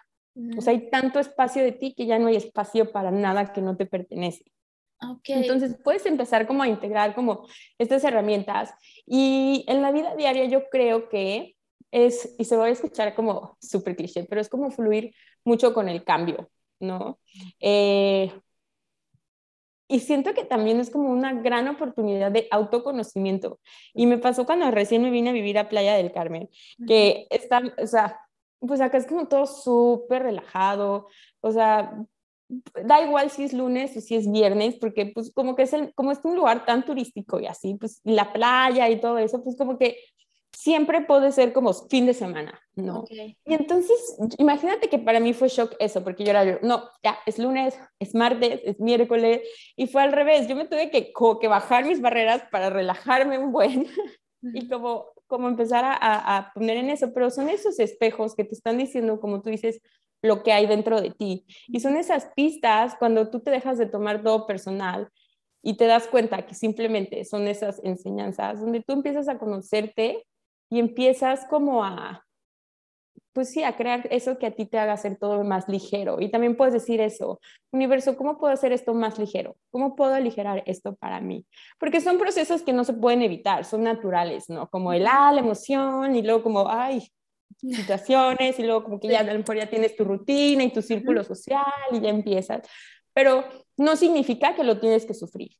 O 0.58 0.62
sea, 0.62 0.72
hay 0.72 0.90
tanto 0.90 1.20
espacio 1.20 1.64
de 1.64 1.72
ti 1.72 1.94
que 1.94 2.06
ya 2.06 2.20
no 2.20 2.28
hay 2.28 2.36
espacio 2.36 2.92
para 2.92 3.12
nada 3.12 3.52
que 3.52 3.62
no 3.62 3.76
te 3.76 3.86
pertenece. 3.86 4.46
Okay. 5.02 5.36
Entonces 5.36 5.78
puedes 5.84 6.06
empezar 6.06 6.46
como 6.46 6.64
a 6.64 6.68
integrar 6.68 7.16
como 7.16 7.48
estas 7.78 8.04
herramientas 8.04 8.74
y 9.06 9.64
en 9.68 9.82
la 9.82 9.92
vida 9.92 10.16
diaria 10.16 10.46
yo 10.46 10.70
creo 10.70 11.08
que 11.08 11.56
es, 11.92 12.36
y 12.38 12.46
se 12.46 12.58
va 12.58 12.66
a 12.66 12.70
escuchar 12.70 13.16
como 13.16 13.58
súper 13.62 13.96
cliché, 13.96 14.26
pero 14.26 14.42
es 14.42 14.50
como 14.50 14.72
fluir 14.72 15.14
mucho 15.44 15.74
con 15.74 15.90
el 15.90 16.04
cambio, 16.04 16.50
¿no? 16.80 17.20
Eh, 17.60 18.32
y 19.88 20.02
siento 20.02 20.36
que 20.36 20.46
también 20.46 20.80
es 20.80 20.92
como 20.92 21.10
una 21.10 21.34
gran 21.34 21.68
oportunidad 21.68 22.32
de 22.32 22.48
autoconocimiento. 22.52 23.60
Y 23.94 24.06
me 24.06 24.20
pasó 24.20 24.46
cuando 24.46 24.70
recién 24.70 25.02
me 25.02 25.10
vine 25.10 25.32
a 25.32 25.34
vivir 25.34 25.58
a 25.58 25.68
Playa 25.68 25.96
del 25.96 26.12
Carmen, 26.12 26.48
que 26.88 27.26
está, 27.32 27.64
o 27.82 27.88
sea, 27.88 28.20
pues 28.60 28.82
acá 28.82 28.98
es 28.98 29.08
como 29.08 29.28
todo 29.28 29.46
súper 29.46 30.24
relajado, 30.24 31.08
o 31.42 31.52
sea, 31.52 32.06
da 32.84 33.02
igual 33.04 33.30
si 33.30 33.44
es 33.44 33.54
lunes 33.54 33.96
o 33.96 34.02
si 34.02 34.16
es 34.16 34.30
viernes, 34.30 34.76
porque 34.76 35.06
pues 35.06 35.32
como 35.32 35.56
que 35.56 35.64
es, 35.64 35.74
el, 35.74 35.94
como 35.94 36.12
es 36.12 36.20
un 36.24 36.36
lugar 36.36 36.66
tan 36.66 36.84
turístico 36.84 37.40
y 37.40 37.46
así, 37.46 37.76
pues 37.76 38.02
la 38.04 38.34
playa 38.34 38.90
y 38.90 39.00
todo 39.00 39.18
eso, 39.20 39.44
pues 39.44 39.56
como 39.56 39.78
que 39.78 39.98
siempre 40.52 41.02
puede 41.02 41.32
ser 41.32 41.54
como 41.54 41.72
fin 41.74 42.08
de 42.08 42.14
semana, 42.14 42.60
¿no? 42.76 43.06
Y 43.10 43.54
entonces, 43.54 44.18
imagínate 44.40 44.90
que 44.90 44.98
para 44.98 45.20
mí 45.20 45.34
fue 45.34 45.48
shock 45.48 45.76
eso, 45.80 46.04
porque 46.04 46.24
yo 46.24 46.32
era, 46.32 46.60
no, 46.64 46.90
ya, 47.04 47.20
es 47.26 47.38
lunes, 47.38 47.78
es 48.00 48.16
martes, 48.16 48.60
es 48.66 48.80
miércoles, 48.80 49.42
y 49.76 49.88
fue 49.88 50.02
al 50.02 50.12
revés, 50.12 50.48
yo 50.48 50.56
me 50.56 50.66
tuve 50.66 50.90
que, 50.90 51.14
que 51.14 51.48
bajar 51.48 51.86
mis 51.86 52.02
barreras 52.02 52.44
para 52.52 52.70
relajarme 52.70 53.38
un 53.38 53.52
buen, 53.52 53.88
y 54.42 54.68
como 54.68 55.06
como 55.30 55.48
empezar 55.48 55.86
a, 55.86 56.52
poner 56.56 56.78
en 56.78 56.90
eso, 56.90 57.14
pero 57.14 57.30
son 57.30 57.50
esos 57.50 57.80
espejos 57.80 58.36
que 58.36 58.44
te 58.44 58.56
están 58.56 58.80
diciendo, 58.80 59.20
como 59.20 59.42
tú 59.42 59.52
dices, 59.52 59.80
lo 60.24 60.42
que 60.42 60.52
hay 60.52 60.66
dentro 60.66 61.00
de 61.00 61.12
ti. 61.12 61.46
Y 61.68 61.80
son 61.80 61.96
esas 61.96 62.32
pistas 62.36 62.96
cuando 62.98 63.30
tú 63.30 63.40
te 63.40 63.52
dejas 63.52 63.78
de 63.78 63.86
tomar 63.86 64.24
todo 64.24 64.48
personal 64.48 65.08
y 65.62 65.78
te 65.78 65.86
das 65.86 66.08
cuenta 66.08 66.46
que 66.46 66.56
simplemente 66.56 67.24
son 67.26 67.48
esas 67.48 67.80
enseñanzas 67.84 68.60
donde 68.60 68.82
tú 68.82 68.94
empiezas 68.94 69.30
a 69.30 69.38
conocerte 69.38 70.26
y 70.70 70.80
empiezas 70.80 71.46
como 71.46 71.86
a, 71.86 72.26
pues 73.40 73.52
sí, 73.52 73.64
a 73.64 73.78
crear 73.78 74.06
eso 74.12 74.38
que 74.38 74.48
a 74.48 74.52
ti 74.52 74.66
te 74.66 74.78
haga 74.78 74.92
hacer 74.92 75.16
todo 75.16 75.46
más 75.46 75.70
ligero. 75.70 76.20
Y 76.20 76.30
también 76.30 76.58
puedes 76.58 76.74
decir 76.74 77.00
eso, 77.00 77.40
universo, 77.72 78.18
¿cómo 78.18 78.38
puedo 78.38 78.52
hacer 78.52 78.74
esto 78.74 78.94
más 78.94 79.18
ligero? 79.18 79.56
¿Cómo 79.72 79.96
puedo 79.96 80.14
aligerar 80.14 80.62
esto 80.66 80.98
para 80.98 81.22
mí? 81.22 81.46
Porque 81.80 82.02
son 82.02 82.18
procesos 82.18 82.64
que 82.64 82.74
no 82.74 82.84
se 82.84 82.92
pueden 82.92 83.22
evitar, 83.22 83.64
son 83.64 83.84
naturales, 83.84 84.50
¿no? 84.50 84.68
Como 84.68 84.92
el, 84.92 85.08
ah, 85.08 85.32
la 85.32 85.40
emoción 85.40 86.18
y 86.18 86.22
luego 86.22 86.44
como, 86.44 86.70
ay, 86.70 87.10
situaciones 87.62 88.60
y 88.60 88.64
luego 88.64 88.84
como 88.84 89.00
que 89.00 89.08
ya 89.08 89.22
a 89.22 89.24
lo 89.24 89.34
mejor 89.36 89.56
ya 89.56 89.70
tienes 89.70 89.96
tu 89.96 90.04
rutina 90.04 90.66
y 90.66 90.74
tu 90.74 90.82
círculo 90.82 91.24
social 91.24 91.64
y 91.94 92.02
ya 92.02 92.10
empiezas. 92.10 92.68
Pero 93.14 93.46
no 93.78 93.96
significa 93.96 94.54
que 94.54 94.66
lo 94.66 94.82
tienes 94.82 95.06
que 95.06 95.14
sufrir. 95.14 95.52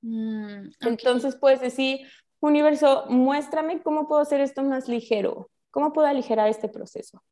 Mm, 0.00 0.70
Entonces 0.80 1.36
puedes 1.36 1.60
decir, 1.60 2.00
universo, 2.40 3.04
muéstrame 3.10 3.82
cómo 3.82 4.08
puedo 4.08 4.22
hacer 4.22 4.40
esto 4.40 4.62
más 4.62 4.88
ligero 4.88 5.50
¿Cómo 5.76 5.92
puedo 5.92 6.08
aligerar 6.08 6.48
este 6.48 6.70
proceso? 6.70 7.22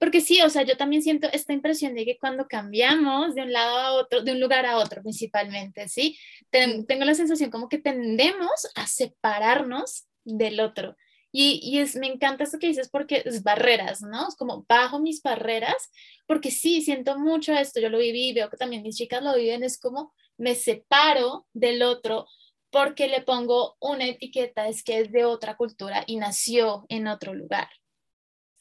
Porque 0.00 0.22
sí, 0.22 0.40
o 0.40 0.48
sea, 0.48 0.62
yo 0.62 0.78
también 0.78 1.02
siento 1.02 1.28
esta 1.30 1.52
impresión 1.52 1.94
de 1.94 2.06
que 2.06 2.16
cuando 2.16 2.48
cambiamos 2.48 3.34
de 3.34 3.42
un 3.42 3.52
lado 3.52 3.76
a 3.76 3.92
otro, 3.92 4.22
de 4.22 4.32
un 4.32 4.40
lugar 4.40 4.64
a 4.64 4.78
otro 4.78 5.02
principalmente, 5.02 5.90
¿sí? 5.90 6.18
tengo 6.50 7.04
la 7.04 7.12
sensación 7.12 7.50
como 7.50 7.68
que 7.68 7.76
tendemos 7.76 8.66
a 8.76 8.86
separarnos 8.86 10.06
del 10.24 10.58
otro. 10.60 10.96
Y, 11.30 11.60
y, 11.62 11.80
es, 11.80 11.96
me 11.96 12.06
encanta 12.06 12.44
esto 12.44 12.58
que 12.58 12.68
dices 12.68 12.88
porque 12.88 13.22
es 13.26 13.42
barreras, 13.42 14.00
¿no? 14.00 14.28
Es 14.28 14.34
como 14.34 14.64
bajo 14.66 14.98
mis 14.98 15.20
barreras, 15.20 15.90
porque 16.26 16.50
sí, 16.50 16.80
siento 16.80 17.18
mucho 17.18 17.52
esto, 17.52 17.78
yo 17.78 17.90
lo 17.90 17.98
viví, 17.98 18.32
veo 18.32 18.48
que 18.48 18.56
también 18.56 18.82
mis 18.82 18.96
chicas 18.96 19.22
lo 19.22 19.36
viven, 19.36 19.64
es 19.64 19.78
como 19.78 20.14
me 20.38 20.54
separo 20.54 21.46
del 21.52 21.82
otro 21.82 22.26
porque 22.72 23.06
le 23.06 23.20
pongo 23.20 23.76
una 23.80 24.06
etiqueta, 24.06 24.66
es 24.66 24.82
que 24.82 24.98
es 24.98 25.12
de 25.12 25.24
otra 25.26 25.56
cultura 25.56 26.02
y 26.06 26.16
nació 26.16 26.86
en 26.88 27.06
otro 27.06 27.34
lugar. 27.34 27.68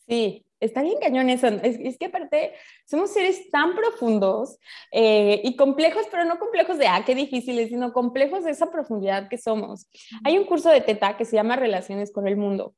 Sí, 0.07 0.45
está 0.59 0.83
bien 0.83 0.99
cañón 0.99 1.29
eso. 1.29 1.47
Es, 1.47 1.97
que 1.97 2.07
aparte 2.07 2.53
somos 2.85 3.13
seres 3.13 3.49
tan 3.49 3.73
profundos 3.73 4.59
eh, 4.91 5.39
y 5.45 5.55
complejos, 5.55 6.05
pero 6.11 6.25
no 6.25 6.37
complejos 6.37 6.77
de, 6.77 6.87
ah, 6.87 7.03
qué 7.05 7.15
difíciles, 7.15 7.69
sino 7.69 7.93
complejos 7.93 8.43
de 8.43 8.51
esa 8.51 8.69
profundidad 8.69 9.29
que 9.29 9.37
somos. 9.37 9.87
Hay 10.25 10.37
un 10.37 10.45
curso 10.45 10.69
de 10.69 10.81
TETA 10.81 11.15
que 11.15 11.23
se 11.23 11.37
llama 11.37 11.55
Relaciones 11.55 12.11
con 12.11 12.27
el 12.27 12.35
Mundo. 12.35 12.75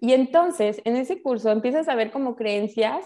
Y 0.00 0.12
entonces, 0.12 0.80
en 0.84 0.96
ese 0.96 1.20
curso 1.20 1.50
empiezas 1.50 1.88
a 1.88 1.96
ver 1.96 2.12
como 2.12 2.36
creencias 2.36 3.04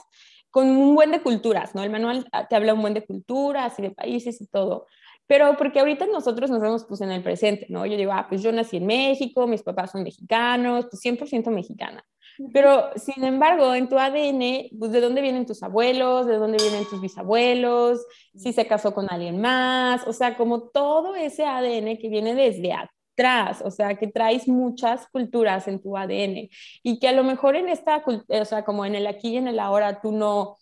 con 0.51 0.69
un 0.69 0.95
buen 0.95 1.11
de 1.11 1.23
culturas, 1.23 1.75
¿no? 1.75 1.83
El 1.83 1.91
manual 1.91 2.27
te 2.49 2.57
habla 2.57 2.75
un 2.75 2.83
buen 2.83 2.95
de 2.95 3.05
culturas 3.05 3.79
y 3.79 3.83
de 3.83 3.91
países 3.91 4.41
y 4.41 4.47
todo. 4.47 4.87
Pero 5.27 5.57
porque 5.57 5.81
ahorita 5.81 6.07
nosotros 6.07 6.51
nos 6.51 6.61
vemos 6.61 6.85
pues 6.85 7.01
en 7.01 7.11
el 7.11 7.23
presente, 7.23 7.67
¿no? 7.69 7.85
Yo 7.87 7.97
digo, 7.97 8.13
ah, 8.13 8.27
pues 8.29 8.43
yo 8.43 8.53
nací 8.53 8.77
en 8.77 8.87
México, 8.87 9.47
mis 9.47 9.63
papás 9.63 9.91
son 9.91 10.03
mexicanos, 10.03 10.87
pues 10.91 11.03
100% 11.03 11.51
mexicana. 11.51 12.05
Pero, 12.53 12.91
sin 12.97 13.25
embargo, 13.25 13.75
en 13.75 13.89
tu 13.89 13.99
ADN, 13.99 14.69
pues 14.79 14.93
de 14.93 15.01
dónde 15.01 15.23
vienen 15.23 15.47
tus 15.47 15.63
abuelos, 15.63 16.27
de 16.27 16.37
dónde 16.37 16.59
vienen 16.63 16.85
tus 16.85 17.01
bisabuelos, 17.01 18.05
si 18.35 18.53
se 18.53 18.67
casó 18.67 18.93
con 18.93 19.11
alguien 19.11 19.41
más, 19.41 20.07
o 20.07 20.13
sea, 20.13 20.37
como 20.37 20.69
todo 20.69 21.15
ese 21.17 21.47
ADN 21.47 21.97
que 21.99 22.09
viene 22.11 22.35
desde 22.35 22.75
atrás, 22.75 23.63
o 23.65 23.71
sea, 23.71 23.95
que 23.97 24.09
traes 24.09 24.47
muchas 24.49 25.09
culturas 25.09 25.67
en 25.67 25.81
tu 25.81 25.97
ADN 25.97 26.51
y 26.83 26.99
que 26.99 27.09
a 27.09 27.13
lo 27.13 27.25
mejor 27.25 27.57
en 27.57 27.71
esta, 27.71 28.05
o 28.07 28.45
sea, 28.45 28.65
como 28.65 28.85
en 28.85 28.95
el 28.95 29.07
aquí 29.07 29.29
y 29.31 29.37
en 29.39 29.49
el 29.49 29.59
ahora 29.59 30.03
tú 30.03 30.13
no 30.13 30.59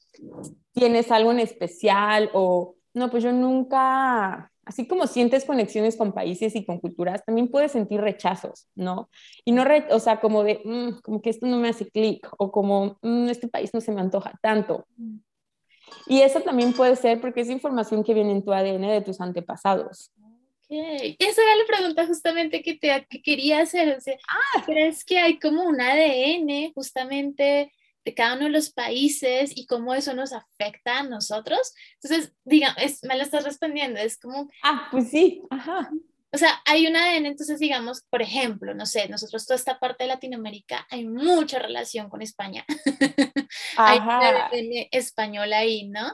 tienes 0.73 1.11
algo 1.11 1.33
en 1.33 1.41
especial 1.41 2.31
o 2.35 2.77
no, 2.95 3.11
pues 3.11 3.25
yo 3.25 3.33
nunca, 3.33 4.53
así 4.67 4.87
como 4.87 5.07
sientes 5.07 5.45
conexiones 5.45 5.97
con 5.97 6.12
países 6.12 6.55
y 6.57 6.65
con 6.65 6.81
culturas, 6.81 7.25
también 7.25 7.49
puedes 7.49 7.73
sentir 7.73 8.01
rechazos, 8.01 8.69
¿no? 8.75 9.09
Y 9.45 9.53
no, 9.53 9.65
o 9.91 10.01
sea, 10.01 10.21
como 10.21 10.43
de, 10.43 10.61
mm, 10.65 11.01
como 11.03 11.21
que 11.23 11.31
esto 11.31 11.47
no 11.47 11.59
me 11.59 11.69
hace 11.69 11.89
clic 11.89 12.29
o 12.39 12.51
como, 12.51 12.99
mm, 13.03 13.29
este 13.29 13.49
país 13.49 13.73
no 13.75 13.81
se 13.81 13.93
me 13.93 14.01
antoja 14.01 14.39
tanto. 14.43 14.87
Y 16.07 16.21
eso 16.21 16.41
también 16.41 16.73
puede 16.73 16.97
ser 16.97 17.21
porque 17.21 17.43
es 17.43 17.51
información 17.51 18.05
que 18.05 18.15
viene 18.15 18.33
en 18.33 18.45
tu 18.45 18.53
ADN 18.53 18.89
de 18.89 19.01
tus 19.01 19.21
antepasados. 19.21 20.11
Okay. 20.67 21.17
Esa 21.19 21.43
era 21.43 21.57
la 21.57 21.67
pregunta 21.67 22.07
justamente 22.07 22.62
que 22.62 22.75
te 22.75 23.07
quería 23.23 23.61
hacer. 23.61 23.97
O 23.97 24.01
sea, 24.01 24.17
ah. 24.29 24.62
¿Crees 24.65 25.05
que 25.05 25.19
hay 25.19 25.39
como 25.39 25.62
un 25.65 25.81
ADN 25.81 26.73
justamente 26.75 27.71
de 28.05 28.15
cada 28.15 28.35
uno 28.37 28.45
de 28.45 28.51
los 28.51 28.71
países 28.71 29.53
y 29.55 29.67
cómo 29.67 29.95
eso 29.95 30.15
nos 30.15 30.33
afecta 30.33 30.99
a 30.99 31.03
nosotros? 31.03 31.75
Entonces, 32.03 32.33
diga, 32.45 32.77
me 33.03 33.17
lo 33.17 33.23
estás 33.23 33.45
respondiendo, 33.45 34.01
es 34.01 34.19
como... 34.19 34.51
Ah, 34.63 34.89
pues 34.91 35.11
sí, 35.11 35.43
ajá. 35.51 35.91
O 36.35 36.37
sea, 36.37 36.61
hay 36.65 36.89
un 36.89 36.97
ADN, 36.97 37.27
entonces 37.27 37.61
digamos, 37.61 38.03
por 38.11 38.21
ejemplo, 38.21 38.75
no 38.75 38.87
sé, 38.87 39.09
nosotros 39.09 39.47
toda 39.47 39.57
esta 39.57 39.79
parte 39.79 40.03
de 40.03 40.09
Latinoamérica 40.09 40.85
hay 40.91 41.07
mucha 41.07 41.61
relación 41.61 42.11
con 42.11 42.23
España. 42.23 42.65
hay 43.77 43.99
un 43.99 44.11
ADN 44.11 44.89
español 44.91 45.53
ahí, 45.53 45.87
¿no? 45.87 46.13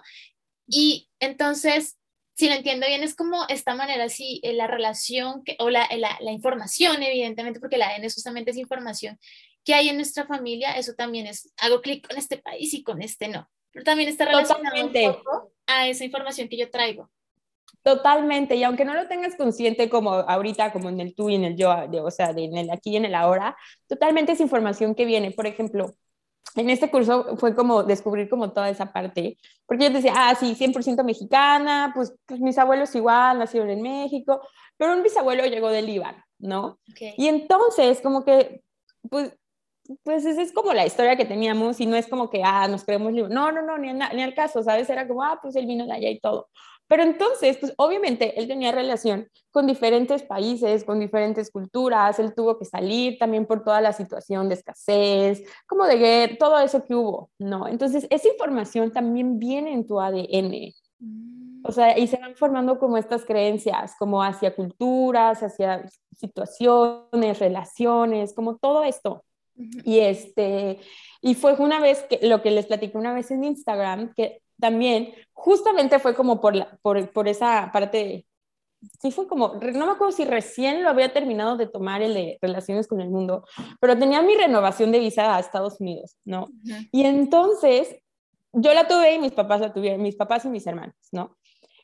Y 0.67 1.09
entonces, 1.21 1.97
si 2.37 2.49
lo 2.49 2.55
entiendo 2.55 2.87
bien, 2.87 3.03
es 3.03 3.15
como 3.15 3.47
esta 3.49 3.75
manera, 3.75 4.11
sí, 4.11 4.41
eh, 4.43 4.53
la 4.53 4.67
relación 4.67 5.43
que, 5.43 5.57
o 5.59 5.71
la, 5.71 5.89
la, 5.97 6.19
la, 6.21 6.33
información, 6.33 7.03
evidentemente, 7.03 7.59
porque 7.59 7.77
el 7.77 7.83
ADN 7.83 8.11
justamente 8.11 8.51
es 8.51 8.59
información 8.59 9.19
que 9.65 9.75
hay 9.75 9.89
en 9.89 9.97
nuestra 9.97 10.27
familia, 10.27 10.73
eso 10.73 10.95
también 10.95 11.27
es, 11.27 11.53
hago 11.59 11.81
clic 11.81 12.07
con 12.07 12.17
este 12.17 12.39
país 12.39 12.73
y 12.75 12.83
con 12.83 13.03
este 13.03 13.29
no. 13.29 13.49
Pero 13.73 13.85
también 13.85 14.09
está 14.09 14.25
relacionado 14.25 14.85
un 14.85 14.93
poco 14.93 15.53
a 15.67 15.87
esa 15.89 16.05
información 16.05 16.49
que 16.49 16.57
yo 16.57 16.71
traigo. 16.71 17.11
Totalmente, 17.83 18.57
y 18.57 18.65
aunque 18.65 18.85
no 18.85 18.95
lo 18.95 19.09
tengas 19.09 19.37
consciente 19.37 19.89
como 19.89 20.13
ahorita, 20.13 20.73
como 20.73 20.91
en 20.91 21.01
el 21.01 21.15
tú 21.15 21.31
y 21.31 21.37
en 21.37 21.45
el 21.45 21.57
yo, 21.57 21.71
o 22.05 22.11
sea, 22.11 22.31
en 22.31 22.57
el 22.57 22.71
aquí 22.71 22.91
y 22.91 22.97
en 22.97 23.07
el 23.07 23.15
ahora, 23.15 23.57
totalmente 23.87 24.33
es 24.33 24.41
información 24.41 24.95
que 24.95 25.07
viene. 25.07 25.31
Por 25.31 25.47
ejemplo, 25.47 25.95
en 26.57 26.69
este 26.69 26.91
curso 26.91 27.37
fue 27.39 27.55
como 27.55 27.83
descubrir 27.83 28.29
como 28.29 28.53
toda 28.53 28.69
esa 28.69 28.93
parte, 28.93 29.39
porque 29.67 29.85
yo 29.85 29.91
decía, 29.91 30.13
ah, 30.15 30.35
sí, 30.35 30.55
100% 30.55 31.05
mexicana, 31.05 31.93
pues, 31.95 32.13
pues, 32.27 32.41
mis 32.41 32.59
abuelos 32.59 32.95
igual 32.95 33.39
nacieron 33.39 33.71
en 33.71 33.81
México, 33.81 34.43
pero 34.77 34.93
un 34.93 35.03
bisabuelo 35.03 35.47
llegó 35.47 35.71
del 35.71 35.87
Líbano, 35.87 36.23
¿no? 36.39 36.81
Y 37.17 37.29
entonces, 37.29 38.01
como 38.03 38.25
que, 38.25 38.63
pues, 39.09 39.33
pues 40.03 40.25
esa 40.25 40.43
es 40.43 40.53
como 40.53 40.73
la 40.73 40.87
historia 40.87 41.17
que 41.17 41.25
teníamos 41.25 41.81
y 41.81 41.87
no 41.87 41.97
es 41.97 42.07
como 42.07 42.31
que, 42.31 42.43
ah, 42.45 42.69
nos 42.69 42.85
creemos 42.85 43.13
libres. 43.13 43.33
No, 43.33 43.51
no, 43.53 43.63
no, 43.63 43.79
ni, 43.79 43.93
ni 43.93 44.23
al 44.23 44.35
caso, 44.35 44.63
¿sabes? 44.63 44.89
Era 44.91 45.09
como, 45.09 45.23
ah, 45.23 45.39
pues 45.43 45.57
él 45.57 45.67
vino 45.67 45.87
de 45.87 45.93
allá 45.93 46.11
y 46.11 46.21
todo. 46.21 46.49
Pero 46.91 47.05
entonces, 47.05 47.57
pues 47.59 47.73
obviamente 47.77 48.41
él 48.41 48.49
tenía 48.49 48.73
relación 48.73 49.29
con 49.53 49.69
diferentes 49.69 50.25
países, 50.25 50.83
con 50.83 50.99
diferentes 50.99 51.49
culturas, 51.49 52.19
él 52.19 52.35
tuvo 52.35 52.59
que 52.59 52.65
salir 52.65 53.17
también 53.17 53.47
por 53.47 53.63
toda 53.63 53.81
la 53.81 53.93
situación 53.93 54.49
de 54.49 54.57
escasez, 54.57 55.45
como 55.69 55.87
de 55.87 55.99
guerra, 55.99 56.37
todo 56.37 56.59
eso 56.59 56.85
que 56.85 56.97
hubo, 56.97 57.31
¿no? 57.39 57.69
Entonces, 57.69 58.09
esa 58.11 58.27
información 58.27 58.93
también 58.93 59.39
viene 59.39 59.73
en 59.73 59.87
tu 59.87 60.01
ADN. 60.01 60.75
Mm. 60.99 61.63
O 61.63 61.71
sea, 61.71 61.97
y 61.97 62.09
se 62.09 62.17
van 62.17 62.35
formando 62.35 62.79
como 62.81 62.97
estas 62.97 63.25
creencias, 63.25 63.95
como 63.97 64.21
hacia 64.21 64.57
culturas, 64.57 65.45
hacia 65.45 65.85
situaciones, 66.17 67.39
relaciones, 67.39 68.35
como 68.35 68.57
todo 68.57 68.83
esto. 68.83 69.23
Y 69.85 69.99
este, 70.01 70.79
y 71.21 71.35
fue 71.35 71.55
una 71.55 71.81
vez 71.81 72.03
que 72.09 72.21
lo 72.27 72.43
que 72.43 72.51
les 72.51 72.67
platiqué 72.67 72.97
una 72.97 73.13
vez 73.13 73.31
en 73.31 73.45
Instagram, 73.45 74.15
que 74.15 74.43
también 74.59 75.13
justamente 75.33 75.99
fue 75.99 76.15
como 76.15 76.41
por, 76.41 76.55
la, 76.55 76.79
por, 76.83 77.11
por 77.13 77.29
esa 77.29 77.71
parte, 77.73 78.27
sí 79.01 79.11
fue 79.11 79.27
como, 79.27 79.55
no 79.55 79.87
me 79.87 79.93
acuerdo 79.93 80.13
si 80.13 80.25
recién 80.25 80.83
lo 80.83 80.91
había 80.91 81.13
terminado 81.13 81.57
de 81.57 81.67
tomar 81.67 82.03
el 82.03 82.15
de 82.15 82.39
relaciones 82.41 82.87
con 82.87 83.01
el 83.01 83.11
mundo, 83.11 83.45
pero 83.81 83.99
tenía 83.99 84.23
mi 84.23 84.35
renovación 84.35 84.93
de 84.93 85.01
visa 85.01 85.35
a 85.35 85.41
Estados 85.41 85.81
Unidos, 85.81 86.17
¿no? 86.25 86.49
Y 86.93 87.05
entonces 87.05 87.97
yo 88.53 88.73
la 88.75 88.89
tuve 88.89 89.15
y 89.15 89.19
mis 89.19 89.33
papás 89.33 89.61
la 89.61 89.73
tuvieron, 89.73 90.03
mis 90.03 90.17
papás 90.17 90.45
y 90.45 90.49
mis 90.49 90.67
hermanos, 90.67 90.95
¿no? 91.13 91.37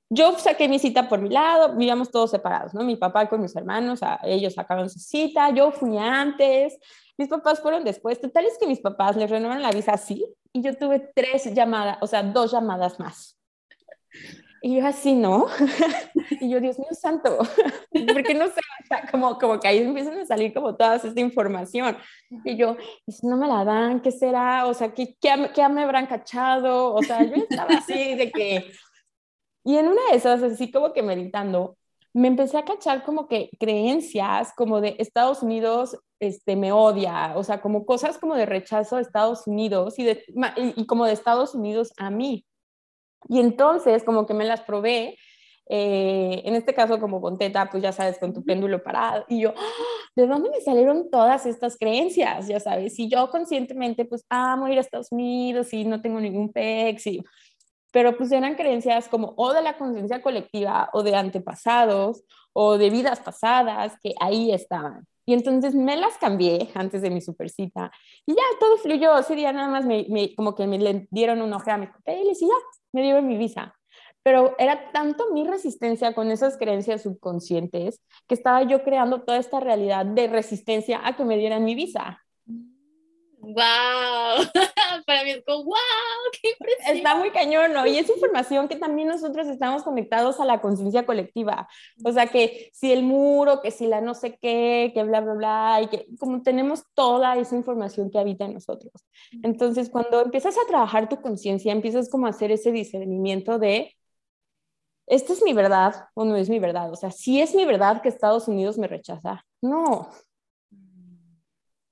Yo 0.09 0.39
saqué 0.39 0.69
mi 0.69 0.79
cita 0.79 1.09
por 1.09 1.21
mi 1.21 1.31
lado, 1.31 1.73
vivíamos 1.73 2.11
todos 2.11 2.31
separados, 2.31 2.73
¿no? 2.75 2.85
Mi 2.85 2.97
papá 2.97 3.29
con 3.29 3.41
mis 3.41 3.57
hermanos, 3.57 4.01
ellos 4.23 4.55
sacaron 4.55 4.89
su 4.89 5.01
cita, 5.01 5.51
yo 5.51 5.73
fui 5.73 5.99
antes, 5.99 6.79
mis 7.19 7.29
papás 7.29 7.61
fueron 7.61 7.85
después. 7.85 8.21
Total 8.21 8.45
es 8.45 8.59
que 8.59 8.67
mis 8.67 8.81
papás 8.81 9.17
les 9.17 9.31
renovaron 9.31 9.63
la 9.63 9.71
visa 9.71 9.93
así 9.93 10.27
y 10.53 10.63
yo 10.63 10.77
tuve 10.77 11.11
tres 11.15 11.53
llamadas, 11.55 11.99
o 12.01 12.07
sea, 12.07 12.23
dos 12.23 12.53
llamadas 12.53 12.99
más. 12.99 13.39
Y 14.63 14.81
yo 14.81 14.87
así, 14.87 15.15
¿no? 15.15 15.47
y 16.41 16.51
yo, 16.51 16.61
Dios 16.61 16.79
mío 16.79 16.89
santo, 16.93 17.39
porque 18.13 18.35
no 18.35 18.47
sé, 18.47 18.61
como, 19.11 19.39
como 19.39 19.61
que 19.61 19.69
ahí 19.69 19.79
empiezan 19.79 20.19
a 20.19 20.27
salir 20.27 20.53
como 20.53 20.75
toda 20.75 20.97
esta 20.97 21.21
información. 21.21 21.97
Y 22.45 22.57
yo, 22.57 22.77
si 23.07 23.27
no 23.27 23.37
me 23.37 23.47
la 23.47 23.65
dan, 23.65 24.01
¿qué 24.01 24.11
será? 24.11 24.67
O 24.67 24.75
sea, 24.75 24.93
¿qué, 24.93 25.17
qué, 25.21 25.51
qué 25.55 25.69
me 25.69 25.85
habrán 25.85 26.07
cachado? 26.07 26.95
O 26.95 27.03
sea, 27.03 27.23
yo 27.23 27.35
estaba 27.37 27.75
así 27.75 28.15
de 28.15 28.31
que... 28.31 28.73
Y 29.65 29.77
en 29.77 29.89
una 29.89 30.01
de 30.11 30.17
esas, 30.17 30.43
así 30.43 30.71
como 30.71 30.93
que 30.93 31.03
meditando, 31.03 31.77
me 32.13 32.29
empecé 32.29 32.57
a 32.57 32.65
cachar 32.65 33.05
como 33.05 33.29
que 33.29 33.51
creencias 33.61 34.53
como 34.57 34.81
de 34.81 34.97
Estados 34.99 35.43
Unidos 35.43 35.99
este, 36.21 36.57
me 36.57 36.73
odia, 36.73 37.33
o 37.37 37.45
sea, 37.45 37.61
como 37.61 37.85
cosas 37.87 38.19
como 38.19 38.35
de 38.35 38.47
rechazo 38.47 38.97
a 38.97 39.01
Estados 39.01 39.47
Unidos 39.47 39.99
y, 39.99 40.05
de, 40.05 40.25
y, 40.77 40.87
como 40.87 41.07
de 41.07 41.13
Estados 41.13 41.55
Unidos 41.55 41.93
a 41.97 42.11
mí. 42.11 42.47
Y 43.29 43.41
entonces 43.41 44.05
como 44.05 44.27
que 44.27 44.35
me 44.35 44.45
las 44.45 44.63
probé, 44.63 45.17
eh, 45.69 46.43
en 46.45 46.55
este 46.55 46.75
caso 46.75 47.01
como 47.01 47.21
con 47.21 47.39
teta, 47.39 47.69
pues 47.71 47.83
ya 47.83 47.93
sabes, 47.93 48.19
con 48.19 48.33
tu 48.33 48.45
péndulo 48.45 48.83
parado, 48.83 49.25
y 49.29 49.41
yo, 49.41 49.53
¡ah! 49.57 49.97
¿de 50.15 50.27
dónde 50.27 50.51
me 50.51 50.61
salieron 50.61 51.11
todas 51.11 51.45
estas 51.47 51.77
creencias? 51.77 52.49
Ya 52.49 52.61
sabes, 52.61 52.99
y 52.99 53.09
yo 53.09 53.31
conscientemente 53.31 54.05
pues 54.05 54.25
amo 54.29 54.69
ir 54.69 54.79
a 54.79 54.81
Estados 54.81 55.13
Unidos 55.13 55.73
y 55.73 55.85
no 55.85 56.01
tengo 56.01 56.21
ningún 56.21 56.53
pex 56.53 57.07
y 57.07 57.23
pero 57.93 58.15
pues 58.15 58.31
eran 58.31 58.57
creencias 58.57 59.09
como 59.09 59.33
o 59.39 59.55
de 59.55 59.63
la 59.63 59.79
conciencia 59.79 60.21
colectiva 60.21 60.91
o 60.93 61.03
de 61.03 61.15
antepasados 61.15 62.25
o 62.53 62.77
de 62.77 62.91
vidas 62.91 63.21
pasadas 63.21 63.95
que 64.03 64.15
ahí 64.21 64.53
estaban. 64.53 65.07
Y 65.27 65.35
entonces 65.35 65.75
me 65.75 65.97
las 65.97 66.17
cambié 66.19 66.71
antes 66.75 67.03
de 67.03 67.11
mi 67.11 67.21
supercita 67.21 67.91
y 68.25 68.35
ya 68.35 68.43
todo 68.61 68.77
fluyó. 68.79 69.19
Ese 69.19 69.35
día 69.35 69.53
nada 69.53 69.69
más 69.69 69.85
me, 69.85 70.35
como 70.37 70.55
que 70.55 70.67
me 70.67 71.09
dieron 71.11 71.43
un 71.43 71.53
ojo 71.53 71.71
a 71.71 71.77
mis 71.79 71.91
papeles 71.91 72.41
y 72.41 72.47
ya 72.47 72.55
me 72.93 73.03
dieron 73.03 73.27
mi 73.27 73.37
visa. 73.37 73.75
Pero 74.23 74.55
era 74.59 74.93
tanto 74.93 75.33
mi 75.33 75.45
resistencia 75.45 76.15
con 76.15 76.31
esas 76.31 76.57
creencias 76.57 77.03
subconscientes 77.03 78.01
que 78.29 78.35
estaba 78.35 78.63
yo 78.63 78.83
creando 78.83 79.23
toda 79.23 79.39
esta 79.39 79.61
realidad 79.61 80.07
de 80.07 80.29
resistencia 80.29 81.01
a 81.05 81.17
que 81.17 81.25
me 81.25 81.37
dieran 81.37 81.65
mi 81.65 81.75
visa. 81.75 82.26
¡Wow! 83.47 83.55
Para 85.07 85.23
mí 85.23 85.31
es 85.31 85.45
como, 85.45 85.63
¡wow! 85.63 85.77
¡Qué 86.33 86.51
impresión! 86.51 86.97
Está 86.97 87.15
muy 87.15 87.31
cañón, 87.31 87.73
¿no? 87.73 87.87
Y 87.87 87.97
es 87.97 88.09
información 88.09 88.67
que 88.67 88.75
también 88.75 89.07
nosotros 89.07 89.47
estamos 89.47 89.85
conectados 89.85 90.41
a 90.41 90.45
la 90.45 90.61
conciencia 90.61 91.07
colectiva. 91.07 91.69
O 92.05 92.11
sea, 92.11 92.27
que 92.27 92.71
si 92.73 92.93
el 92.93 93.05
muro, 93.05 93.61
que 93.63 93.71
si 93.71 93.87
la 93.87 94.01
no 94.01 94.15
sé 94.15 94.37
qué, 94.43 94.91
que 94.93 95.05
bla, 95.05 95.21
bla, 95.21 95.35
bla, 95.35 95.81
y 95.81 95.87
que 95.87 96.07
como 96.19 96.43
tenemos 96.43 96.83
toda 96.95 97.37
esa 97.37 97.55
información 97.55 98.11
que 98.11 98.19
habita 98.19 98.47
en 98.47 98.55
nosotros. 98.55 98.93
Entonces, 99.45 99.91
cuando 99.91 100.23
empiezas 100.23 100.57
a 100.59 100.67
trabajar 100.67 101.09
tu 101.09 101.21
conciencia, 101.21 101.71
empiezas 101.71 102.11
como 102.11 102.27
a 102.27 102.31
hacer 102.31 102.51
ese 102.51 102.73
discernimiento 102.73 103.61
de, 103.61 103.95
¿esta 105.07 105.33
es 105.33 105.43
mi 105.45 105.53
verdad 105.53 106.09
o 106.15 106.25
no 106.25 106.35
es 106.35 106.49
mi 106.49 106.59
verdad? 106.59 106.91
O 106.91 106.97
sea, 106.97 107.13
si 107.13 107.41
es 107.41 107.55
mi 107.55 107.65
verdad 107.65 108.03
que 108.03 108.09
Estados 108.09 108.49
Unidos 108.49 108.77
me 108.77 108.89
rechaza, 108.89 109.45
no, 109.63 110.11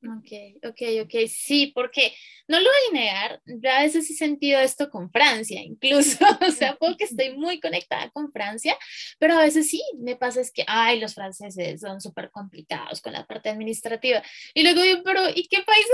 Ok, 0.07 0.33
ok, 0.65 0.83
ok, 1.05 1.15
sí, 1.29 1.73
porque 1.75 2.15
no 2.47 2.59
lo 2.59 2.67
voy 2.67 2.73
a 2.91 2.93
negar, 2.93 3.41
yo 3.47 3.71
a 3.71 3.83
veces 3.83 4.11
he 4.11 4.15
sentido 4.15 4.61
esto 4.61 4.91
con 4.91 5.11
Francia, 5.11 5.63
incluso, 5.63 6.19
o 6.47 6.51
sea, 6.51 6.77
porque 6.77 7.05
estoy 7.05 7.35
muy 7.37 7.59
conectada 7.59 8.11
con 8.11 8.31
Francia, 8.31 8.77
pero 9.19 9.35
a 9.35 9.43
veces 9.43 9.71
sí, 9.71 9.83
me 9.99 10.17
pasa 10.17 10.43
es 10.43 10.53
que, 10.53 10.63
ay, 10.67 11.01
los 11.01 11.15
franceses 11.15 11.81
son 11.81 12.03
súper 12.03 12.31
complicados 12.31 13.01
con 13.01 13.15
la 13.15 13.27
parte 13.27 13.49
administrativa, 13.49 14.23
y 14.53 14.63
luego 14.63 14.83
digo, 14.83 15.01
pero 15.05 15.27
¿y 15.35 15.49
qué 15.49 15.63
país 15.63 15.87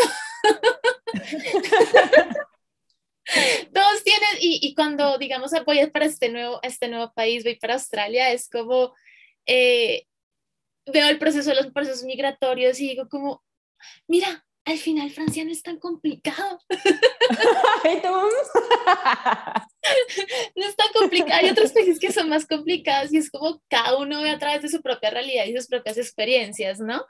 Todos 3.73 4.03
tienen, 4.03 4.31
y, 4.41 4.59
y, 4.61 4.75
cuando, 4.75 5.17
digamos, 5.19 5.53
voy 5.65 5.87
para 5.91 6.07
este 6.07 6.31
nuevo, 6.31 6.59
este 6.63 6.89
nuevo 6.89 7.13
país, 7.13 7.45
voy 7.45 7.55
para 7.55 7.75
Australia, 7.75 8.33
es 8.33 8.49
como, 8.49 8.93
eh, 9.47 10.05
veo 10.87 11.09
el 11.09 11.19
proceso, 11.19 11.55
los 11.55 11.69
procesos 11.69 12.03
migratorios 12.03 12.81
y 12.81 12.89
digo 12.89 13.09
como, 13.09 13.45
mira, 14.07 14.45
al 14.65 14.79
final 14.79 15.11
Francia 15.11 15.45
no 15.45 15.51
es 15.51 15.63
tan 15.63 15.79
complicado. 15.79 16.61
no 20.57 20.67
es 20.67 20.77
tan 20.77 20.89
complicado. 20.93 21.41
Hay 21.41 21.51
otros 21.51 21.73
países 21.73 21.99
que 21.99 22.13
son 22.13 22.29
más 22.29 22.47
complicados 22.47 23.13
y 23.13 23.19
es 23.19 23.31
como 23.31 23.61
cada 23.69 23.97
uno 23.99 24.23
ve 24.23 24.31
a 24.31 24.39
través 24.39 24.63
de 24.63 24.69
su 24.69 24.83
propia 24.83 25.11
realidad 25.11 25.45
y 25.47 25.57
sus 25.57 25.67
propias 25.67 25.99
experiencias, 25.99 26.81
¿no? 26.81 27.05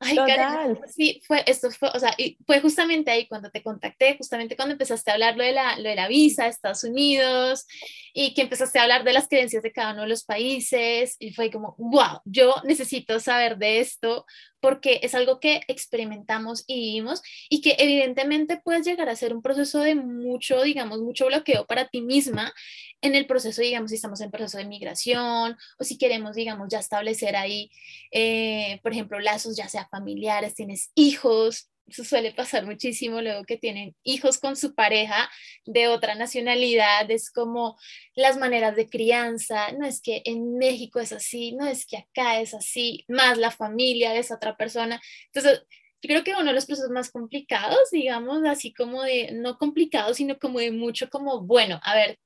Ay, 0.00 0.16
Karen, 0.16 0.78
sí, 0.88 1.22
fue, 1.26 1.44
esto 1.46 1.70
fue, 1.70 1.88
o 1.94 1.98
sea, 1.98 2.12
y 2.18 2.36
fue 2.44 2.60
justamente 2.60 3.10
ahí 3.10 3.28
cuando 3.28 3.50
te 3.50 3.62
contacté, 3.62 4.16
justamente 4.16 4.56
cuando 4.56 4.72
empezaste 4.72 5.10
a 5.10 5.14
hablar 5.14 5.36
lo 5.36 5.44
de 5.44 5.52
la, 5.52 5.76
lo 5.76 5.88
de 5.88 5.94
la 5.94 6.08
visa 6.08 6.44
de 6.44 6.50
Estados 6.50 6.82
Unidos 6.84 7.66
y 8.12 8.34
que 8.34 8.42
empezaste 8.42 8.78
a 8.78 8.82
hablar 8.82 9.04
de 9.04 9.12
las 9.12 9.28
creencias 9.28 9.62
de 9.62 9.72
cada 9.72 9.92
uno 9.92 10.02
de 10.02 10.08
los 10.08 10.24
países 10.24 11.16
y 11.18 11.32
fue 11.32 11.50
como, 11.50 11.74
wow, 11.78 12.20
yo 12.24 12.54
necesito 12.64 13.20
saber 13.20 13.58
de 13.58 13.80
esto 13.80 14.26
porque 14.62 15.00
es 15.02 15.14
algo 15.14 15.40
que 15.40 15.60
experimentamos 15.66 16.62
y 16.68 16.76
vivimos 16.76 17.20
y 17.48 17.60
que 17.60 17.74
evidentemente 17.78 18.60
puedes 18.62 18.86
llegar 18.86 19.08
a 19.08 19.16
ser 19.16 19.34
un 19.34 19.42
proceso 19.42 19.80
de 19.80 19.96
mucho, 19.96 20.62
digamos, 20.62 21.00
mucho 21.00 21.26
bloqueo 21.26 21.66
para 21.66 21.88
ti 21.88 22.00
misma 22.12 22.52
en 23.00 23.14
el 23.14 23.26
proceso, 23.26 23.62
digamos, 23.62 23.90
si 23.90 23.96
estamos 23.96 24.20
en 24.20 24.30
proceso 24.30 24.58
de 24.58 24.64
migración 24.64 25.56
o 25.78 25.84
si 25.84 25.98
queremos, 25.98 26.36
digamos, 26.36 26.68
ya 26.70 26.78
establecer 26.78 27.34
ahí, 27.36 27.70
eh, 28.12 28.78
por 28.82 28.92
ejemplo, 28.92 29.18
lazos 29.18 29.56
ya 29.56 29.68
sea 29.68 29.88
familiares, 29.90 30.54
tienes 30.54 30.92
hijos, 30.94 31.72
eso 31.88 32.04
suele 32.04 32.32
pasar 32.32 32.64
muchísimo 32.64 33.20
luego 33.20 33.44
que 33.44 33.58
tienen 33.58 33.94
hijos 34.04 34.38
con 34.38 34.56
su 34.56 34.74
pareja 34.74 35.28
de 35.66 35.88
otra 35.88 36.14
nacionalidad, 36.14 37.10
es 37.10 37.30
como 37.30 37.76
las 38.14 38.36
maneras 38.36 38.76
de 38.76 38.88
crianza, 38.88 39.72
no 39.72 39.86
es 39.86 40.00
que 40.00 40.22
en 40.24 40.56
México 40.56 41.00
es 41.00 41.12
así, 41.12 41.52
no 41.52 41.66
es 41.66 41.86
que 41.86 41.98
acá 41.98 42.40
es 42.40 42.54
así, 42.54 43.04
más 43.08 43.36
la 43.36 43.50
familia 43.50 44.12
de 44.12 44.20
esa 44.20 44.36
otra 44.36 44.56
persona. 44.56 45.00
Entonces, 45.26 45.64
yo 46.02 46.08
creo 46.08 46.24
que 46.24 46.34
uno 46.34 46.46
de 46.46 46.52
los 46.52 46.66
procesos 46.66 46.90
más 46.90 47.10
complicados, 47.12 47.90
digamos, 47.92 48.44
así 48.44 48.72
como 48.74 49.02
de, 49.04 49.30
no 49.32 49.56
complicados, 49.56 50.16
sino 50.16 50.36
como 50.38 50.58
de 50.58 50.72
mucho 50.72 51.08
como, 51.08 51.42
bueno, 51.42 51.80
a 51.84 51.94
ver, 51.94 52.18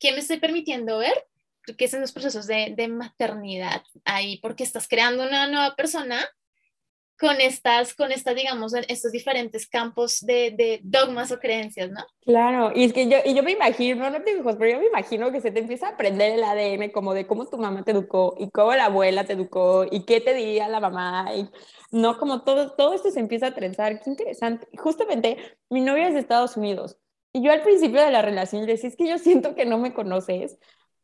¿qué 0.00 0.12
me 0.12 0.18
estoy 0.18 0.38
permitiendo 0.38 0.98
ver? 0.98 1.14
Creo 1.62 1.76
que 1.76 1.86
son 1.88 2.00
los 2.00 2.10
procesos 2.10 2.48
de, 2.48 2.74
de 2.76 2.88
maternidad 2.88 3.84
ahí, 4.04 4.38
porque 4.38 4.64
estás 4.64 4.88
creando 4.88 5.22
una 5.22 5.46
nueva 5.46 5.76
persona 5.76 6.28
con 7.20 7.38
estas, 7.40 7.94
con 7.94 8.10
estas, 8.12 8.34
digamos, 8.34 8.72
estos 8.88 9.12
diferentes 9.12 9.68
campos 9.68 10.20
de, 10.20 10.52
de, 10.56 10.80
dogmas 10.82 11.30
o 11.30 11.38
creencias, 11.38 11.90
¿no? 11.90 12.00
Claro, 12.22 12.72
y 12.74 12.84
es 12.84 12.94
que 12.94 13.08
yo, 13.08 13.18
y 13.24 13.34
yo 13.34 13.42
me 13.42 13.52
imagino, 13.52 14.08
no 14.08 14.22
tengo 14.22 14.40
hijos, 14.40 14.56
pero 14.58 14.72
yo 14.72 14.78
me 14.80 14.86
imagino 14.86 15.30
que 15.30 15.42
se 15.42 15.50
te 15.50 15.60
empieza 15.60 15.88
a 15.88 15.90
aprender 15.90 16.32
el 16.32 16.42
ADN 16.42 16.90
como 16.90 17.12
de 17.12 17.26
cómo 17.26 17.46
tu 17.46 17.58
mamá 17.58 17.84
te 17.84 17.90
educó 17.90 18.34
y 18.38 18.50
cómo 18.50 18.74
la 18.74 18.86
abuela 18.86 19.24
te 19.24 19.34
educó 19.34 19.84
y 19.90 20.06
qué 20.06 20.22
te 20.22 20.32
diría 20.32 20.66
la 20.68 20.80
mamá 20.80 21.26
y 21.36 21.50
no 21.90 22.18
como 22.18 22.42
todo, 22.42 22.72
todo 22.72 22.94
esto 22.94 23.10
se 23.10 23.20
empieza 23.20 23.48
a 23.48 23.54
trenzar, 23.54 24.00
qué 24.00 24.08
interesante. 24.08 24.66
Justamente 24.78 25.36
mi 25.68 25.82
novia 25.82 26.08
es 26.08 26.14
de 26.14 26.20
Estados 26.20 26.56
Unidos 26.56 26.96
y 27.34 27.42
yo 27.42 27.52
al 27.52 27.62
principio 27.62 28.00
de 28.00 28.10
la 28.10 28.22
relación 28.22 28.64
le 28.64 28.72
decía, 28.72 28.88
es 28.88 28.96
que 28.96 29.08
yo 29.08 29.18
siento 29.18 29.54
que 29.54 29.66
no 29.66 29.76
me 29.76 29.92
conoces 29.92 30.58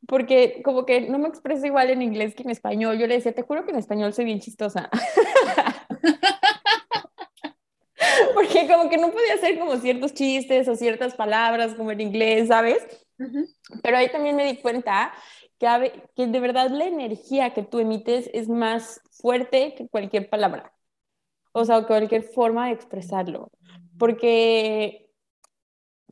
porque 0.09 0.63
como 0.65 0.87
que 0.87 1.03
no 1.03 1.19
me 1.19 1.29
expreso 1.29 1.67
igual 1.67 1.91
en 1.91 2.03
inglés 2.03 2.35
que 2.35 2.43
en 2.43 2.51
español. 2.51 2.99
Yo 2.99 3.07
le 3.07 3.15
decía, 3.15 3.35
te 3.35 3.43
juro 3.43 3.65
que 3.65 3.73
en 3.73 3.79
español 3.79 4.13
soy 4.13 4.25
bien 4.25 4.41
chistosa. 4.41 4.89
porque 8.35 8.69
como 8.69 8.89
que 8.89 8.99
no 8.99 9.11
podía 9.11 9.35
hacer 9.35 9.59
como 9.59 9.77
ciertos 9.77 10.15
chistes 10.15 10.69
o 10.69 10.77
ciertas 10.77 11.15
palabras 11.15 11.75
como 11.75 11.93
en 11.93 12.01
inglés, 12.01 12.49
¿sabes? 12.49 12.87
Pero 13.83 13.97
ahí 13.97 14.11
también 14.11 14.37
me 14.37 14.45
di 14.45 14.59
cuenta 14.59 15.13
que, 15.59 16.03
que 16.15 16.27
de 16.27 16.41
verdad 16.41 16.71
la 16.71 16.85
energía 16.85 17.55
que 17.55 17.63
tú 17.63 17.79
emites 17.79 18.31
es 18.33 18.49
más 18.49 19.01
fuerte 19.11 19.75
que 19.75 19.89
cualquier 19.89 20.29
palabra. 20.29 20.73
O 21.53 21.65
sea, 21.65 21.87
cualquier 21.87 22.23
forma 22.23 22.67
de 22.67 22.75
expresarlo. 22.75 23.51
Porque 23.99 25.11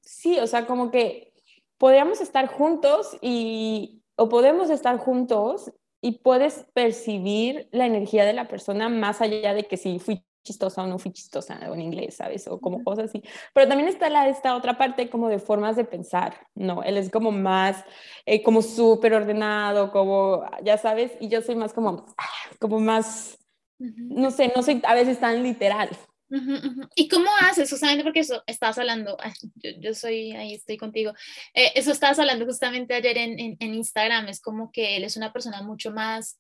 sí, 0.01 0.39
o 0.39 0.47
sea, 0.47 0.67
como 0.67 0.91
que 0.91 1.35
podríamos 1.77 2.21
estar 2.21 2.47
juntos 2.47 3.19
y, 3.21 4.03
o 4.17 4.29
podemos 4.29 4.71
estar 4.71 4.97
juntos 4.99 5.71
y 6.05 6.19
puedes 6.19 6.67
percibir 6.75 7.67
la 7.73 7.87
energía 7.87 8.27
de 8.27 8.35
la 8.35 8.47
persona 8.47 8.91
más 8.91 9.23
allá 9.23 9.55
de 9.55 9.65
que 9.65 9.79
si 9.79 9.99
fui 9.99 10.23
chistosa 10.43 10.83
o 10.83 10.87
no 10.87 10.99
fui 10.99 11.11
chistosa 11.11 11.59
en 11.63 11.81
inglés, 11.81 12.17
¿sabes? 12.17 12.47
O 12.47 12.61
como 12.61 12.85
cosas 12.85 13.07
así. 13.07 13.23
Pero 13.55 13.69
también 13.69 13.89
está 13.89 14.11
la, 14.11 14.29
esta 14.29 14.55
otra 14.55 14.77
parte 14.77 15.09
como 15.09 15.31
de 15.31 15.39
formas 15.39 15.77
de 15.77 15.87
pensar, 15.87 16.47
¿no? 16.55 16.83
Él 16.83 16.99
es 16.99 17.09
como 17.09 17.31
más, 17.31 17.83
eh, 18.27 18.43
como 18.43 18.61
súper 18.61 19.15
ordenado, 19.15 19.91
como, 19.93 20.45
ya 20.63 20.77
sabes, 20.77 21.13
y 21.21 21.29
yo 21.29 21.41
soy 21.41 21.57
más 21.57 21.73
como, 21.73 22.05
como 22.61 22.81
más, 22.81 23.39
no 23.79 24.31
sé, 24.31 24.53
no 24.55 24.63
soy 24.63 24.83
a 24.85 24.93
veces 24.93 25.21
tan 25.21 25.43
literal, 25.43 25.89
¿Y 26.95 27.09
cómo 27.09 27.31
haces? 27.41 27.71
Justamente 27.71 28.05
porque 28.05 28.21
eso 28.21 28.43
estabas 28.47 28.79
hablando, 28.79 29.17
yo, 29.81 29.95
soy, 29.95 30.33
ahí 30.33 30.55
estoy 30.55 30.77
contigo, 30.77 31.13
eh, 31.55 31.73
eso 31.75 31.93
estabas 31.93 32.19
hablando 32.19 32.45
justamente 32.45 32.95
ayer 32.95 33.17
en, 33.19 33.57
en, 33.59 33.75
Instagram, 33.75 34.29
es 34.29 34.41
como 34.41 34.71
que 34.73 34.97
él 34.97 35.05
es 35.05 35.17
una 35.17 35.33
persona 35.33 35.63
mucho 35.63 35.91
más 35.91 36.39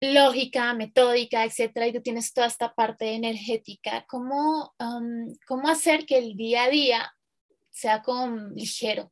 lógica, 0.00 0.74
metódica, 0.74 1.44
etcétera, 1.44 1.86
y 1.86 1.92
tú 1.92 2.02
tienes 2.02 2.32
toda 2.32 2.46
esta 2.46 2.74
parte 2.74 3.14
energética. 3.14 4.04
¿Cómo, 4.08 4.74
cómo 5.46 5.68
hacer 5.68 6.04
que 6.04 6.18
el 6.18 6.36
día 6.36 6.64
a 6.64 6.68
día 6.68 7.14
sea 7.70 8.02
como 8.02 8.48
ligero? 8.54 9.10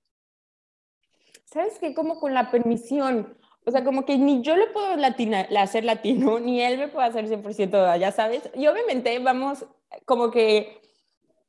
¿Sabes 1.47 1.79
qué? 1.79 1.95
Como 1.95 2.19
con 2.19 2.35
la 2.35 2.51
permisión. 2.51 3.39
O 3.67 3.71
sea, 3.71 3.83
como 3.83 4.05
que 4.05 4.19
ni 4.19 4.43
yo 4.43 4.57
le 4.57 4.67
puedo 4.67 4.97
latina, 4.97 5.47
hacer 5.59 5.85
latino, 5.85 6.39
ni 6.41 6.61
él 6.61 6.79
me 6.79 6.89
puede 6.89 7.09
hacer 7.09 7.29
100% 7.29 7.99
ya 7.99 8.13
sabes. 8.13 8.51
Y 8.55 8.67
obviamente 8.67 9.19
vamos 9.19 9.65
como 10.05 10.31
que, 10.31 10.81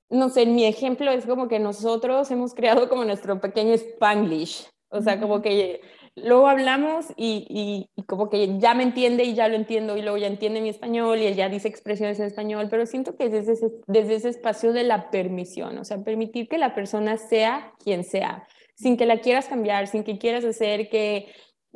no 0.09 0.29
sé, 0.29 0.45
mi 0.45 0.65
ejemplo 0.65 1.11
es 1.11 1.25
como 1.25 1.47
que 1.47 1.59
nosotros 1.59 2.29
hemos 2.31 2.53
creado 2.53 2.89
como 2.89 3.05
nuestro 3.05 3.39
pequeño 3.41 3.73
spanglish. 3.73 4.67
O 4.89 5.01
sea, 5.01 5.19
como 5.19 5.41
que 5.41 5.81
luego 6.15 6.47
hablamos 6.47 7.07
y, 7.17 7.89
y, 7.97 8.03
como 8.03 8.29
que 8.29 8.57
ya 8.59 8.73
me 8.73 8.83
entiende 8.83 9.23
y 9.23 9.33
ya 9.33 9.47
lo 9.47 9.55
entiendo 9.55 9.97
y 9.97 10.01
luego 10.01 10.17
ya 10.17 10.27
entiende 10.27 10.61
mi 10.61 10.69
español 10.69 11.19
y 11.19 11.25
él 11.25 11.35
ya 11.35 11.49
dice 11.49 11.67
expresiones 11.67 12.19
en 12.19 12.27
español, 12.27 12.67
pero 12.69 12.85
siento 12.85 13.15
que 13.15 13.25
es 13.25 13.31
desde 13.31 13.53
ese, 13.53 13.71
desde 13.87 14.15
ese 14.15 14.29
espacio 14.29 14.71
de 14.71 14.83
la 14.83 15.09
permisión, 15.09 15.77
o 15.77 15.83
sea, 15.83 15.97
permitir 16.03 16.47
que 16.47 16.57
la 16.57 16.73
persona 16.73 17.17
sea 17.17 17.73
quien 17.83 18.03
sea, 18.03 18.47
sin 18.75 18.95
que 18.95 19.05
la 19.05 19.19
quieras 19.19 19.47
cambiar, 19.47 19.87
sin 19.87 20.03
que 20.03 20.17
quieras 20.17 20.45
hacer 20.45 20.89
que 20.89 21.27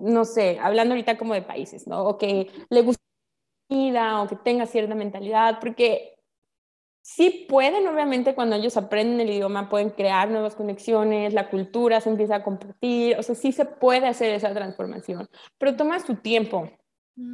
no 0.01 0.25
sé, 0.25 0.59
hablando 0.59 0.93
ahorita 0.93 1.17
como 1.17 1.33
de 1.33 1.41
países, 1.41 1.87
¿no? 1.87 2.03
O 2.05 2.17
que 2.17 2.51
le 2.69 2.81
guste 2.81 3.03
vida 3.69 4.21
o 4.21 4.27
que 4.27 4.35
tenga 4.35 4.65
cierta 4.65 4.95
mentalidad, 4.95 5.59
porque 5.59 6.15
sí 7.01 7.45
pueden, 7.47 7.87
obviamente, 7.87 8.35
cuando 8.35 8.55
ellos 8.55 8.77
aprenden 8.77 9.19
el 9.19 9.29
idioma, 9.29 9.69
pueden 9.69 9.91
crear 9.91 10.29
nuevas 10.29 10.55
conexiones, 10.55 11.33
la 11.33 11.49
cultura 11.49 12.01
se 12.01 12.09
empieza 12.09 12.35
a 12.35 12.43
compartir, 12.43 13.17
o 13.17 13.23
sea, 13.23 13.35
sí 13.35 13.51
se 13.51 13.65
puede 13.65 14.07
hacer 14.07 14.31
esa 14.31 14.53
transformación, 14.53 15.27
pero 15.57 15.75
toma 15.75 15.99
su 15.99 16.15
tiempo. 16.15 16.69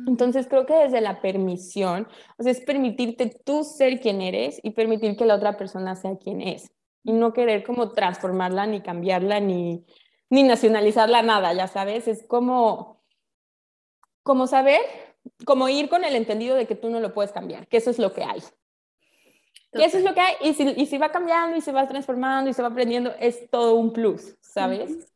Entonces 0.07 0.47
creo 0.47 0.65
que 0.65 0.73
desde 0.73 0.99
la 0.99 1.21
permisión, 1.21 2.07
o 2.37 2.43
sea, 2.43 2.51
es 2.51 2.61
permitirte 2.61 3.31
tú 3.45 3.63
ser 3.63 3.99
quien 3.99 4.19
eres 4.19 4.59
y 4.63 4.71
permitir 4.71 5.15
que 5.15 5.25
la 5.25 5.35
otra 5.35 5.57
persona 5.57 5.95
sea 5.95 6.17
quien 6.17 6.41
es 6.41 6.71
y 7.03 7.13
no 7.13 7.33
querer 7.33 7.63
como 7.63 7.91
transformarla 7.91 8.65
ni 8.65 8.81
cambiarla 8.81 9.39
ni, 9.39 9.85
ni 10.35 10.43
nacionalizarla 10.43 11.21
nada, 11.21 11.53
ya 11.53 11.67
sabes, 11.67 12.07
es 12.09 12.23
como, 12.27 13.01
como 14.21 14.47
saber, 14.47 14.81
como 15.45 15.69
ir 15.69 15.87
con 15.87 16.03
el 16.03 16.15
entendido 16.15 16.57
de 16.57 16.67
que 16.67 16.75
tú 16.75 16.89
no 16.89 16.99
lo 16.99 17.13
puedes 17.13 17.31
cambiar, 17.31 17.67
que 17.67 17.77
eso 17.77 17.89
es 17.89 17.99
lo 17.99 18.13
que 18.13 18.23
hay. 18.23 18.43
Que 19.71 19.85
eso 19.85 19.97
es 19.97 20.03
lo 20.03 20.13
que 20.13 20.21
hay, 20.21 20.35
y 20.41 20.53
si, 20.53 20.63
y 20.77 20.85
si 20.85 20.97
va 20.97 21.11
cambiando 21.11 21.57
y 21.57 21.61
se 21.61 21.71
va 21.71 21.87
transformando 21.87 22.49
y 22.49 22.53
se 22.53 22.61
va 22.61 22.69
aprendiendo, 22.69 23.13
es 23.19 23.49
todo 23.49 23.75
un 23.75 23.91
plus, 23.91 24.35
¿sabes? 24.41 25.09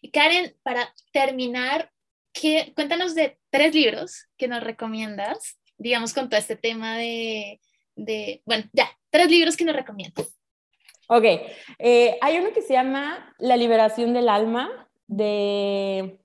Y 0.00 0.10
Karen, 0.10 0.54
para 0.62 0.92
terminar, 1.12 1.90
¿qué, 2.32 2.72
cuéntanos 2.76 3.14
de 3.14 3.38
tres 3.50 3.74
libros 3.74 4.28
que 4.36 4.46
nos 4.46 4.62
recomiendas, 4.62 5.58
digamos, 5.78 6.14
con 6.14 6.28
todo 6.28 6.38
este 6.38 6.56
tema 6.56 6.96
de, 6.96 7.60
de 7.96 8.42
bueno, 8.44 8.64
ya, 8.72 8.88
tres 9.10 9.28
libros 9.28 9.56
que 9.56 9.64
nos 9.64 9.74
recomiendas. 9.74 10.37
Ok, 11.08 11.24
eh, 11.78 12.18
hay 12.20 12.38
uno 12.38 12.52
que 12.52 12.60
se 12.60 12.74
llama 12.74 13.34
La 13.38 13.56
liberación 13.56 14.12
del 14.12 14.28
alma 14.28 14.88
de, 15.06 16.18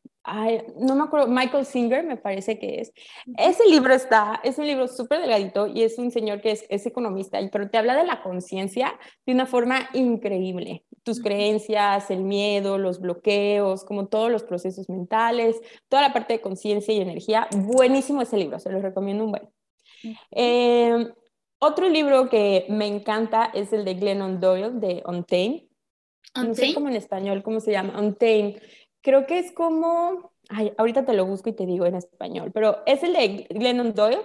no 0.77 0.95
me 0.95 1.03
acuerdo, 1.03 1.27
Michael 1.27 1.65
Singer 1.65 2.03
me 2.03 2.17
parece 2.17 2.59
que 2.59 2.81
es. 2.81 2.93
Ese 3.37 3.65
libro 3.69 3.93
está, 3.93 4.41
es 4.43 4.57
un 4.57 4.67
libro 4.67 4.89
súper 4.89 5.21
delgadito 5.21 5.67
y 5.67 5.83
es 5.83 5.97
un 5.97 6.11
señor 6.11 6.41
que 6.41 6.51
es, 6.51 6.65
es 6.69 6.85
economista, 6.85 7.39
pero 7.49 7.69
te 7.69 7.77
habla 7.77 7.95
de 7.95 8.05
la 8.05 8.21
conciencia 8.21 8.93
de 9.25 9.33
una 9.33 9.45
forma 9.45 9.89
increíble. 9.93 10.83
Tus 11.03 11.21
creencias, 11.21 12.11
el 12.11 12.23
miedo, 12.23 12.77
los 12.77 12.99
bloqueos, 12.99 13.85
como 13.85 14.07
todos 14.07 14.29
los 14.29 14.43
procesos 14.43 14.89
mentales, 14.89 15.61
toda 15.87 16.01
la 16.01 16.13
parte 16.13 16.33
de 16.33 16.41
conciencia 16.41 16.93
y 16.93 16.99
energía. 16.99 17.47
Buenísimo 17.55 18.21
ese 18.21 18.37
libro, 18.37 18.59
se 18.59 18.69
lo 18.69 18.81
recomiendo 18.81 19.23
un 19.23 19.31
buen. 19.31 19.49
Eh, 20.31 21.07
otro 21.63 21.87
libro 21.89 22.29
que 22.29 22.65
me 22.69 22.87
encanta 22.87 23.45
es 23.45 23.71
el 23.73 23.85
de 23.85 23.93
Glennon 23.95 24.39
Doyle, 24.39 24.71
de 24.71 25.03
Untamed. 25.05 25.63
No 26.35 26.53
sé 26.53 26.73
cómo 26.73 26.89
en 26.89 26.95
español, 26.95 27.41
¿cómo 27.43 27.59
se 27.59 27.71
llama? 27.71 27.99
Untamed. 27.99 28.61
Creo 29.01 29.25
que 29.25 29.39
es 29.39 29.51
como, 29.51 30.33
ay, 30.49 30.73
ahorita 30.77 31.05
te 31.05 31.13
lo 31.13 31.25
busco 31.25 31.49
y 31.49 31.53
te 31.53 31.65
digo 31.65 31.85
en 31.85 31.95
español, 31.95 32.51
pero 32.53 32.77
es 32.85 33.03
el 33.03 33.13
de 33.13 33.47
Glennon 33.49 33.93
Doyle. 33.93 34.21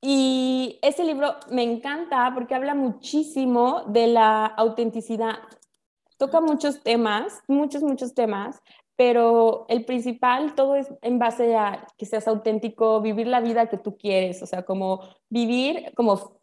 y 0.00 0.78
ese 0.82 1.04
libro 1.04 1.36
me 1.50 1.62
encanta 1.62 2.32
porque 2.34 2.54
habla 2.54 2.74
muchísimo 2.74 3.84
de 3.86 4.08
la 4.08 4.46
autenticidad. 4.46 5.38
Toca 6.16 6.40
muchos 6.40 6.82
temas, 6.82 7.42
muchos, 7.46 7.82
muchos 7.82 8.14
temas, 8.14 8.60
pero 8.96 9.66
el 9.68 9.84
principal, 9.84 10.54
todo 10.54 10.76
es 10.76 10.92
en 11.02 11.18
base 11.18 11.56
a 11.56 11.86
que 11.96 12.06
seas 12.06 12.28
auténtico, 12.28 13.00
vivir 13.00 13.26
la 13.26 13.40
vida 13.40 13.68
que 13.68 13.78
tú 13.78 13.96
quieres, 13.96 14.42
o 14.42 14.46
sea, 14.46 14.64
como 14.64 15.00
vivir 15.28 15.92
como 15.94 16.42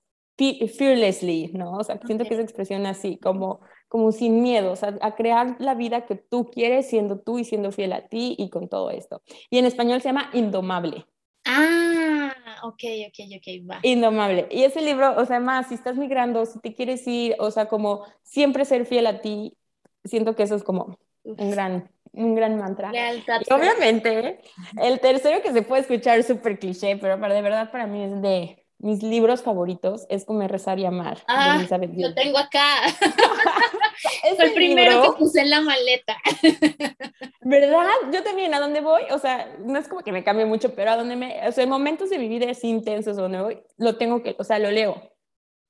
fearlessly, 0.77 1.51
¿no? 1.53 1.73
O 1.73 1.83
sea, 1.83 1.99
siento 2.05 2.25
que 2.25 2.33
esa 2.33 2.43
expresión 2.43 2.85
así, 2.85 3.17
como, 3.17 3.59
como 3.87 4.11
sin 4.11 4.41
miedo, 4.41 4.71
o 4.71 4.75
sea, 4.75 4.97
a 5.01 5.15
crear 5.15 5.57
la 5.59 5.75
vida 5.75 6.05
que 6.05 6.15
tú 6.15 6.49
quieres 6.49 6.87
siendo 6.89 7.19
tú 7.19 7.39
y 7.39 7.43
siendo 7.43 7.71
fiel 7.71 7.93
a 7.93 8.07
ti 8.07 8.35
y 8.37 8.49
con 8.49 8.69
todo 8.69 8.89
esto. 8.89 9.21
Y 9.49 9.57
en 9.57 9.65
español 9.65 10.01
se 10.01 10.09
llama 10.09 10.29
Indomable. 10.33 11.05
Ah, 11.45 12.33
ok, 12.63 12.83
ok, 13.07 13.19
ok, 13.37 13.69
va. 13.69 13.79
Indomable. 13.83 14.47
Y 14.51 14.63
ese 14.63 14.81
libro, 14.81 15.15
o 15.17 15.25
sea, 15.25 15.39
más, 15.39 15.67
si 15.67 15.75
estás 15.75 15.97
migrando, 15.97 16.45
si 16.45 16.59
te 16.59 16.73
quieres 16.73 17.05
ir, 17.07 17.35
o 17.39 17.51
sea, 17.51 17.67
como 17.67 18.05
siempre 18.23 18.65
ser 18.65 18.85
fiel 18.85 19.07
a 19.07 19.21
ti, 19.21 19.57
siento 20.03 20.35
que 20.35 20.43
eso 20.43 20.55
es 20.55 20.63
como 20.63 20.97
un 21.23 21.51
gran, 21.51 21.91
un 22.13 22.35
gran 22.35 22.57
mantra. 22.57 22.91
Y 22.93 23.53
obviamente, 23.53 24.39
el 24.81 24.99
tercero 24.99 25.41
que 25.41 25.53
se 25.53 25.61
puede 25.61 25.81
escuchar 25.81 26.23
súper 26.23 26.59
cliché, 26.59 26.97
pero 26.97 27.19
para 27.19 27.33
de 27.33 27.41
verdad 27.41 27.71
para 27.71 27.87
mí 27.87 28.03
es 28.03 28.21
de 28.21 28.65
mis 28.79 29.03
libros 29.03 29.43
favoritos, 29.43 30.05
es 30.09 30.23
Comer, 30.23 30.51
Rezar 30.51 30.79
y 30.79 30.85
Amar. 30.85 31.17
Ah, 31.27 31.61
lo 31.97 32.13
tengo 32.13 32.37
acá. 32.37 32.85
es 34.23 34.39
el 34.39 34.53
primero 34.53 35.01
que 35.01 35.19
puse 35.19 35.41
en 35.41 35.49
la 35.49 35.61
maleta. 35.61 36.17
¿Verdad? 37.41 37.85
Yo 38.13 38.23
también, 38.23 38.53
¿a 38.53 38.59
dónde 38.59 38.79
voy? 38.79 39.01
O 39.11 39.19
sea, 39.19 39.53
no 39.59 39.77
es 39.77 39.87
como 39.89 40.01
que 40.01 40.13
me 40.13 40.23
cambie 40.23 40.45
mucho, 40.45 40.73
pero 40.75 40.91
a 40.91 40.95
donde 40.95 41.17
me, 41.17 41.45
o 41.47 41.51
sea, 41.51 41.65
en 41.65 41.69
momentos 41.69 42.09
de 42.09 42.19
mi 42.19 42.29
vida 42.29 42.49
es 42.49 42.63
intensos 42.63 43.17
donde 43.17 43.41
voy, 43.41 43.61
lo 43.77 43.97
tengo 43.97 44.23
que, 44.23 44.35
o 44.39 44.43
sea, 44.43 44.59
lo 44.59 44.71
leo 44.71 45.11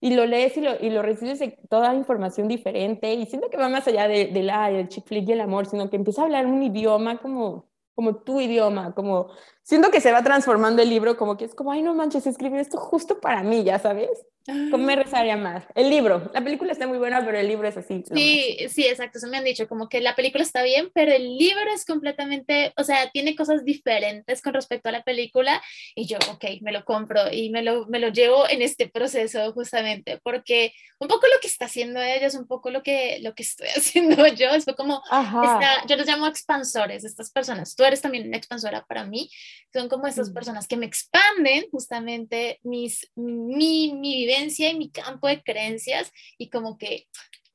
y 0.01 0.13
lo 0.15 0.25
lees 0.25 0.55
y 0.57 0.61
lo, 0.61 0.79
y 0.79 0.89
lo 0.89 1.01
recibes 1.01 1.39
de 1.39 1.57
toda 1.69 1.93
información 1.93 2.47
diferente 2.47 3.13
y 3.13 3.25
siento 3.25 3.49
que 3.49 3.57
va 3.57 3.69
más 3.69 3.87
allá 3.87 4.07
de, 4.07 4.27
de 4.27 4.43
del 4.73 4.87
chick 4.87 5.05
flick 5.05 5.27
y 5.27 5.33
el 5.33 5.41
amor, 5.41 5.65
sino 5.65 5.89
que 5.89 5.97
empieza 5.97 6.21
a 6.21 6.25
hablar 6.25 6.45
un 6.45 6.63
idioma 6.63 7.19
como, 7.19 7.69
como 7.95 8.15
tu 8.17 8.39
idioma, 8.39 8.93
como 8.93 9.29
siento 9.69 9.91
que 9.91 10.01
se 10.01 10.11
va 10.11 10.23
transformando 10.23 10.81
el 10.81 10.89
libro 10.89 11.15
como 11.15 11.37
que 11.37 11.45
es 11.45 11.53
como, 11.53 11.71
ay 11.71 11.83
no 11.83 11.93
manches, 11.93 12.25
escribió 12.25 12.59
esto 12.59 12.79
justo 12.79 13.19
para 13.19 13.43
mí, 13.43 13.63
ya 13.63 13.77
sabes. 13.77 14.09
Comer, 14.71 14.97
rezar 14.97 15.27
y 15.27 15.29
amar. 15.29 15.67
El 15.75 15.91
libro, 15.91 16.31
la 16.33 16.41
película 16.41 16.71
está 16.71 16.87
muy 16.87 16.97
buena, 16.97 17.23
pero 17.23 17.37
el 17.37 17.47
libro 17.47 17.67
es 17.67 17.77
así. 17.77 18.03
Sí, 18.11 18.57
sí, 18.69 18.87
exacto, 18.87 19.19
eso 19.19 19.27
me 19.27 19.37
han 19.37 19.43
dicho, 19.43 19.67
como 19.67 19.87
que 19.87 20.01
la 20.01 20.15
película 20.15 20.43
está 20.43 20.63
bien, 20.63 20.89
pero 20.91 21.11
el 21.11 21.37
libro 21.37 21.71
es 21.71 21.85
completamente, 21.85 22.73
o 22.77 22.83
sea, 22.83 23.11
tiene 23.11 23.35
cosas 23.35 23.63
diferentes 23.63 24.41
con 24.41 24.55
respecto 24.55 24.89
a 24.89 24.91
la 24.91 25.03
película 25.03 25.61
y 25.93 26.07
yo, 26.07 26.17
ok, 26.31 26.45
me 26.61 26.71
lo 26.71 26.83
compro 26.83 27.31
y 27.31 27.51
me 27.51 27.61
lo, 27.61 27.85
me 27.87 27.99
lo 27.99 28.07
llevo 28.07 28.49
en 28.49 28.63
este 28.63 28.87
proceso 28.87 29.53
justamente, 29.53 30.19
porque 30.23 30.73
un 30.97 31.07
poco 31.07 31.27
lo 31.27 31.39
que 31.41 31.47
está 31.47 31.65
haciendo 31.65 32.01
ella 32.01 32.27
es 32.27 32.35
un 32.35 32.47
poco 32.47 32.71
lo 32.71 32.81
que, 32.81 33.19
lo 33.21 33.35
que 33.35 33.43
estoy 33.43 33.67
haciendo 33.75 34.25
yo, 34.27 34.49
es 34.49 34.65
como, 34.75 35.03
yo 35.87 35.95
los 35.95 36.07
llamo 36.07 36.25
expansores, 36.25 37.03
estas 37.03 37.29
personas, 37.29 37.75
tú 37.75 37.83
eres 37.83 38.01
también 38.01 38.27
una 38.27 38.37
expansora 38.37 38.83
para 38.85 39.05
mí, 39.05 39.29
son 39.73 39.89
como 39.89 40.07
estas 40.07 40.31
mm. 40.31 40.33
personas 40.33 40.67
que 40.67 40.77
me 40.77 40.85
expanden 40.85 41.65
justamente 41.71 42.59
mis, 42.63 43.11
mi, 43.15 43.93
mi 43.93 44.15
vivencia 44.15 44.69
y 44.69 44.77
mi 44.77 44.89
campo 44.91 45.27
de 45.27 45.41
creencias 45.43 46.11
y 46.37 46.49
como 46.49 46.77
que 46.77 47.07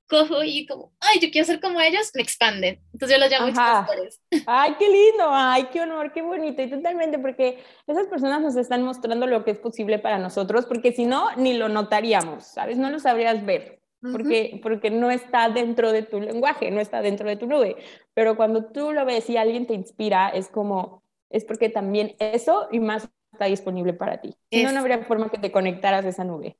cojo 0.08 0.42
y 0.44 0.66
como, 0.66 0.92
ay, 1.00 1.18
yo 1.20 1.30
quiero 1.30 1.46
ser 1.46 1.60
como 1.60 1.80
ellos, 1.80 2.10
me 2.14 2.22
expanden. 2.22 2.80
Entonces 2.92 3.16
yo 3.16 3.22
los 3.22 3.30
llamo 3.30 3.48
expansores. 3.48 4.20
Ay, 4.46 4.74
qué 4.78 4.88
lindo, 4.88 5.28
ay, 5.30 5.68
qué 5.72 5.80
honor, 5.80 6.12
qué 6.12 6.22
bonito. 6.22 6.62
Y 6.62 6.70
totalmente, 6.70 7.18
porque 7.18 7.62
esas 7.86 8.06
personas 8.06 8.40
nos 8.40 8.56
están 8.56 8.82
mostrando 8.82 9.26
lo 9.26 9.44
que 9.44 9.52
es 9.52 9.58
posible 9.58 9.98
para 9.98 10.18
nosotros, 10.18 10.66
porque 10.66 10.92
si 10.92 11.06
no, 11.06 11.34
ni 11.36 11.54
lo 11.54 11.68
notaríamos, 11.68 12.44
¿sabes? 12.44 12.76
No 12.76 12.90
lo 12.90 12.98
sabrías 12.98 13.44
ver. 13.44 13.80
Porque, 14.12 14.60
porque 14.62 14.90
no 14.90 15.10
está 15.10 15.48
dentro 15.48 15.90
de 15.90 16.02
tu 16.02 16.20
lenguaje, 16.20 16.70
no 16.70 16.78
está 16.78 17.00
dentro 17.00 17.26
de 17.26 17.36
tu 17.36 17.46
nube. 17.46 17.76
Pero 18.12 18.36
cuando 18.36 18.66
tú 18.66 18.92
lo 18.92 19.06
ves 19.06 19.30
y 19.30 19.38
alguien 19.38 19.66
te 19.66 19.72
inspira, 19.72 20.28
es 20.28 20.48
como, 20.48 21.03
es 21.34 21.44
porque 21.44 21.68
también 21.68 22.14
eso 22.20 22.68
y 22.70 22.78
más 22.78 23.08
está 23.32 23.46
disponible 23.46 23.92
para 23.92 24.20
ti. 24.20 24.36
Si 24.50 24.62
no, 24.62 24.70
no 24.70 24.78
habría 24.78 25.04
forma 25.04 25.28
que 25.28 25.38
te 25.38 25.50
conectaras 25.50 26.04
a 26.04 26.08
esa 26.08 26.22
nube. 26.22 26.56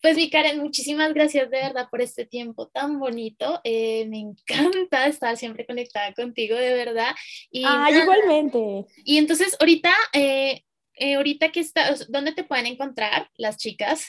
Pues 0.00 0.16
mi 0.16 0.28
Karen, 0.30 0.58
muchísimas 0.58 1.14
gracias 1.14 1.48
de 1.48 1.58
verdad 1.58 1.88
por 1.88 2.00
este 2.00 2.26
tiempo 2.26 2.66
tan 2.68 2.98
bonito. 2.98 3.60
Eh, 3.62 4.06
me 4.08 4.18
encanta 4.18 5.06
estar 5.06 5.36
siempre 5.36 5.64
conectada 5.64 6.12
contigo, 6.12 6.56
de 6.56 6.74
verdad. 6.74 7.14
Y 7.52 7.62
ah, 7.64 7.88
igualmente. 7.90 8.86
Y 9.04 9.18
entonces, 9.18 9.56
ahorita, 9.60 9.92
eh, 10.12 10.64
eh, 10.94 11.14
ahorita 11.14 11.52
que 11.52 11.60
está, 11.60 11.94
¿dónde 12.08 12.32
te 12.32 12.42
pueden 12.42 12.66
encontrar 12.66 13.30
las 13.36 13.58
chicas? 13.58 14.08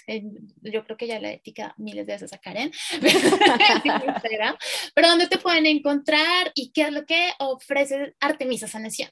yo 0.62 0.84
creo 0.84 0.97
que 0.97 1.08
ya 1.08 1.20
la 1.20 1.32
ética 1.32 1.76
miles 1.78 2.08
de 2.08 2.14
veces 2.14 2.34
a 2.34 2.39
Karen, 2.39 2.72
pero 4.95 5.08
¿dónde 5.08 5.28
te 5.28 5.38
pueden 5.38 5.68
encontrar 5.68 6.51
y 6.56 6.72
qué 6.72 6.84
es 6.84 6.91
lo 6.91 7.06
que 7.06 7.30
ofrece 7.38 8.16
Artemisa 8.20 8.68
Sanación? 8.68 9.10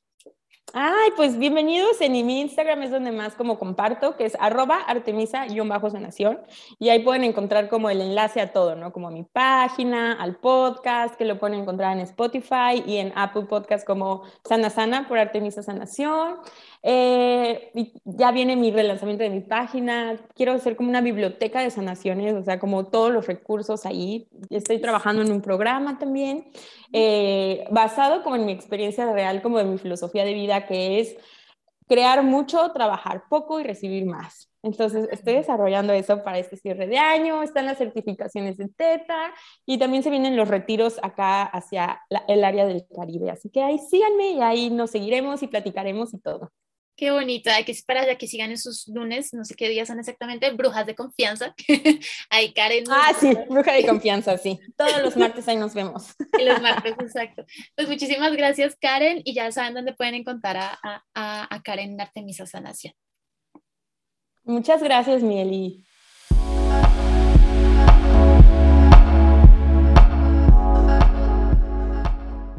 Ay, 0.74 1.10
pues 1.18 1.38
bienvenidos. 1.38 2.00
En 2.00 2.14
mi 2.14 2.40
Instagram 2.40 2.84
es 2.84 2.92
donde 2.92 3.12
más 3.12 3.36
como 3.36 3.60
comparto, 3.60 4.16
que 4.16 4.24
es 4.24 4.38
arroba 4.40 4.78
artemisa-sanación. 4.78 6.40
Y 6.80 6.88
ahí 6.88 7.00
pueden 7.04 7.26
encontrar 7.26 7.68
como 7.68 7.90
el 7.90 8.00
enlace 8.00 8.40
a 8.40 8.54
todo, 8.54 8.76
¿no? 8.76 8.94
Como 8.94 9.10
a 9.10 9.12
mi 9.12 9.24
página, 9.24 10.14
al 10.14 10.38
podcast, 10.38 11.16
que 11.16 11.26
lo 11.26 11.40
pueden 11.40 11.60
encontrar 11.60 11.92
en 11.98 12.00
Spotify 12.04 12.82
y 12.86 12.98
en 12.98 13.12
Apple 13.18 13.44
Podcast 13.50 13.86
como 13.86 14.24
Sana 14.48 14.70
Sana 14.70 15.10
por 15.10 15.18
Artemisa 15.18 15.62
Sanación. 15.62 16.38
Eh, 16.84 17.72
ya 18.06 18.32
viene 18.32 18.56
mi 18.56 18.72
relanzamiento 18.72 19.24
de 19.24 19.30
mi 19.30 19.42
página. 19.42 20.18
Quiero 20.36 20.54
hacer 20.54 20.76
como 20.76 20.90
una 20.90 21.02
biblioteca 21.02 21.62
de 21.62 21.70
sanaciones, 21.70 22.34
o 22.34 22.44
sea, 22.44 22.60
como 22.60 22.88
todos 22.88 23.12
los 23.12 23.28
recursos 23.28 23.86
ahí. 23.86 24.28
Estoy 24.50 24.80
trabajando 24.80 25.22
en 25.22 25.32
un 25.32 25.42
programa 25.42 26.00
también, 26.00 26.52
eh, 26.94 27.66
basado 27.72 28.24
como 28.24 28.36
en 28.36 28.46
mi 28.46 28.52
experiencia 28.52 29.12
real, 29.12 29.42
como 29.42 29.60
en 29.60 29.72
mi 29.72 29.78
filosofía 29.78 30.26
de 30.26 30.34
vida, 30.34 30.66
que 30.66 31.00
es 31.00 31.16
crear 31.88 32.24
mucho, 32.24 32.72
trabajar 32.72 33.26
poco 33.30 33.60
y 33.60 33.64
recibir 33.64 34.06
más. 34.06 34.50
Entonces, 34.64 35.10
estoy 35.12 35.34
desarrollando 35.36 35.92
eso 35.94 36.24
para 36.24 36.38
este 36.40 36.56
cierre 36.56 36.88
de 36.88 36.98
año, 36.98 37.44
están 37.44 37.66
las 37.66 37.80
certificaciones 37.80 38.58
de 38.58 38.70
TETA 38.70 39.34
y 39.66 39.78
también 39.78 40.04
se 40.04 40.10
vienen 40.10 40.38
los 40.38 40.48
retiros 40.48 41.00
acá 41.02 41.44
hacia 41.44 42.02
el 42.28 42.44
área 42.44 42.66
del 42.66 42.86
Caribe. 42.96 43.32
Así 43.32 43.50
que 43.50 43.62
ahí 43.64 43.78
síganme 43.80 44.32
y 44.32 44.42
ahí 44.42 44.70
nos 44.70 44.92
seguiremos 44.92 45.44
y 45.44 45.48
platicaremos 45.48 46.14
y 46.14 46.20
todo. 46.20 46.52
Qué 47.02 47.10
bonita, 47.10 47.56
hay 47.56 47.64
que 47.64 47.72
esperar 47.72 48.06
ya 48.06 48.16
que 48.16 48.28
sigan 48.28 48.52
esos 48.52 48.88
lunes, 48.88 49.34
no 49.34 49.44
sé 49.44 49.56
qué 49.56 49.68
días 49.68 49.88
son 49.88 49.98
exactamente, 49.98 50.52
brujas 50.52 50.86
de 50.86 50.94
confianza. 50.94 51.56
ahí 52.30 52.54
Karen. 52.54 52.84
Ah, 52.92 53.12
sí, 53.20 53.36
bruja 53.50 53.74
de 53.74 53.88
confianza, 53.88 54.38
sí. 54.38 54.60
Todos 54.78 55.02
los 55.02 55.18
martes 55.18 55.48
ahí 55.48 55.58
nos 55.58 55.74
vemos. 55.74 56.14
los 56.40 56.62
martes, 56.62 56.94
exacto. 57.00 57.44
Pues 57.76 57.90
muchísimas 57.90 58.34
gracias, 58.34 58.78
Karen, 58.80 59.24
y 59.26 59.34
ya 59.34 59.52
saben 59.52 59.74
dónde 59.74 59.94
pueden 59.94 60.14
encontrar 60.14 60.58
a, 60.58 61.04
a, 61.16 61.56
a 61.56 61.62
Karen 61.64 62.00
Artemisa 62.00 62.46
Sanación. 62.46 62.94
Muchas 64.44 64.84
gracias, 64.84 65.24
Mieli. 65.24 65.84